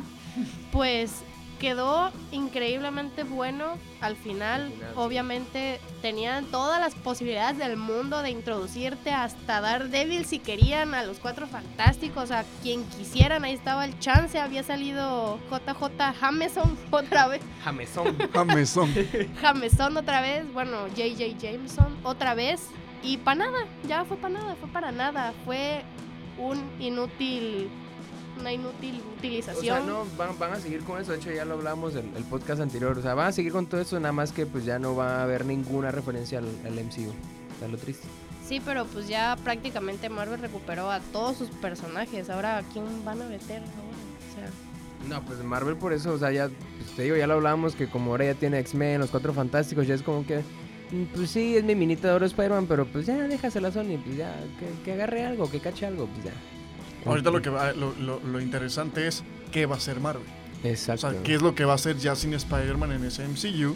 pues 0.71 1.23
quedó 1.61 2.11
increíblemente 2.31 3.23
bueno 3.23 3.77
al 4.01 4.15
final. 4.15 4.63
Al 4.63 4.71
final, 4.71 4.71
sí. 4.75 4.85
Obviamente 4.95 5.79
tenían 6.01 6.45
todas 6.45 6.79
las 6.79 6.95
posibilidades 6.95 7.59
del 7.59 7.77
mundo 7.77 8.23
de 8.23 8.31
introducirte 8.31 9.11
hasta 9.11 9.61
Daredevil 9.61 10.25
si 10.25 10.39
querían 10.39 10.95
a 10.95 11.03
los 11.03 11.19
cuatro 11.19 11.45
fantásticos, 11.47 12.31
a 12.31 12.43
quien 12.63 12.83
quisieran. 12.85 13.45
Ahí 13.45 13.53
estaba 13.53 13.85
el 13.85 13.97
chance. 13.99 14.39
Había 14.39 14.63
salido 14.63 15.37
JJ 15.51 16.13
Jameson 16.19 16.77
otra 16.91 17.27
vez. 17.27 17.41
Jamezón. 17.63 18.17
Jameson. 18.33 18.93
Jameson 19.39 19.97
otra 19.97 20.21
vez. 20.21 20.51
Bueno, 20.51 20.87
JJ 20.95 21.37
Jameson 21.39 21.95
otra 22.03 22.33
vez. 22.33 22.69
Y 23.03 23.17
para 23.17 23.45
nada, 23.45 23.59
ya 23.87 24.03
fue 24.05 24.17
para 24.17 24.33
nada, 24.33 24.55
fue 24.55 24.69
para 24.69 24.91
nada. 24.91 25.33
Fue 25.45 25.83
un 26.39 26.59
inútil, 26.79 27.69
una 28.41 28.51
inútil 28.53 29.01
O 29.13 29.17
utilización. 29.17 29.63
sea, 29.63 29.79
no, 29.79 30.05
van, 30.17 30.37
van 30.37 30.53
a 30.53 30.59
seguir 30.59 30.81
con 30.81 30.99
eso. 31.01 31.11
De 31.13 31.17
hecho, 31.19 31.31
ya 31.31 31.45
lo 31.45 31.53
hablamos 31.53 31.95
en 31.95 32.13
el 32.15 32.23
podcast 32.25 32.61
anterior. 32.61 32.97
O 32.97 33.01
sea, 33.01 33.13
van 33.13 33.27
a 33.27 33.31
seguir 33.31 33.51
con 33.53 33.67
todo 33.67 33.79
eso, 33.81 33.99
nada 33.99 34.11
más 34.11 34.31
que 34.33 34.45
pues 34.45 34.65
ya 34.65 34.77
no 34.79 34.95
va 34.95 35.19
a 35.19 35.23
haber 35.23 35.45
ninguna 35.45 35.91
referencia 35.91 36.39
al, 36.39 36.45
al 36.65 36.73
MCU. 36.73 37.09
O 37.09 37.59
sea, 37.59 37.67
lo 37.69 37.77
triste. 37.77 38.07
Sí, 38.47 38.61
pero 38.65 38.85
pues 38.85 39.07
ya 39.07 39.37
prácticamente 39.43 40.09
Marvel 40.09 40.39
recuperó 40.41 40.91
a 40.91 40.99
todos 40.99 41.37
sus 41.37 41.49
personajes. 41.49 42.29
Ahora, 42.29 42.57
¿a 42.57 42.63
quién 42.63 42.83
van 43.05 43.21
a 43.21 43.25
meter 43.25 43.59
ahora? 43.59 43.69
O 44.29 44.35
sea, 44.35 45.07
No, 45.07 45.23
pues 45.25 45.39
Marvel 45.43 45.77
por 45.77 45.93
eso, 45.93 46.11
o 46.13 46.17
sea, 46.17 46.31
ya, 46.31 46.49
pues, 46.49 46.91
te 46.97 47.03
digo, 47.03 47.15
ya 47.15 47.27
lo 47.27 47.35
hablábamos 47.35 47.75
que 47.75 47.87
como 47.87 48.11
ahora 48.11 48.25
ya 48.25 48.33
tiene 48.33 48.59
X-Men, 48.59 48.99
los 48.99 49.09
Cuatro 49.09 49.31
Fantásticos, 49.33 49.87
ya 49.87 49.93
es 49.95 50.01
como 50.01 50.25
que, 50.25 50.39
mm, 50.91 51.03
pues 51.15 51.29
sí, 51.29 51.55
es 51.55 51.63
mi 51.63 51.75
minita 51.75 52.09
de 52.09 52.13
oro 52.15 52.25
Spider-Man, 52.25 52.65
pero 52.67 52.85
pues 52.87 53.05
ya 53.05 53.15
déjasela 53.15 53.69
a 53.69 53.71
Sony, 53.71 53.97
pues 54.03 54.17
ya, 54.17 54.35
que, 54.59 54.83
que 54.83 54.93
agarre 54.93 55.23
algo, 55.25 55.49
que 55.49 55.59
cache 55.61 55.85
algo, 55.85 56.07
pues 56.07 56.25
ya. 56.25 56.33
Ahorita 57.05 57.31
lo 57.31 57.41
que 57.41 57.49
va, 57.49 57.71
lo, 57.73 57.93
lo- 57.99 58.19
lo 58.19 58.39
interesante 58.41 59.07
es 59.07 59.23
qué 59.51 59.65
va 59.65 59.75
a 59.75 59.77
hacer 59.77 59.99
Marvel. 59.99 60.23
O 60.63 60.67
Exacto. 60.67 61.09
sea, 61.11 61.23
qué 61.23 61.33
es 61.35 61.41
lo 61.41 61.55
que 61.55 61.65
va 61.65 61.71
a 61.73 61.75
hacer 61.75 61.97
ya 61.97 62.15
sin 62.15 62.33
Spider-Man 62.33 62.91
en 62.91 63.03
ese 63.05 63.27
MCU. 63.27 63.75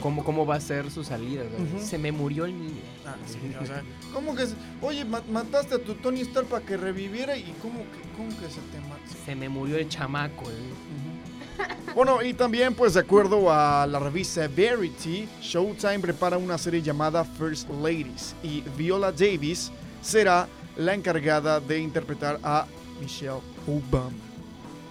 ¿Cómo, 0.00 0.24
¿Cómo 0.24 0.46
va 0.46 0.54
a 0.54 0.60
ser 0.60 0.90
su 0.90 1.04
salida? 1.04 1.42
Ujú. 1.42 1.84
Se 1.86 1.98
me 1.98 2.10
murió 2.12 2.46
el 2.46 2.58
niño. 2.58 2.80
Ah, 3.06 3.14
sí, 3.26 3.38
o 3.60 3.66
sea, 3.66 3.82
¿cómo 4.14 4.34
que, 4.34 4.46
se- 4.46 4.54
oye, 4.80 5.04
ma- 5.04 5.22
mataste 5.30 5.74
a 5.74 5.78
tu 5.84 5.94
Tony 5.96 6.22
Stark 6.22 6.46
para 6.46 6.64
que 6.64 6.78
reviviera 6.78 7.36
y 7.36 7.54
cómo 7.60 7.80
que, 7.80 8.00
cómo 8.16 8.30
que 8.30 8.46
se 8.48 8.60
te 8.72 8.80
mata? 8.88 9.02
Se 9.26 9.34
me 9.36 9.50
murió 9.50 9.76
el 9.76 9.88
chamaco. 9.90 10.44
eh. 10.50 11.92
Bueno, 11.94 12.22
y 12.22 12.32
también, 12.32 12.74
pues, 12.74 12.94
de 12.94 13.00
acuerdo 13.00 13.52
a 13.52 13.86
la 13.86 13.98
revista 13.98 14.48
Verity, 14.48 15.28
Showtime 15.42 15.98
prepara 15.98 16.38
una 16.38 16.56
serie 16.56 16.80
llamada 16.80 17.22
First 17.22 17.68
Ladies 17.68 18.34
y 18.42 18.62
Viola 18.78 19.12
Davis 19.12 19.70
será 20.00 20.48
la 20.76 20.94
encargada 20.94 21.60
de 21.60 21.78
interpretar 21.80 22.38
a 22.42 22.66
Michelle 23.00 23.40
Obama. 23.66 24.10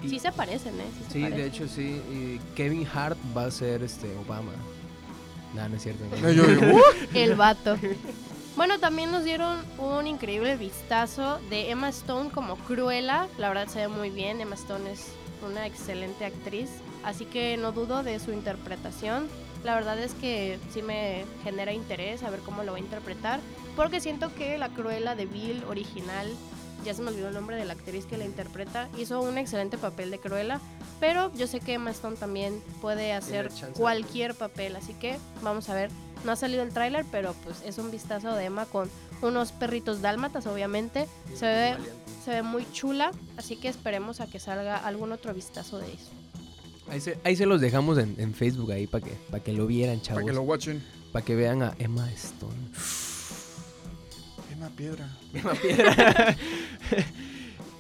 Y- 0.04 0.10
sí 0.10 0.20
se 0.20 0.32
parecen, 0.32 0.74
¿eh? 0.80 0.86
Sí, 0.98 1.04
se 1.08 1.14
Sí, 1.14 1.36
de 1.36 1.46
hecho 1.46 1.68
sí. 1.68 1.82
y 2.12 2.40
Kevin 2.56 2.88
Hart 2.94 3.18
va 3.36 3.46
a 3.46 3.52
ser 3.52 3.84
este 3.84 4.16
Obama. 4.18 4.52
No, 5.54 5.68
no 5.70 5.76
es 5.76 5.84
cierto. 5.84 6.04
no. 6.22 6.32
Yo 6.32 6.44
digo, 6.46 6.78
"Uh". 6.78 6.82
El 7.14 7.36
vato. 7.36 7.78
Bueno, 8.56 8.80
también 8.80 9.12
nos 9.12 9.24
dieron 9.24 9.60
un 9.78 10.08
increíble 10.08 10.56
vistazo 10.58 11.40
de 11.50 11.72
Emma 11.72 11.90
Stone 11.90 12.32
como 12.32 12.56
Cruella. 12.58 13.28
La 13.38 13.50
verdad 13.50 13.68
se 13.68 13.80
ve 13.80 13.88
muy 13.88 14.10
bien. 14.10 14.42
Emma 14.42 14.56
Stone 14.56 14.92
es 14.92 15.08
una 15.46 15.66
excelente 15.68 16.26
actriz. 16.26 16.70
Así 17.04 17.26
que 17.26 17.58
no 17.58 17.72
dudo 17.72 18.04
de 18.04 18.20
su 18.20 18.32
interpretación. 18.32 19.28
La 19.64 19.76
verdad 19.76 19.98
es 20.00 20.14
que 20.16 20.58
sí 20.74 20.82
me 20.82 21.26
genera 21.44 21.74
interés 21.74 22.24
a 22.24 22.30
ver 22.30 22.40
cómo 22.42 22.64
lo 22.64 22.72
va 22.74 22.78
a 22.78 22.82
interpretar. 22.82 23.40
Porque 23.76 24.00
siento 24.00 24.34
que 24.36 24.58
la 24.58 24.70
Cruella 24.70 25.16
de 25.16 25.26
Bill 25.26 25.64
original, 25.68 26.28
ya 26.86 26.94
se 26.94 27.02
me 27.02 27.10
olvidó 27.10 27.30
el 27.30 27.34
nombre 27.34 27.56
de 27.56 27.66
la 27.66 27.74
actriz 27.74 28.06
que 28.06 28.18
la 28.18 28.26
interpreta, 28.26 28.90
hizo 28.98 29.22
un 29.22 29.38
excelente 29.38 29.78
papel 29.78 30.12
de 30.12 30.20
Cruella. 30.20 30.60
Pero 31.00 31.34
yo 31.34 31.48
sé 31.48 31.60
que 31.60 31.74
Emma 31.74 31.92
Stone 31.92 32.16
también 32.18 32.62
puede 32.82 33.14
hacer 33.14 33.50
cualquier 33.74 34.36
papel. 34.36 34.76
Así 34.76 34.94
que 34.94 35.18
vamos 35.42 35.70
a 35.70 35.74
ver. 35.74 35.90
No 36.24 36.32
ha 36.32 36.36
salido 36.36 36.62
el 36.62 36.72
tráiler, 36.72 37.04
pero 37.12 37.34
pues 37.44 37.64
es 37.66 37.80
un 37.80 37.90
vistazo 37.90 38.36
de 38.36 38.46
Emma 38.46 38.68
con 38.68 38.90
unos 39.24 39.52
perritos 39.52 40.02
dálmatas, 40.02 40.46
obviamente. 40.46 41.08
Se 41.34 41.46
ve, 41.46 41.76
se 42.24 42.32
ve 42.32 42.44
muy 42.44 42.72
chula, 42.72 43.12
así 43.38 43.56
que 43.56 43.68
esperemos 43.68 44.22
a 44.22 44.28
que 44.28 44.40
salga 44.40 44.78
algún 44.78 45.12
otro 45.12 45.34
vistazo 45.34 45.80
de 45.80 45.88
eso. 45.88 46.12
Ahí 46.90 47.02
se, 47.02 47.18
ahí 47.24 47.36
se 47.36 47.48
los 47.48 47.62
dejamos 47.62 47.98
en, 47.98 48.16
en 48.20 48.34
Facebook 48.36 48.72
ahí 48.72 48.86
para 48.86 49.04
que, 49.04 49.12
para 49.32 49.44
que 49.44 49.54
lo 49.54 49.66
vieran, 49.66 50.02
chavos. 50.02 50.22
para 50.22 50.32
que 50.32 50.36
lo 50.36 50.42
watchen. 50.44 50.84
Para 51.12 51.26
que 51.26 51.36
vean 51.36 51.64
a 51.64 51.74
Emma 51.80 52.10
Stone. 52.12 52.70
Piedra. 54.76 55.08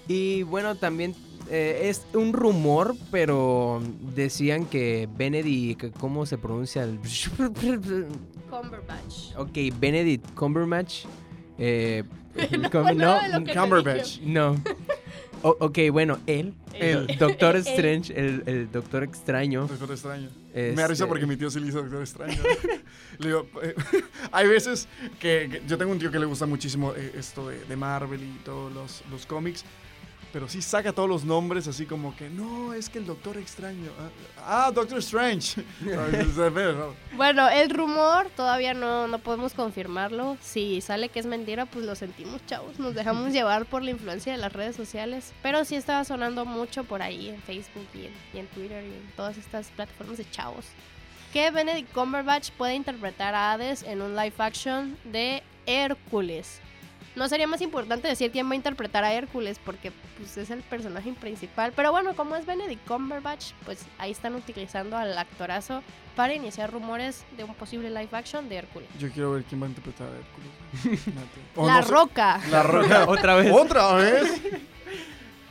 Y 0.08 0.44
bueno, 0.44 0.76
también 0.76 1.16
eh, 1.50 1.84
es 1.86 2.06
un 2.14 2.34
rumor, 2.34 2.96
pero 3.12 3.82
decían 4.14 4.66
que 4.66 5.08
Benedict, 5.18 5.98
¿cómo 6.00 6.26
se 6.26 6.38
pronuncia? 6.38 6.84
el- 6.84 7.00
Cumberbatch. 8.50 9.36
ok, 9.38 9.58
Benedict 9.80 10.34
Cumberbatch. 10.34 11.06
eh, 11.58 12.04
No 12.62 12.70
Cumberbatch. 12.70 14.20
no. 14.22 14.56
O- 15.44 15.58
ok, 15.60 15.78
bueno, 15.92 16.20
él, 16.28 16.54
Él. 16.74 17.08
Doctor. 17.20 17.56
Strange, 17.66 18.14
el, 18.18 18.44
el 18.46 18.72
Doctor 18.72 19.04
Extraño. 19.04 19.68
Doctor 19.68 19.92
Extraño. 19.92 20.30
este, 20.54 20.72
Me 20.76 20.82
da 20.82 20.88
risa 20.88 21.08
porque 21.08 21.26
mi 21.26 21.36
tío 21.36 21.50
sí 21.50 21.60
le 21.60 21.68
hizo 21.68 21.82
Doctor 21.82 22.02
Extraño. 22.02 22.38
le 23.20 23.28
digo, 23.28 23.48
eh, 23.64 23.74
hay 24.32 24.48
veces 24.48 24.88
que, 25.20 25.50
que 25.52 25.62
yo 25.68 25.78
tengo 25.78 25.92
un 25.92 26.00
tío 26.00 26.12
que 26.12 26.20
le 26.20 26.26
gusta 26.26 26.46
muchísimo 26.46 26.94
eh, 26.96 27.14
esto 27.18 27.50
de, 27.50 27.64
de 27.66 27.76
Marvel 27.76 28.22
y 28.22 28.40
todos 28.46 28.72
los, 28.74 29.04
los 29.10 29.26
cómics, 29.26 29.66
pero 30.32 30.48
sí 30.48 30.62
saca 30.62 30.94
todos 30.94 31.10
los 31.10 31.24
nombres 31.24 31.68
así 31.68 31.86
como 31.86 32.16
que, 32.16 32.30
no, 32.30 32.74
es 32.74 32.90
que 32.90 33.00
el 33.00 33.06
Doctor 33.06 33.38
Extraño. 33.38 33.92
Ah, 34.38 34.68
ah, 34.68 34.72
Doctor 34.72 35.00
Strange. 35.00 35.64
Bueno, 37.16 37.50
el 37.50 37.70
rumor 37.70 38.30
todavía 38.36 38.74
no, 38.74 39.08
no 39.08 39.20
podemos 39.20 39.54
confirmarlo. 39.54 40.38
Si 40.42 40.82
sale 40.82 41.10
que 41.10 41.20
es 41.20 41.26
mentira, 41.26 41.66
pues 41.66 41.86
lo 41.86 41.96
sentimos, 41.96 42.46
chavos. 42.46 42.80
Nos 42.80 42.96
dejamos 42.96 43.32
llevar 43.34 43.66
por 43.66 43.84
la 43.84 43.92
influencia 43.92 44.32
de 44.32 44.38
las 44.38 44.54
redes 44.54 44.76
sociales. 44.76 45.34
Pero 45.42 45.66
sí 45.66 45.76
estaba 45.76 46.04
sonando 46.04 46.46
mucho 46.46 46.84
por 46.84 47.02
ahí 47.02 47.30
en 47.30 47.42
Facebook 47.42 47.88
y 47.94 48.06
en, 48.06 48.14
y 48.34 48.40
en 48.40 48.48
Twitter 48.48 48.84
y 48.84 48.94
en 48.94 49.12
todas 49.16 49.38
estas 49.38 49.68
plataformas 49.70 50.18
de 50.18 50.30
chavos. 50.30 50.66
Que 51.34 51.52
Benedict 51.52 51.92
Cumberbatch 51.94 52.52
puede 52.52 52.76
interpretar 52.76 53.36
a 53.36 53.52
Hades 53.52 53.84
en 53.84 54.02
un 54.02 54.16
live 54.16 54.34
action 54.38 54.98
de 55.06 55.44
Hércules. 55.66 56.62
No 57.16 57.28
sería 57.28 57.46
más 57.46 57.62
importante 57.62 58.08
decir 58.08 58.32
quién 58.32 58.48
va 58.48 58.54
a 58.54 58.56
interpretar 58.56 59.04
a 59.04 59.14
Hércules 59.14 59.60
porque 59.64 59.92
pues, 60.18 60.38
es 60.38 60.50
el 60.50 60.62
personaje 60.62 61.12
principal. 61.14 61.74
Pero 61.76 61.92
bueno, 61.92 62.16
como 62.16 62.36
es 62.38 62.46
Benedict 62.46 62.88
Cumberbatch, 62.88 63.52
pues 63.66 63.80
ahí 63.98 64.12
están 64.12 64.34
utilizando 64.36 64.96
al 64.98 65.18
actorazo 65.18 65.84
para 66.16 66.34
iniciar 66.34 66.72
rumores 66.72 67.26
de 67.36 67.44
un 67.44 67.54
posible 67.56 67.90
live 67.90 68.10
action 68.14 68.48
de 68.48 68.58
Hércules. 68.58 68.88
Yo 68.98 69.10
quiero 69.12 69.32
ver 69.34 69.44
quién 69.44 69.62
va 69.62 69.66
a 69.66 69.70
interpretar 69.70 70.08
a 70.08 70.12
Hércules. 70.18 71.06
La 71.58 71.64
no 71.82 71.84
sé- 71.84 71.92
Roca. 71.92 72.42
La 72.50 72.64
Roca. 72.64 73.06
Otra 73.10 73.36
vez. 73.36 73.52
¿Otra 73.52 73.94
vez? 73.96 74.42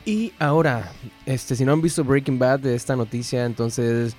Y 0.03 0.33
ahora, 0.39 0.91
este, 1.27 1.55
si 1.55 1.63
no 1.63 1.73
han 1.73 1.81
visto 1.81 2.03
Breaking 2.03 2.39
Bad 2.39 2.61
de 2.61 2.75
esta 2.75 2.95
noticia, 2.95 3.45
entonces 3.45 4.15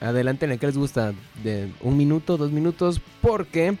adelante 0.00 0.44
en 0.44 0.52
el 0.52 0.58
que 0.60 0.66
les 0.66 0.78
gusta 0.78 1.12
de 1.42 1.72
un 1.80 1.96
minuto, 1.96 2.36
dos 2.36 2.52
minutos, 2.52 3.00
porque 3.20 3.76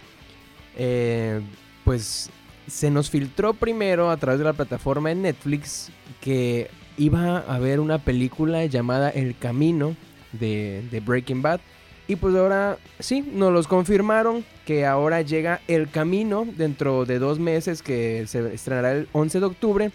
eh, 0.76 1.40
pues 1.84 2.28
se 2.66 2.90
nos 2.90 3.10
filtró 3.10 3.54
primero 3.54 4.10
a 4.10 4.16
través 4.16 4.38
de 4.38 4.44
la 4.44 4.52
plataforma 4.52 5.10
de 5.10 5.16
Netflix 5.16 5.90
que 6.20 6.70
iba 6.96 7.38
a 7.38 7.54
haber 7.54 7.80
una 7.80 7.98
película 7.98 8.64
llamada 8.66 9.10
El 9.10 9.36
Camino 9.36 9.96
de, 10.32 10.82
de 10.90 11.00
Breaking 11.00 11.42
Bad. 11.42 11.60
Y 12.06 12.16
pues 12.16 12.34
ahora 12.34 12.78
sí, 12.98 13.22
nos 13.22 13.52
los 13.52 13.66
confirmaron 13.66 14.44
que 14.66 14.84
ahora 14.84 15.22
llega 15.22 15.60
El 15.68 15.90
Camino 15.90 16.46
dentro 16.56 17.06
de 17.06 17.18
dos 17.18 17.38
meses 17.38 17.82
que 17.82 18.26
se 18.26 18.52
estrenará 18.52 18.92
el 18.92 19.08
11 19.12 19.40
de 19.40 19.46
octubre. 19.46 19.92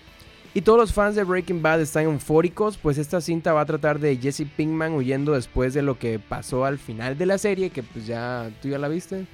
Y 0.56 0.62
todos 0.62 0.80
los 0.80 0.94
fans 0.94 1.16
de 1.16 1.24
Breaking 1.24 1.62
Bad 1.62 1.80
están 1.82 2.06
eufóricos, 2.06 2.78
pues 2.78 2.98
esta 2.98 3.22
cinta 3.22 3.54
va 3.54 3.62
a 3.62 3.66
tratar 3.66 4.00
de 4.00 4.18
Jesse 4.18 4.46
Pinkman 4.58 4.94
huyendo 4.94 5.34
después 5.34 5.76
de 5.76 5.84
lo 5.84 6.00
que 6.00 6.18
pasó 6.18 6.66
al 6.66 6.80
final 6.80 7.20
de 7.20 7.28
la 7.28 7.38
serie, 7.38 7.70
que 7.70 7.84
pues 7.84 8.08
ya 8.08 8.50
tú 8.60 8.68
ya 8.68 8.80
la 8.80 8.88
viste. 8.88 9.28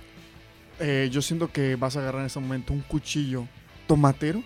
Eh, 0.80 1.10
yo 1.12 1.22
siento 1.22 1.52
que 1.52 1.76
vas 1.76 1.96
a 1.96 2.00
agarrar 2.02 2.22
en 2.22 2.28
ese 2.28 2.40
momento 2.40 2.74
un 2.74 2.82
cuchillo 2.82 3.48
tomatero 3.88 4.44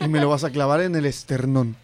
y 0.00 0.08
me 0.08 0.20
lo 0.20 0.28
vas 0.30 0.44
a 0.44 0.50
clavar 0.50 0.80
en 0.80 0.94
el 0.96 1.04
esternón. 1.06 1.76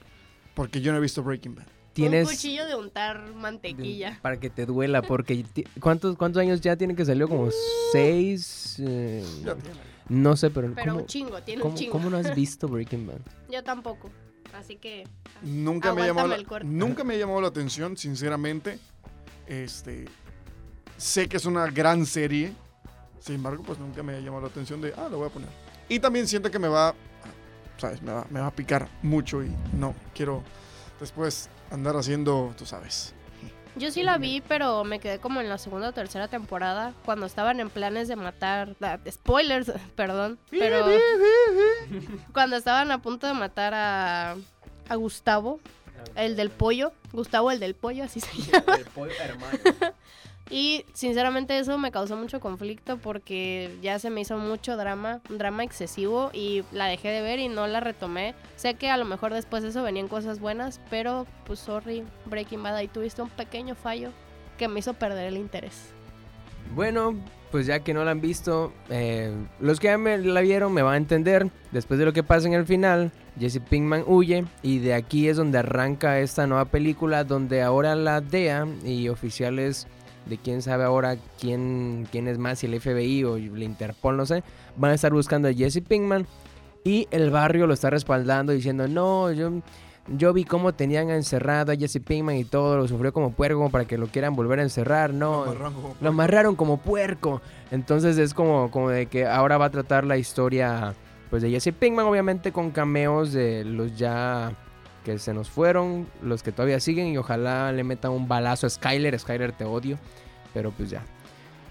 Porque 0.55 0.81
yo 0.81 0.93
no 0.93 0.99
he 0.99 1.01
visto 1.01 1.23
Breaking 1.23 1.55
Bad. 1.55 1.67
Tienes 1.93 2.29
Un 2.29 2.35
cuchillo 2.35 2.67
de 2.67 2.75
untar 2.77 3.35
mantequilla. 3.35 4.19
para 4.23 4.39
que 4.39 4.51
te 4.51 4.67
duela, 4.67 5.03
porque 5.03 5.45
¿cuántos, 5.81 6.17
cuántos 6.17 6.41
años 6.41 6.61
ya 6.61 6.77
tiene 6.77 6.95
que 6.95 7.05
salió? 7.05 7.29
Como 7.29 7.49
seis, 7.93 8.77
eh, 8.79 9.25
no 10.09 10.37
sé, 10.37 10.51
pero, 10.51 10.73
Pero 10.75 10.93
¿cómo, 10.93 11.01
un 11.03 11.07
chingo, 11.07 11.43
tiene 11.43 11.61
cómo- 11.61 11.75
un 11.75 11.79
chingo. 11.79 11.93
cómo 11.93 12.09
no 12.11 12.17
has 12.19 12.35
visto 12.35 12.69
Breaking 12.69 13.07
Bad? 13.07 13.19
Yo 13.51 13.63
tampoco. 13.65 14.11
Así 14.55 14.77
que. 14.77 15.05
Nunca 15.43 15.93
me, 15.93 16.03
ha 16.03 16.07
llamado 16.07 16.33
Aguántame 16.33 16.65
la, 16.65 16.71
nunca 16.71 17.05
me 17.05 17.15
ha 17.15 17.19
llamado 17.19 17.41
la 17.41 17.49
atención, 17.49 17.97
sinceramente. 17.97 18.79
Este, 19.47 20.07
sé 20.97 21.29
que 21.29 21.37
es 21.37 21.45
una 21.47 21.67
gran 21.67 22.07
serie. 22.07 22.53
Sin 23.21 23.37
embargo, 23.37 23.63
pues 23.65 23.79
nunca 23.79 24.03
me 24.03 24.15
ha 24.15 24.21
llamado 24.21 24.43
la 24.43 24.49
atención 24.49 24.81
de, 24.81 24.93
ah, 24.97 25.09
lo 25.11 25.19
voy 25.19 25.29
a 25.29 25.31
poner. 25.31 25.49
Y 25.89 25.99
también 25.99 26.27
siento 26.29 26.51
que 26.51 26.59
me 26.59 26.69
va, 26.69 26.95
¿sabes? 27.79 28.03
Me 28.03 28.13
va, 28.13 28.27
me 28.31 28.41
va 28.41 28.47
a 28.47 28.53
picar 28.53 28.89
mucho 29.03 29.43
y 29.43 29.55
no 29.73 29.95
quiero 30.15 30.43
después 31.01 31.49
andar 31.71 31.97
haciendo, 31.97 32.55
tú 32.57 32.67
sabes. 32.67 33.15
Yo 33.77 33.93
sí 33.93 34.03
la 34.03 34.19
vi, 34.19 34.41
pero 34.41 34.83
me 34.83 34.99
quedé 34.99 35.21
como 35.21 35.41
en 35.41 35.49
la 35.49 35.57
segunda 35.57 35.91
o 35.91 35.93
tercera 35.93 36.27
temporada, 36.27 36.95
cuando 37.05 37.27
estaban 37.27 37.61
en 37.61 37.71
planes 37.71 38.09
de 38.09 38.17
matar, 38.17 38.75
spoilers, 39.09 39.73
perdón, 39.95 40.39
pero 40.51 40.85
cuando 42.33 42.57
estaban 42.57 42.91
a 42.91 43.01
punto 43.01 43.27
de 43.29 43.35
matar 43.35 43.75
a, 43.75 44.37
a 44.89 44.95
Gustavo, 44.97 45.61
el 46.17 46.35
del 46.35 46.51
pollo, 46.51 46.93
Gustavo 47.13 47.53
el 47.53 47.61
del 47.61 47.75
pollo, 47.75 48.05
así 48.05 48.21
se 48.21 48.37
llama. 48.37 48.75
El 48.77 48.85
pollo 48.87 49.13
hermano. 49.23 49.59
Y 50.51 50.85
sinceramente 50.95 51.59
eso 51.59 51.77
me 51.79 51.91
causó 51.91 52.17
mucho 52.17 52.41
conflicto 52.41 52.97
porque 52.97 53.77
ya 53.83 53.99
se 53.99 54.11
me 54.11 54.23
hizo 54.23 54.39
mucho 54.39 54.77
drama, 54.77 55.21
un 55.29 55.39
drama 55.39 55.63
excesivo 55.63 56.31
y 56.33 56.65
la 56.73 56.87
dejé 56.87 57.09
de 57.09 57.21
ver 57.21 57.39
y 57.39 57.49
no 57.49 57.67
la 57.67 57.81
retomé. 57.81 58.35
Sé 58.57 58.75
que 58.75 58.91
a 58.91 58.97
lo 58.97 59.05
mejor 59.05 59.35
después 59.35 59.63
de 59.63 59.71
eso 59.71 59.83
venían 59.83 60.09
cosas 60.09 60.41
buenas, 60.41 60.81
pero 60.89 61.27
pues 61.45 61.59
sorry, 61.59 62.03
Breaking 62.27 62.63
Bad, 62.63 62.77
ahí 62.77 62.89
tuviste 62.89 63.21
un 63.21 63.29
pequeño 63.29 63.75
fallo 63.75 64.11
que 64.57 64.69
me 64.69 64.81
hizo 64.81 64.95
perder 64.95 65.27
el 65.27 65.37
interés. 65.37 65.91
Bueno, 66.75 67.15
pues 67.51 67.67
ya 67.67 67.81
que 67.81 67.95
no 67.95 68.05
la 68.05 68.11
han 68.11 68.21
visto, 68.21 68.73
eh, 68.91 69.33
los 69.61 69.81
que 69.81 69.89
ya 69.89 69.97
la 69.97 70.41
vieron 70.41 70.73
me 70.73 70.83
van 70.83 70.95
a 70.95 70.99
entender. 70.99 71.51
Después 71.73 71.99
de 71.99 72.05
lo 72.05 72.13
que 72.13 72.23
pasa 72.23 72.47
en 72.47 72.55
el 72.55 72.67
final, 72.67 73.13
Jesse 73.39 73.61
Pinkman 73.61 74.05
huye 74.07 74.45
y 74.63 74.79
de 74.79 74.95
aquí 74.95 75.29
es 75.29 75.37
donde 75.37 75.59
arranca 75.59 76.21
esta 76.21 76.47
nueva 76.47 76.67
película 76.67 77.25
donde 77.25 77.63
ahora 77.63 77.95
la 77.95 78.21
DEA 78.21 78.67
y 78.85 79.09
oficiales 79.09 79.87
de 80.29 80.39
quién 80.39 80.63
sabe 80.63 80.85
ahora 80.85 81.17
quién, 81.41 82.07
quién 82.11 82.29
es 82.29 82.39
más, 82.39 82.59
si 82.59 82.67
el 82.67 82.81
FBI 82.81 83.25
o 83.25 83.37
el 83.37 83.63
Interpol, 83.63 84.17
no 84.17 84.27
sé, 84.27 84.43
van 84.77 84.93
a 84.93 84.95
estar 84.95 85.13
buscando 85.13 85.49
a 85.49 85.53
Jesse 85.53 85.81
Pinkman 85.81 86.27
y 86.85 87.09
el 87.11 87.31
barrio 87.31 87.67
lo 87.67 87.75
está 87.75 87.91
respaldando 87.91 88.53
diciendo, 88.53 88.89
no, 88.89 89.33
yo, 89.33 89.51
yo 90.09 90.33
vi 90.33 90.45
cómo 90.45 90.73
tenían 90.73 91.11
encerrado 91.11 91.73
a 91.73 91.77
Jesse 91.77 92.01
Pinkman 92.05 92.37
y 92.37 92.45
todo, 92.45 92.77
lo 92.77 92.89
sufrió 92.89 93.13
como 93.13 93.33
puerco 93.33 93.69
para 93.71 93.85
que 93.85 93.99
lo 93.99 94.07
quieran 94.07 94.35
volver 94.35 94.61
a 94.61 94.63
encerrar, 94.63 95.13
no, 95.13 95.45
Lo 95.45 95.51
amarraron 95.51 95.75
como 95.75 95.97
lo 96.01 96.09
amarraron 96.09 96.57
como 96.57 96.77
puerco. 96.79 97.43
Entonces 97.71 98.17
es 98.19 98.35
como, 98.35 98.71
como 98.71 98.91
de 98.91 99.07
que 99.07 99.27
ahora 99.27 99.59
va 99.59 99.67
a 99.67 99.71
tratar 99.71 100.05
la 100.05 100.17
historia 100.17 100.95
pues 101.31 101.43
de 101.43 101.51
Jesse 101.51 101.75
Pinkman, 101.79 102.07
obviamente 102.07 102.53
con 102.53 102.71
cameos 102.71 103.33
de 103.33 103.65
los 103.65 103.97
ya 103.99 104.53
que 105.13 105.19
se 105.19 105.33
nos 105.33 105.49
fueron, 105.49 106.07
los 106.23 106.43
que 106.43 106.53
todavía 106.53 106.81
siguen 106.81 107.09
y 107.09 107.17
ojalá 107.17 107.73
le 107.73 107.83
metan 107.85 108.13
un 108.13 108.29
balazo 108.29 108.67
a 108.67 108.71
Skyler. 108.71 109.19
Skyler 109.19 109.53
te 109.53 109.65
odio, 109.65 109.99
pero 110.53 110.71
pues 110.71 110.91
ya. 110.91 111.03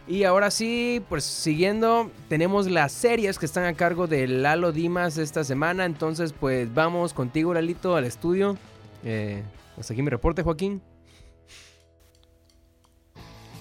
Y 0.08 0.24
ahora 0.24 0.52
sí, 0.52 1.04
pues 1.10 1.24
siguiendo, 1.24 2.10
tenemos 2.30 2.70
las 2.70 2.94
series 2.94 3.38
que 3.38 3.46
están 3.46 3.66
a 3.66 3.74
cargo 3.74 4.08
de 4.08 4.28
Lalo 4.28 4.72
Dimas 4.72 5.18
esta 5.18 5.44
semana. 5.44 5.86
Entonces, 5.86 6.34
pues 6.34 6.74
vamos 6.74 7.14
contigo, 7.14 7.54
Lalito, 7.54 7.96
al 7.96 8.06
estudio. 8.06 8.58
Eh, 9.04 9.44
hasta 9.78 9.94
aquí 9.94 10.02
mi 10.02 10.10
reporte, 10.10 10.44
Joaquín. 10.44 10.82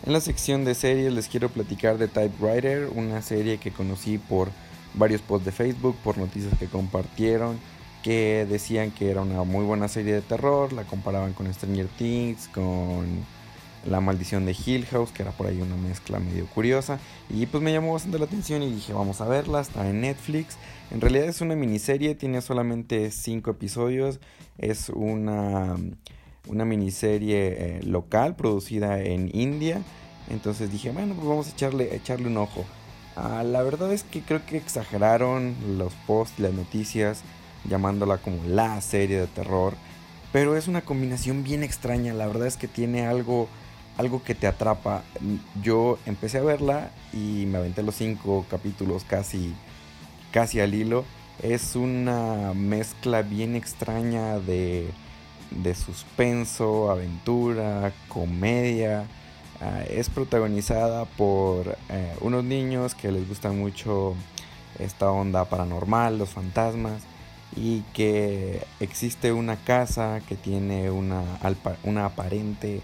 En 0.06 0.12
la 0.12 0.20
sección 0.20 0.64
de 0.64 0.74
series 0.74 1.12
les 1.12 1.26
quiero 1.26 1.48
platicar 1.48 1.98
de 1.98 2.06
Typewriter, 2.06 2.88
una 2.94 3.22
serie 3.22 3.58
que 3.58 3.72
conocí 3.72 4.18
por 4.18 4.48
varios 4.94 5.20
posts 5.20 5.46
de 5.46 5.52
Facebook, 5.52 5.96
por 6.04 6.16
noticias 6.16 6.56
que 6.58 6.66
compartieron, 6.66 7.58
que 8.06 8.46
decían 8.48 8.92
que 8.92 9.10
era 9.10 9.22
una 9.22 9.42
muy 9.42 9.64
buena 9.64 9.88
serie 9.88 10.14
de 10.14 10.22
terror, 10.22 10.72
la 10.72 10.84
comparaban 10.84 11.32
con 11.32 11.52
Stranger 11.52 11.88
Things, 11.98 12.46
con 12.46 13.04
La 13.84 14.00
maldición 14.00 14.46
de 14.46 14.54
Hill 14.64 14.86
House, 14.86 15.10
que 15.10 15.22
era 15.22 15.32
por 15.32 15.48
ahí 15.48 15.60
una 15.60 15.74
mezcla 15.74 16.20
medio 16.20 16.46
curiosa, 16.46 17.00
y 17.28 17.46
pues 17.46 17.64
me 17.64 17.72
llamó 17.72 17.94
bastante 17.94 18.20
la 18.20 18.26
atención 18.26 18.62
y 18.62 18.70
dije 18.70 18.92
vamos 18.92 19.20
a 19.20 19.24
verla, 19.24 19.60
está 19.60 19.90
en 19.90 20.02
Netflix. 20.02 20.56
En 20.92 21.00
realidad 21.00 21.26
es 21.26 21.40
una 21.40 21.56
miniserie, 21.56 22.14
tiene 22.14 22.42
solamente 22.42 23.10
5 23.10 23.50
episodios, 23.50 24.20
es 24.56 24.88
una 24.88 25.74
una 26.46 26.64
miniserie 26.64 27.56
eh, 27.58 27.80
local 27.82 28.36
producida 28.36 29.00
en 29.00 29.36
India. 29.36 29.82
Entonces 30.30 30.70
dije, 30.70 30.92
bueno, 30.92 31.14
pues 31.16 31.26
vamos 31.26 31.48
a 31.48 31.50
echarle, 31.50 31.96
echarle 31.96 32.28
un 32.28 32.36
ojo. 32.36 32.64
Ah, 33.16 33.42
la 33.42 33.64
verdad 33.64 33.92
es 33.92 34.04
que 34.04 34.20
creo 34.20 34.46
que 34.46 34.58
exageraron 34.58 35.56
los 35.76 35.92
posts, 36.06 36.38
las 36.38 36.52
noticias, 36.52 37.24
llamándola 37.68 38.18
como 38.18 38.42
la 38.44 38.80
serie 38.80 39.20
de 39.20 39.26
terror. 39.26 39.74
Pero 40.32 40.56
es 40.56 40.68
una 40.68 40.82
combinación 40.82 41.44
bien 41.44 41.62
extraña. 41.62 42.12
La 42.12 42.26
verdad 42.26 42.46
es 42.46 42.56
que 42.56 42.68
tiene 42.68 43.06
algo, 43.06 43.48
algo 43.96 44.22
que 44.22 44.34
te 44.34 44.46
atrapa. 44.46 45.02
Yo 45.62 45.98
empecé 46.06 46.38
a 46.38 46.42
verla 46.42 46.90
y 47.12 47.46
me 47.46 47.58
aventé 47.58 47.82
los 47.82 47.94
cinco 47.94 48.44
capítulos 48.50 49.04
casi, 49.04 49.54
casi 50.32 50.60
al 50.60 50.74
hilo. 50.74 51.04
Es 51.42 51.76
una 51.76 52.52
mezcla 52.54 53.22
bien 53.22 53.56
extraña 53.56 54.38
de 54.38 54.90
de 55.50 55.74
suspenso, 55.74 56.90
aventura, 56.90 57.92
comedia. 58.08 59.06
Uh, 59.60 59.90
es 59.90 60.10
protagonizada 60.10 61.06
por 61.06 61.68
uh, 61.68 61.74
unos 62.20 62.44
niños 62.44 62.94
que 62.94 63.10
les 63.10 63.26
gusta 63.26 63.50
mucho 63.52 64.14
esta 64.78 65.10
onda 65.10 65.46
paranormal, 65.46 66.18
los 66.18 66.28
fantasmas, 66.30 67.02
y 67.54 67.82
que 67.94 68.64
existe 68.80 69.32
una 69.32 69.56
casa 69.56 70.20
que 70.28 70.36
tiene 70.36 70.90
una, 70.90 71.22
una 71.84 72.06
aparente 72.06 72.80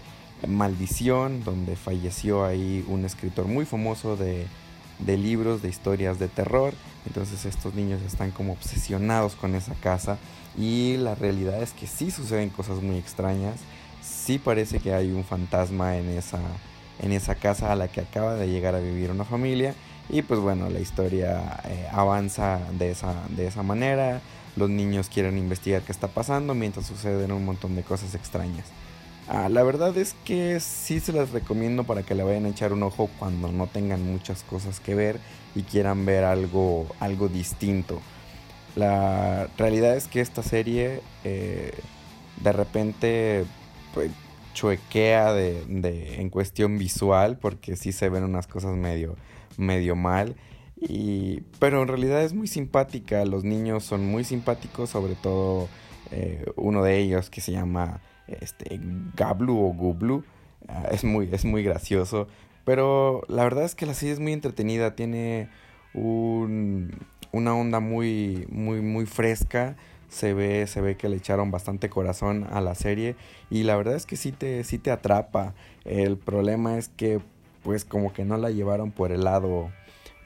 maldición 0.47 1.43
donde 1.43 1.75
falleció 1.75 2.45
ahí 2.45 2.85
un 2.87 3.05
escritor 3.05 3.45
muy 3.45 3.65
famoso 3.65 4.15
de, 4.15 4.45
de 4.99 5.17
libros, 5.17 5.61
de 5.61 5.69
historias 5.69 6.19
de 6.19 6.27
terror. 6.27 6.73
Entonces 7.05 7.45
estos 7.45 7.73
niños 7.73 8.01
están 8.01 8.31
como 8.31 8.53
obsesionados 8.53 9.35
con 9.35 9.55
esa 9.55 9.73
casa 9.75 10.17
y 10.57 10.97
la 10.97 11.15
realidad 11.15 11.61
es 11.61 11.71
que 11.71 11.87
sí 11.87 12.11
suceden 12.11 12.49
cosas 12.49 12.81
muy 12.81 12.97
extrañas. 12.97 13.59
Sí 14.01 14.37
parece 14.37 14.79
que 14.79 14.93
hay 14.93 15.11
un 15.11 15.23
fantasma 15.23 15.97
en 15.97 16.09
esa, 16.09 16.39
en 17.01 17.11
esa 17.11 17.35
casa 17.35 17.71
a 17.71 17.75
la 17.75 17.87
que 17.87 18.01
acaba 18.01 18.35
de 18.35 18.47
llegar 18.47 18.75
a 18.75 18.79
vivir 18.79 19.11
una 19.11 19.25
familia. 19.25 19.75
Y 20.09 20.21
pues 20.21 20.39
bueno, 20.39 20.69
la 20.69 20.79
historia 20.79 21.61
eh, 21.65 21.87
avanza 21.91 22.59
de 22.77 22.91
esa, 22.91 23.13
de 23.29 23.47
esa 23.47 23.63
manera. 23.63 24.21
Los 24.55 24.69
niños 24.69 25.09
quieren 25.09 25.37
investigar 25.37 25.81
qué 25.81 25.91
está 25.91 26.07
pasando 26.07 26.53
mientras 26.53 26.85
suceden 26.85 27.31
un 27.31 27.45
montón 27.45 27.75
de 27.75 27.83
cosas 27.83 28.15
extrañas. 28.15 28.65
Ah, 29.27 29.47
la 29.49 29.63
verdad 29.63 29.97
es 29.97 30.15
que 30.25 30.59
sí 30.59 30.99
se 30.99 31.13
las 31.13 31.31
recomiendo 31.31 31.85
para 31.85 32.03
que 32.03 32.13
le 32.13 32.23
vayan 32.23 32.45
a 32.45 32.49
echar 32.49 32.73
un 32.73 32.83
ojo 32.83 33.09
cuando 33.19 33.51
no 33.51 33.67
tengan 33.67 34.03
muchas 34.03 34.43
cosas 34.43 34.79
que 34.79 34.95
ver 34.95 35.19
y 35.55 35.63
quieran 35.63 36.05
ver 36.05 36.25
algo, 36.25 36.87
algo 36.99 37.29
distinto. 37.29 38.01
La 38.75 39.47
realidad 39.57 39.95
es 39.95 40.07
que 40.07 40.19
esta 40.19 40.43
serie 40.43 41.01
eh, 41.23 41.71
de 42.41 42.51
repente 42.51 43.45
pues, 43.93 44.11
chuequea 44.53 45.33
de, 45.33 46.15
en 46.19 46.29
cuestión 46.29 46.77
visual 46.77 47.37
porque 47.37 47.75
sí 47.75 47.91
se 47.91 48.09
ven 48.09 48.23
unas 48.23 48.47
cosas 48.47 48.75
medio, 48.75 49.15
medio 49.57 49.95
mal. 49.95 50.35
Y, 50.75 51.41
pero 51.59 51.81
en 51.81 51.87
realidad 51.87 52.23
es 52.23 52.33
muy 52.33 52.47
simpática, 52.47 53.23
los 53.25 53.43
niños 53.43 53.83
son 53.83 54.05
muy 54.05 54.23
simpáticos, 54.23 54.89
sobre 54.89 55.15
todo 55.15 55.69
eh, 56.11 56.45
uno 56.55 56.83
de 56.83 56.99
ellos 56.99 57.29
que 57.29 57.41
se 57.41 57.51
llama 57.51 58.01
este, 58.27 58.79
Gablu 59.15 59.57
o 59.57 59.73
Gublu, 59.73 60.15
uh, 60.67 60.87
es, 60.91 61.03
muy, 61.03 61.29
es 61.31 61.45
muy 61.45 61.63
gracioso, 61.63 62.27
pero 62.65 63.21
la 63.27 63.43
verdad 63.43 63.63
es 63.63 63.75
que 63.75 63.85
la 63.85 63.93
serie 63.93 64.13
es 64.13 64.19
muy 64.19 64.33
entretenida, 64.33 64.95
tiene 64.95 65.49
un, 65.93 66.91
una 67.31 67.55
onda 67.55 67.79
muy, 67.79 68.47
muy, 68.49 68.81
muy 68.81 69.05
fresca. 69.05 69.75
Se 70.07 70.33
ve, 70.33 70.67
se 70.67 70.79
ve 70.79 70.95
que 70.95 71.09
le 71.09 71.17
echaron 71.17 71.49
bastante 71.49 71.89
corazón 71.89 72.47
a 72.51 72.61
la 72.61 72.75
serie. 72.75 73.15
Y 73.49 73.63
la 73.63 73.75
verdad 73.75 73.95
es 73.95 74.05
que 74.05 74.15
sí 74.15 74.31
te, 74.31 74.63
sí 74.63 74.77
te 74.77 74.91
atrapa. 74.91 75.55
El 75.85 76.17
problema 76.17 76.77
es 76.77 76.89
que 76.89 77.19
pues 77.63 77.85
como 77.85 78.13
que 78.13 78.25
no 78.25 78.37
la 78.37 78.51
llevaron 78.51 78.91
por 78.91 79.11
el 79.11 79.23
lado. 79.23 79.71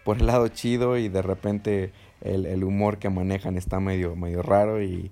Por 0.07 0.19
el 0.19 0.27
lado 0.27 0.47
chido. 0.47 0.97
Y 0.97 1.09
de 1.09 1.21
repente 1.21 1.91
el, 2.21 2.45
el 2.45 2.63
humor 2.63 2.97
que 2.97 3.09
manejan 3.09 3.57
está 3.57 3.81
medio, 3.81 4.15
medio 4.15 4.41
raro. 4.41 4.81
Y, 4.81 5.11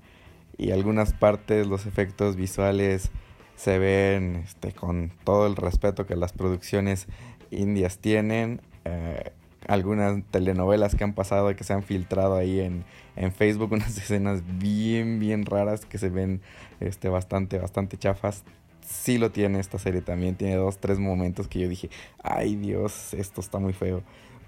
y 0.57 0.71
algunas 0.71 1.11
partes, 1.11 1.67
los 1.67 1.85
efectos 1.85 2.37
visuales 2.37 3.11
se 3.57 3.77
ven 3.77 4.37
este, 4.45 4.71
con 4.71 5.11
todo 5.25 5.47
el 5.47 5.57
respeto 5.57 6.05
que 6.05 6.15
las 6.15 6.31
producciones 6.31 7.07
indias 7.51 7.97
tienen. 7.99 8.61
Eh, 8.85 9.33
algunas 9.67 10.23
telenovelas 10.31 10.95
que 10.95 11.03
han 11.03 11.13
pasado 11.13 11.53
que 11.57 11.63
se 11.65 11.73
han 11.73 11.83
filtrado 11.83 12.35
ahí 12.35 12.61
en, 12.61 12.85
en, 13.17 13.33
Facebook, 13.33 13.71
unas 13.73 13.97
escenas 13.97 14.43
bien, 14.59 15.19
bien 15.19 15.45
raras 15.45 15.85
que 15.85 15.97
se 15.97 16.07
ven 16.07 16.39
este, 16.79 17.09
bastante, 17.09 17.57
bastante 17.57 17.97
chafas. 17.97 18.45
Sí 18.79 19.17
lo 19.17 19.31
tiene 19.31 19.59
esta 19.59 19.77
serie 19.77 20.01
también, 20.01 20.35
tiene 20.35 20.55
dos, 20.55 20.77
tres 20.77 20.99
momentos 20.99 21.49
que 21.49 21.59
yo 21.59 21.67
dije, 21.67 21.89
ay 22.23 22.55
Dios, 22.55 23.13
esto 23.13 23.41
está 23.41 23.57
muy 23.57 23.73
feo. 23.73 24.03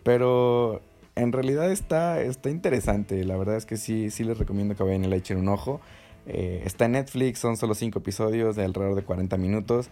Pero 0.08 0.80
en 1.18 1.34
realidad 1.34 1.70
está, 1.70 2.22
está 2.22 2.50
interesante, 2.50 3.26
la 3.26 3.36
verdad 3.36 3.58
es 3.58 3.66
que 3.66 3.76
sí, 3.76 4.10
sí 4.10 4.24
les 4.24 4.38
recomiendo 4.38 4.74
que 4.74 4.84
vayan 4.84 5.04
y 5.04 5.08
le 5.08 5.18
echen 5.18 5.38
un 5.38 5.50
ojo. 5.50 5.82
Eh, 6.28 6.62
está 6.64 6.86
en 6.86 6.94
Netflix, 6.94 7.40
son 7.40 7.58
solo 7.58 7.76
cinco 7.76 8.00
episodios 8.00 8.56
de 8.56 8.64
alrededor 8.64 8.96
de 8.96 9.04
40 9.04 9.36
minutos 9.36 9.90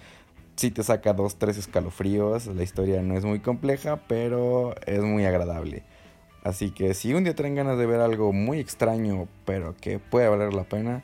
sí 0.56 0.72
te 0.72 0.84
saca 0.84 1.12
dos, 1.12 1.36
tres 1.36 1.58
escalofríos. 1.58 2.48
La 2.48 2.64
historia 2.64 3.02
no 3.02 3.18
es 3.18 3.26
muy 3.26 3.40
compleja, 3.40 4.02
pero 4.08 4.74
es 4.86 5.02
muy 5.02 5.26
agradable. 5.26 5.84
Así 6.44 6.72
que 6.72 6.94
si 6.94 7.14
un 7.14 7.24
día 7.26 7.36
tienen 7.36 7.56
ganas 7.56 7.78
de 7.78 7.86
ver 7.86 8.00
algo 8.00 8.32
muy 8.32 8.60
extraño, 8.60 9.28
pero 9.46 9.76
que 9.76 10.00
puede 10.00 10.30
valer 10.30 10.54
la 10.54 10.64
pena, 10.64 11.04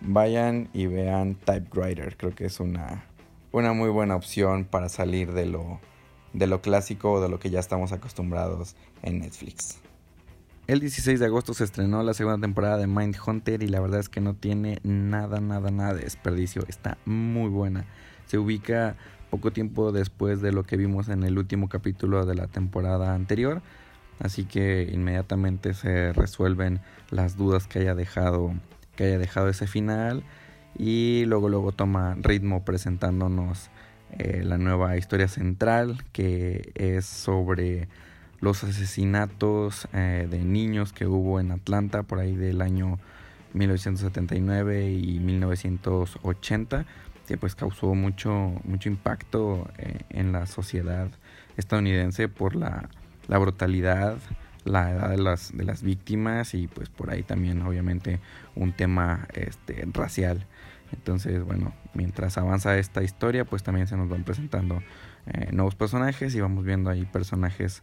vayan 0.00 0.70
y 0.72 0.86
vean 0.86 1.36
Typewriter. 1.36 2.16
Creo 2.16 2.34
que 2.34 2.46
es 2.46 2.60
una, 2.60 3.04
una 3.52 3.72
muy 3.74 3.90
buena 3.90 4.16
opción 4.16 4.64
para 4.64 4.88
salir 4.88 5.32
de 5.32 5.46
lo, 5.46 5.80
de 6.32 6.46
lo 6.46 6.60
clásico 6.60 7.12
o 7.12 7.20
de 7.20 7.28
lo 7.28 7.38
que 7.38 7.50
ya 7.50 7.60
estamos 7.60 7.92
acostumbrados 7.92 8.76
en 9.02 9.20
Netflix. 9.20 9.78
El 10.66 10.78
16 10.78 11.18
de 11.18 11.26
agosto 11.26 11.52
se 11.52 11.64
estrenó 11.64 12.02
la 12.04 12.14
segunda 12.14 12.40
temporada 12.40 12.76
de 12.76 12.86
Mindhunter 12.86 13.62
y 13.62 13.66
la 13.66 13.80
verdad 13.80 13.98
es 13.98 14.08
que 14.08 14.20
no 14.20 14.34
tiene 14.34 14.78
nada, 14.84 15.40
nada, 15.40 15.72
nada 15.72 15.94
de 15.94 16.02
desperdicio. 16.02 16.64
Está 16.68 16.96
muy 17.04 17.48
buena. 17.48 17.86
Se 18.26 18.38
ubica 18.38 18.94
poco 19.30 19.52
tiempo 19.52 19.90
después 19.90 20.40
de 20.40 20.52
lo 20.52 20.62
que 20.62 20.76
vimos 20.76 21.08
en 21.08 21.24
el 21.24 21.38
último 21.38 21.68
capítulo 21.68 22.24
de 22.24 22.36
la 22.36 22.46
temporada 22.46 23.14
anterior. 23.14 23.62
Así 24.20 24.44
que 24.44 24.88
inmediatamente 24.92 25.74
se 25.74 26.12
resuelven 26.12 26.80
las 27.10 27.36
dudas 27.36 27.66
que 27.66 27.80
haya 27.80 27.96
dejado, 27.96 28.52
que 28.94 29.04
haya 29.04 29.18
dejado 29.18 29.48
ese 29.48 29.66
final. 29.66 30.22
Y 30.78 31.24
luego, 31.26 31.48
luego 31.48 31.72
toma 31.72 32.16
ritmo 32.20 32.64
presentándonos 32.64 33.70
eh, 34.18 34.42
la 34.44 34.58
nueva 34.58 34.96
historia 34.96 35.28
central 35.28 36.02
que 36.12 36.72
es 36.74 37.06
sobre 37.06 37.88
los 38.40 38.64
asesinatos 38.64 39.86
eh, 39.92 40.26
de 40.30 40.38
niños 40.38 40.92
que 40.92 41.06
hubo 41.06 41.40
en 41.40 41.52
Atlanta 41.52 42.02
por 42.02 42.18
ahí 42.18 42.34
del 42.34 42.62
año 42.62 42.98
1979 43.52 44.92
y 44.92 45.18
1980 45.20 46.86
que 47.26 47.36
pues 47.36 47.54
causó 47.54 47.94
mucho 47.94 48.52
mucho 48.64 48.88
impacto 48.88 49.68
eh, 49.78 50.00
en 50.10 50.32
la 50.32 50.46
sociedad 50.46 51.08
estadounidense 51.56 52.28
por 52.28 52.56
la, 52.56 52.88
la, 53.28 53.38
brutalidad 53.38 54.18
la 54.64 54.90
edad 54.90 55.10
de 55.10 55.18
las, 55.18 55.56
de 55.56 55.64
las 55.64 55.82
víctimas 55.82 56.54
y 56.54 56.66
pues 56.66 56.88
por 56.88 57.10
ahí 57.10 57.22
también 57.22 57.62
obviamente 57.62 58.20
un 58.54 58.72
tema 58.72 59.26
este, 59.34 59.86
racial 59.92 60.46
entonces 60.92 61.42
bueno 61.44 61.72
mientras 61.94 62.36
avanza 62.38 62.76
esta 62.78 63.02
historia 63.02 63.44
pues 63.44 63.62
también 63.62 63.86
se 63.86 63.96
nos 63.96 64.08
van 64.08 64.24
presentando 64.24 64.82
eh, 65.26 65.48
nuevos 65.52 65.74
personajes 65.74 66.34
y 66.34 66.40
vamos 66.40 66.64
viendo 66.64 66.90
ahí 66.90 67.04
personajes 67.04 67.82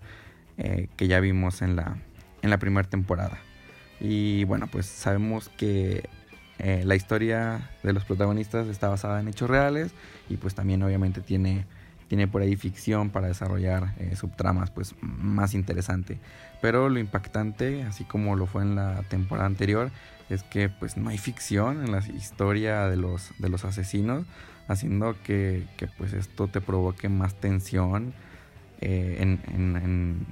eh, 0.57 0.89
que 0.97 1.07
ya 1.07 1.19
vimos 1.19 1.61
en 1.61 1.75
la, 1.75 1.97
en 2.41 2.49
la 2.49 2.57
primera 2.57 2.89
temporada. 2.89 3.37
Y 3.99 4.43
bueno, 4.45 4.67
pues 4.67 4.87
sabemos 4.87 5.49
que 5.49 6.09
eh, 6.57 6.81
la 6.83 6.95
historia 6.95 7.69
de 7.83 7.93
los 7.93 8.05
protagonistas 8.05 8.67
está 8.67 8.89
basada 8.89 9.19
en 9.19 9.27
hechos 9.27 9.49
reales 9.49 9.91
y 10.29 10.37
pues 10.37 10.55
también 10.55 10.81
obviamente 10.81 11.21
tiene, 11.21 11.65
tiene 12.07 12.27
por 12.27 12.41
ahí 12.41 12.55
ficción 12.55 13.09
para 13.09 13.27
desarrollar 13.27 13.93
eh, 13.99 14.15
subtramas 14.15 14.71
pues 14.71 14.95
más 15.01 15.53
interesante. 15.53 16.17
Pero 16.61 16.89
lo 16.89 16.99
impactante, 16.99 17.83
así 17.83 18.03
como 18.03 18.35
lo 18.35 18.45
fue 18.45 18.63
en 18.63 18.75
la 18.75 19.03
temporada 19.03 19.47
anterior, 19.47 19.91
es 20.29 20.43
que 20.43 20.69
pues 20.69 20.97
no 20.97 21.09
hay 21.09 21.17
ficción 21.17 21.83
en 21.83 21.91
la 21.91 21.99
historia 21.99 22.87
de 22.87 22.97
los, 22.97 23.31
de 23.37 23.49
los 23.49 23.65
asesinos, 23.65 24.25
haciendo 24.67 25.15
que, 25.23 25.65
que 25.77 25.87
pues 25.87 26.13
esto 26.13 26.47
te 26.47 26.61
provoque 26.61 27.09
más 27.09 27.35
tensión 27.35 28.13
en, 28.79 29.39
en, 29.47 30.25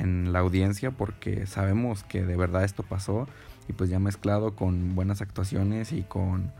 en 0.00 0.32
la 0.32 0.40
audiencia 0.40 0.90
porque 0.90 1.46
sabemos 1.46 2.04
que 2.04 2.24
de 2.24 2.36
verdad 2.36 2.64
esto 2.64 2.82
pasó 2.82 3.28
y 3.68 3.72
pues 3.72 3.90
ya 3.90 3.98
mezclado 3.98 4.56
con 4.56 4.94
buenas 4.94 5.20
actuaciones 5.20 5.92
y 5.92 6.02
con 6.02 6.52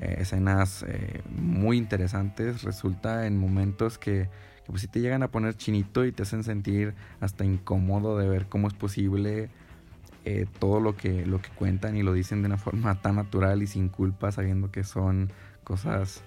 eh, 0.00 0.16
escenas 0.18 0.84
eh, 0.86 1.22
muy 1.30 1.76
interesantes. 1.76 2.62
Resulta 2.62 3.26
en 3.26 3.38
momentos 3.38 3.98
que, 3.98 4.28
que 4.64 4.72
pues 4.72 4.82
si 4.82 4.88
te 4.88 5.00
llegan 5.00 5.22
a 5.22 5.28
poner 5.28 5.56
chinito 5.56 6.04
y 6.04 6.12
te 6.12 6.22
hacen 6.22 6.44
sentir 6.44 6.94
hasta 7.20 7.44
incómodo 7.44 8.18
de 8.18 8.28
ver 8.28 8.46
cómo 8.46 8.68
es 8.68 8.74
posible 8.74 9.50
eh, 10.24 10.46
todo 10.58 10.80
lo 10.80 10.96
que, 10.96 11.26
lo 11.26 11.40
que 11.40 11.50
cuentan 11.50 11.96
y 11.96 12.02
lo 12.02 12.12
dicen 12.12 12.42
de 12.42 12.46
una 12.46 12.58
forma 12.58 13.00
tan 13.00 13.16
natural 13.16 13.62
y 13.62 13.66
sin 13.66 13.88
culpa 13.88 14.32
sabiendo 14.32 14.70
que 14.70 14.84
son 14.84 15.32
cosas 15.64 16.22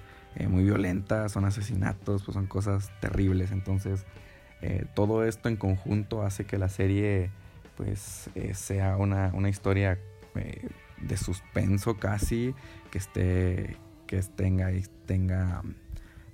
muy 0.49 0.65
violentas, 0.65 1.31
son 1.31 1.45
asesinatos, 1.45 2.21
pues 2.23 2.35
son 2.35 2.45
cosas 2.45 2.91
terribles. 2.99 3.51
Entonces 3.51 4.05
todo 4.93 5.23
esto 5.23 5.49
en 5.49 5.55
conjunto 5.55 6.21
hace 6.21 6.45
que 6.45 6.59
la 6.59 6.69
serie 6.69 7.31
pues 7.77 8.29
sea 8.53 8.97
una, 8.97 9.31
historia 9.49 9.99
eh, 10.35 10.67
de 10.99 11.15
suspenso 11.15 11.97
casi, 11.97 12.55
que 12.97 13.03
esté, 13.03 13.77
que 14.07 14.21
tenga, 14.35 14.71
tenga 15.05 15.61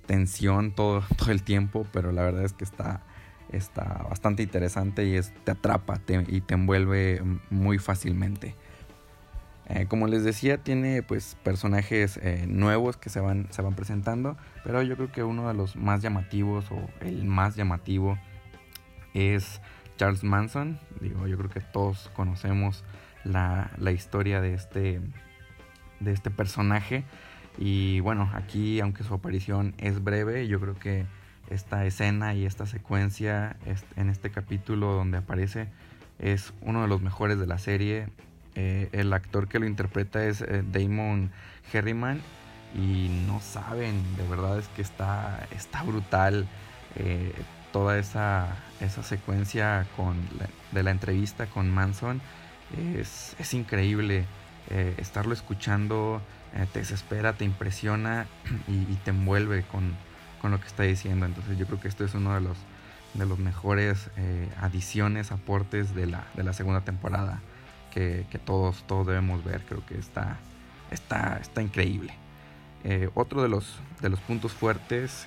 tensión 0.06 0.74
todo, 0.74 1.02
todo 1.16 1.30
el 1.30 1.42
tiempo, 1.42 1.86
pero 1.92 2.12
la 2.12 2.22
verdad 2.22 2.44
es 2.44 2.52
que 2.52 2.64
está, 2.64 3.02
está 3.50 4.04
bastante 4.08 4.42
interesante 4.42 5.04
y 5.04 5.20
te 5.44 5.50
atrapa 5.50 6.00
y 6.28 6.40
te 6.40 6.54
envuelve 6.54 7.22
muy 7.50 7.78
fácilmente. 7.78 8.54
como 9.88 10.06
les 10.06 10.24
decía, 10.24 10.58
tiene 10.58 11.02
pues 11.02 11.36
personajes 11.42 12.18
nuevos 12.46 12.96
que 12.96 13.10
se 13.10 13.20
van, 13.20 13.48
se 13.50 13.62
van 13.62 13.74
presentando, 13.74 14.36
pero 14.62 14.82
yo 14.82 14.96
creo 14.96 15.12
que 15.12 15.22
uno 15.22 15.48
de 15.48 15.54
los 15.54 15.76
más 15.76 16.02
llamativos 16.02 16.70
o 16.70 16.88
el 17.00 17.24
más 17.24 17.56
llamativo 17.56 18.18
es 19.12 19.60
Charles 19.96 20.24
Manson. 20.24 20.78
Digo, 21.00 21.26
yo 21.26 21.36
creo 21.36 21.50
que 21.50 21.60
todos 21.60 22.10
conocemos 22.14 22.84
la, 23.24 23.70
historia 23.92 24.40
de 24.40 24.54
este, 24.54 25.00
de 26.04 26.12
este 26.12 26.30
personaje. 26.30 27.04
Y 27.58 28.00
bueno, 28.00 28.30
aquí, 28.34 28.80
aunque 28.80 29.04
su 29.04 29.14
aparición 29.14 29.74
es 29.78 30.02
breve, 30.02 30.48
yo 30.48 30.60
creo 30.60 30.78
que 30.78 31.06
esta 31.50 31.84
escena 31.84 32.34
y 32.34 32.46
esta 32.46 32.66
secuencia 32.66 33.56
en 33.96 34.08
este 34.08 34.30
capítulo 34.30 34.92
donde 34.92 35.18
aparece 35.18 35.68
es 36.18 36.52
uno 36.60 36.82
de 36.82 36.88
los 36.88 37.02
mejores 37.02 37.38
de 37.38 37.46
la 37.46 37.58
serie. 37.58 38.08
Eh, 38.54 38.88
el 38.92 39.12
actor 39.12 39.48
que 39.48 39.58
lo 39.58 39.66
interpreta 39.66 40.24
es 40.24 40.40
eh, 40.40 40.62
Damon 40.64 41.32
Herriman 41.72 42.20
y 42.74 43.08
no 43.26 43.40
saben, 43.40 44.02
de 44.16 44.28
verdad 44.28 44.58
es 44.58 44.68
que 44.68 44.82
está, 44.82 45.46
está 45.50 45.82
brutal. 45.82 46.46
Eh, 46.96 47.32
toda 47.72 47.98
esa, 47.98 48.56
esa 48.80 49.02
secuencia 49.02 49.86
con 49.96 50.16
de 50.70 50.82
la 50.84 50.92
entrevista 50.92 51.46
con 51.46 51.70
Manson 51.70 52.20
es, 52.96 53.34
es 53.38 53.54
increíble. 53.54 54.24
Eh, 54.70 54.94
estarlo 54.96 55.34
escuchando 55.34 56.22
eh, 56.54 56.66
te 56.72 56.78
desespera, 56.78 57.34
te 57.34 57.44
impresiona 57.44 58.26
y, 58.68 58.94
te 59.04 59.10
envuelve 59.10 59.62
con, 59.62 59.94
con, 60.40 60.50
lo 60.50 60.60
que 60.60 60.66
está 60.66 60.84
diciendo. 60.84 61.26
Entonces 61.26 61.58
yo 61.58 61.66
creo 61.66 61.80
que 61.80 61.88
esto 61.88 62.04
es 62.04 62.14
uno 62.14 62.34
de 62.34 62.40
los, 62.40 62.56
de 63.14 63.26
los 63.26 63.38
mejores 63.38 64.10
eh, 64.16 64.48
adiciones, 64.60 65.32
aportes 65.32 65.94
de 65.94 66.06
la, 66.06 66.24
de 66.34 66.44
la 66.44 66.52
segunda 66.52 66.80
temporada 66.80 67.40
que, 67.92 68.26
que, 68.30 68.38
todos, 68.38 68.84
todos 68.86 69.06
debemos 69.06 69.44
ver. 69.44 69.62
Creo 69.62 69.84
que 69.84 69.98
está, 69.98 70.38
está, 70.90 71.38
está 71.40 71.62
increíble. 71.62 72.14
otro 73.14 73.42
de 73.42 73.48
los, 73.48 73.78
de 74.00 74.08
los 74.08 74.20
puntos 74.20 74.52
fuertes 74.52 75.26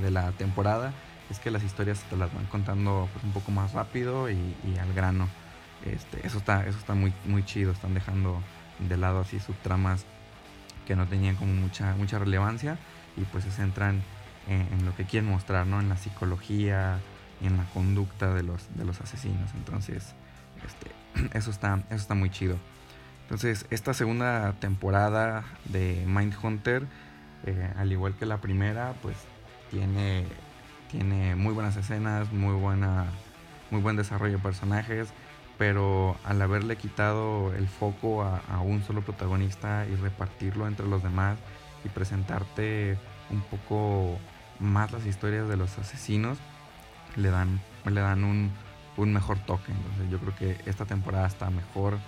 de 0.00 0.10
la 0.10 0.32
temporada 0.32 0.92
es 1.30 1.38
que 1.38 1.50
las 1.50 1.62
historias 1.62 2.02
te 2.04 2.16
las 2.16 2.32
van 2.34 2.46
contando 2.46 3.08
pues, 3.12 3.24
un 3.24 3.32
poco 3.32 3.50
más 3.50 3.72
rápido 3.72 4.30
y, 4.30 4.36
al 4.80 4.92
grano. 4.94 5.28
Este, 5.84 6.26
eso 6.26 6.38
está, 6.38 6.66
eso 6.66 6.78
está 6.78 6.94
muy, 6.94 7.12
muy 7.26 7.44
chido. 7.44 7.72
Están 7.72 7.94
dejando 7.94 8.40
de 8.78 8.96
lado 8.96 9.20
así 9.20 9.40
subtramas 9.40 10.04
que 10.86 10.96
no 10.96 11.06
tenían 11.06 11.36
como 11.36 11.52
mucha, 11.54 11.94
mucha 11.96 12.18
relevancia 12.18 12.78
y 13.16 13.22
pues 13.22 13.44
se 13.44 13.50
centran 13.50 14.02
en, 14.48 14.84
lo 14.84 14.94
que 14.94 15.04
quieren 15.04 15.30
mostrar, 15.30 15.66
¿no? 15.66 15.80
En 15.80 15.88
la 15.88 15.96
psicología 15.96 16.98
y 17.40 17.46
en 17.46 17.56
la 17.56 17.64
conducta 17.72 18.34
de 18.34 18.42
los, 18.42 18.62
de 18.76 18.84
los 18.84 19.00
asesinos. 19.00 19.50
Entonces, 19.54 20.14
este, 20.66 20.90
eso, 21.38 21.50
está, 21.50 21.82
eso 21.88 21.96
está 21.96 22.14
muy 22.14 22.30
chido. 22.30 22.58
Entonces, 23.22 23.66
esta 23.70 23.94
segunda 23.94 24.52
temporada 24.60 25.44
de 25.64 26.04
Mindhunter, 26.06 26.86
eh, 27.46 27.72
al 27.76 27.90
igual 27.90 28.14
que 28.16 28.26
la 28.26 28.42
primera, 28.42 28.92
pues 29.00 29.16
tiene 29.70 30.26
tiene 30.94 31.34
muy 31.34 31.52
buenas 31.52 31.76
escenas, 31.76 32.32
muy, 32.32 32.54
buena, 32.54 33.06
muy 33.72 33.80
buen 33.80 33.96
desarrollo 33.96 34.36
de 34.36 34.42
personajes, 34.42 35.08
pero 35.58 36.16
al 36.24 36.40
haberle 36.42 36.76
quitado 36.76 37.52
el 37.54 37.68
foco 37.68 38.22
a, 38.22 38.60
un 38.60 38.82
solo 38.82 39.02
protagonista 39.02 39.86
y 39.90 39.94
repartirlo 39.96 40.66
entre 40.66 40.86
los 40.86 41.02
demás 41.02 41.38
y 41.84 41.88
presentarte 41.88 42.98
un 43.30 43.40
poco 43.42 44.18
más 44.58 44.92
las 44.92 45.06
historias 45.06 45.48
de 45.48 45.56
los 45.56 45.78
asesinos, 45.78 46.38
le 47.16 47.30
dan, 47.30 47.60
le 47.84 48.00
dan 48.00 48.24
un, 48.24 48.50
un 48.96 49.12
mejor 49.12 49.38
toque. 49.38 49.72
Entonces 49.72 50.10
yo 50.10 50.18
creo 50.18 50.34
que 50.36 50.70
esta 50.70 50.86
temporada 50.86 51.26
está 51.26 51.50
mejor 51.50 51.98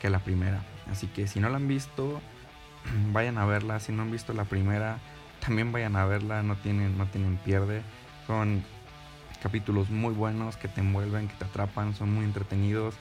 que 0.00 0.10
la 0.10 0.18
primera. 0.20 0.62
Así 0.90 1.06
que 1.06 1.26
si 1.26 1.40
no 1.40 1.48
la 1.48 1.56
han 1.56 1.68
visto, 1.68 2.20
vayan 3.12 3.38
a 3.38 3.44
verla. 3.44 3.80
Si 3.80 3.92
no 3.92 4.02
han 4.02 4.10
visto 4.10 4.32
la 4.32 4.44
primera, 4.44 4.98
también 5.44 5.72
vayan 5.72 5.96
a 5.96 6.04
verla. 6.04 6.42
No 6.42 6.56
tienen, 6.56 6.98
no 6.98 7.06
tienen 7.06 7.36
pierde. 7.36 7.82
Son 8.26 8.64
capítulos 9.42 9.90
muy 9.90 10.14
buenos 10.14 10.56
que 10.56 10.68
te 10.68 10.80
envuelven, 10.80 11.28
que 11.28 11.34
te 11.34 11.44
atrapan, 11.44 11.94
son 11.94 12.12
muy 12.12 12.24
entretenidos 12.24 12.94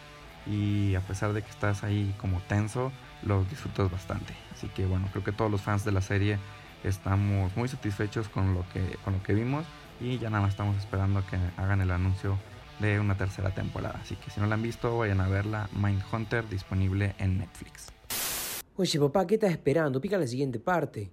y 0.45 0.95
a 0.95 1.01
pesar 1.01 1.33
de 1.33 1.41
que 1.41 1.49
estás 1.49 1.83
ahí 1.83 2.13
como 2.19 2.39
tenso, 2.41 2.91
los 3.23 3.49
disfrutas 3.49 3.91
bastante. 3.91 4.33
Así 4.53 4.67
que 4.69 4.85
bueno, 4.85 5.07
creo 5.11 5.23
que 5.23 5.31
todos 5.31 5.51
los 5.51 5.61
fans 5.61 5.83
de 5.83 5.91
la 5.91 6.01
serie 6.01 6.37
estamos 6.83 7.55
muy 7.55 7.67
satisfechos 7.67 8.29
con 8.29 8.53
lo 8.53 8.63
que, 8.69 8.97
con 9.03 9.13
lo 9.13 9.23
que 9.23 9.33
vimos 9.33 9.65
y 9.99 10.19
ya 10.19 10.29
nada 10.29 10.43
más 10.43 10.51
estamos 10.51 10.77
esperando 10.77 11.25
que 11.25 11.37
hagan 11.57 11.81
el 11.81 11.91
anuncio 11.91 12.37
de 12.79 12.99
una 12.99 13.17
tercera 13.17 13.53
temporada. 13.53 13.99
Así 14.01 14.15
que 14.15 14.29
si 14.29 14.39
no 14.39 14.47
la 14.47 14.55
han 14.55 14.61
visto, 14.61 14.97
vayan 14.97 15.19
a 15.21 15.27
verla. 15.27 15.69
Mindhunter 15.73 16.47
disponible 16.47 17.15
en 17.17 17.39
Netflix. 17.39 17.87
Oye, 18.75 18.99
papá, 18.99 19.25
¿qué 19.25 19.35
estás 19.35 19.51
esperando? 19.51 19.99
Pica 19.99 20.17
la 20.17 20.27
siguiente 20.27 20.59
parte. 20.59 21.09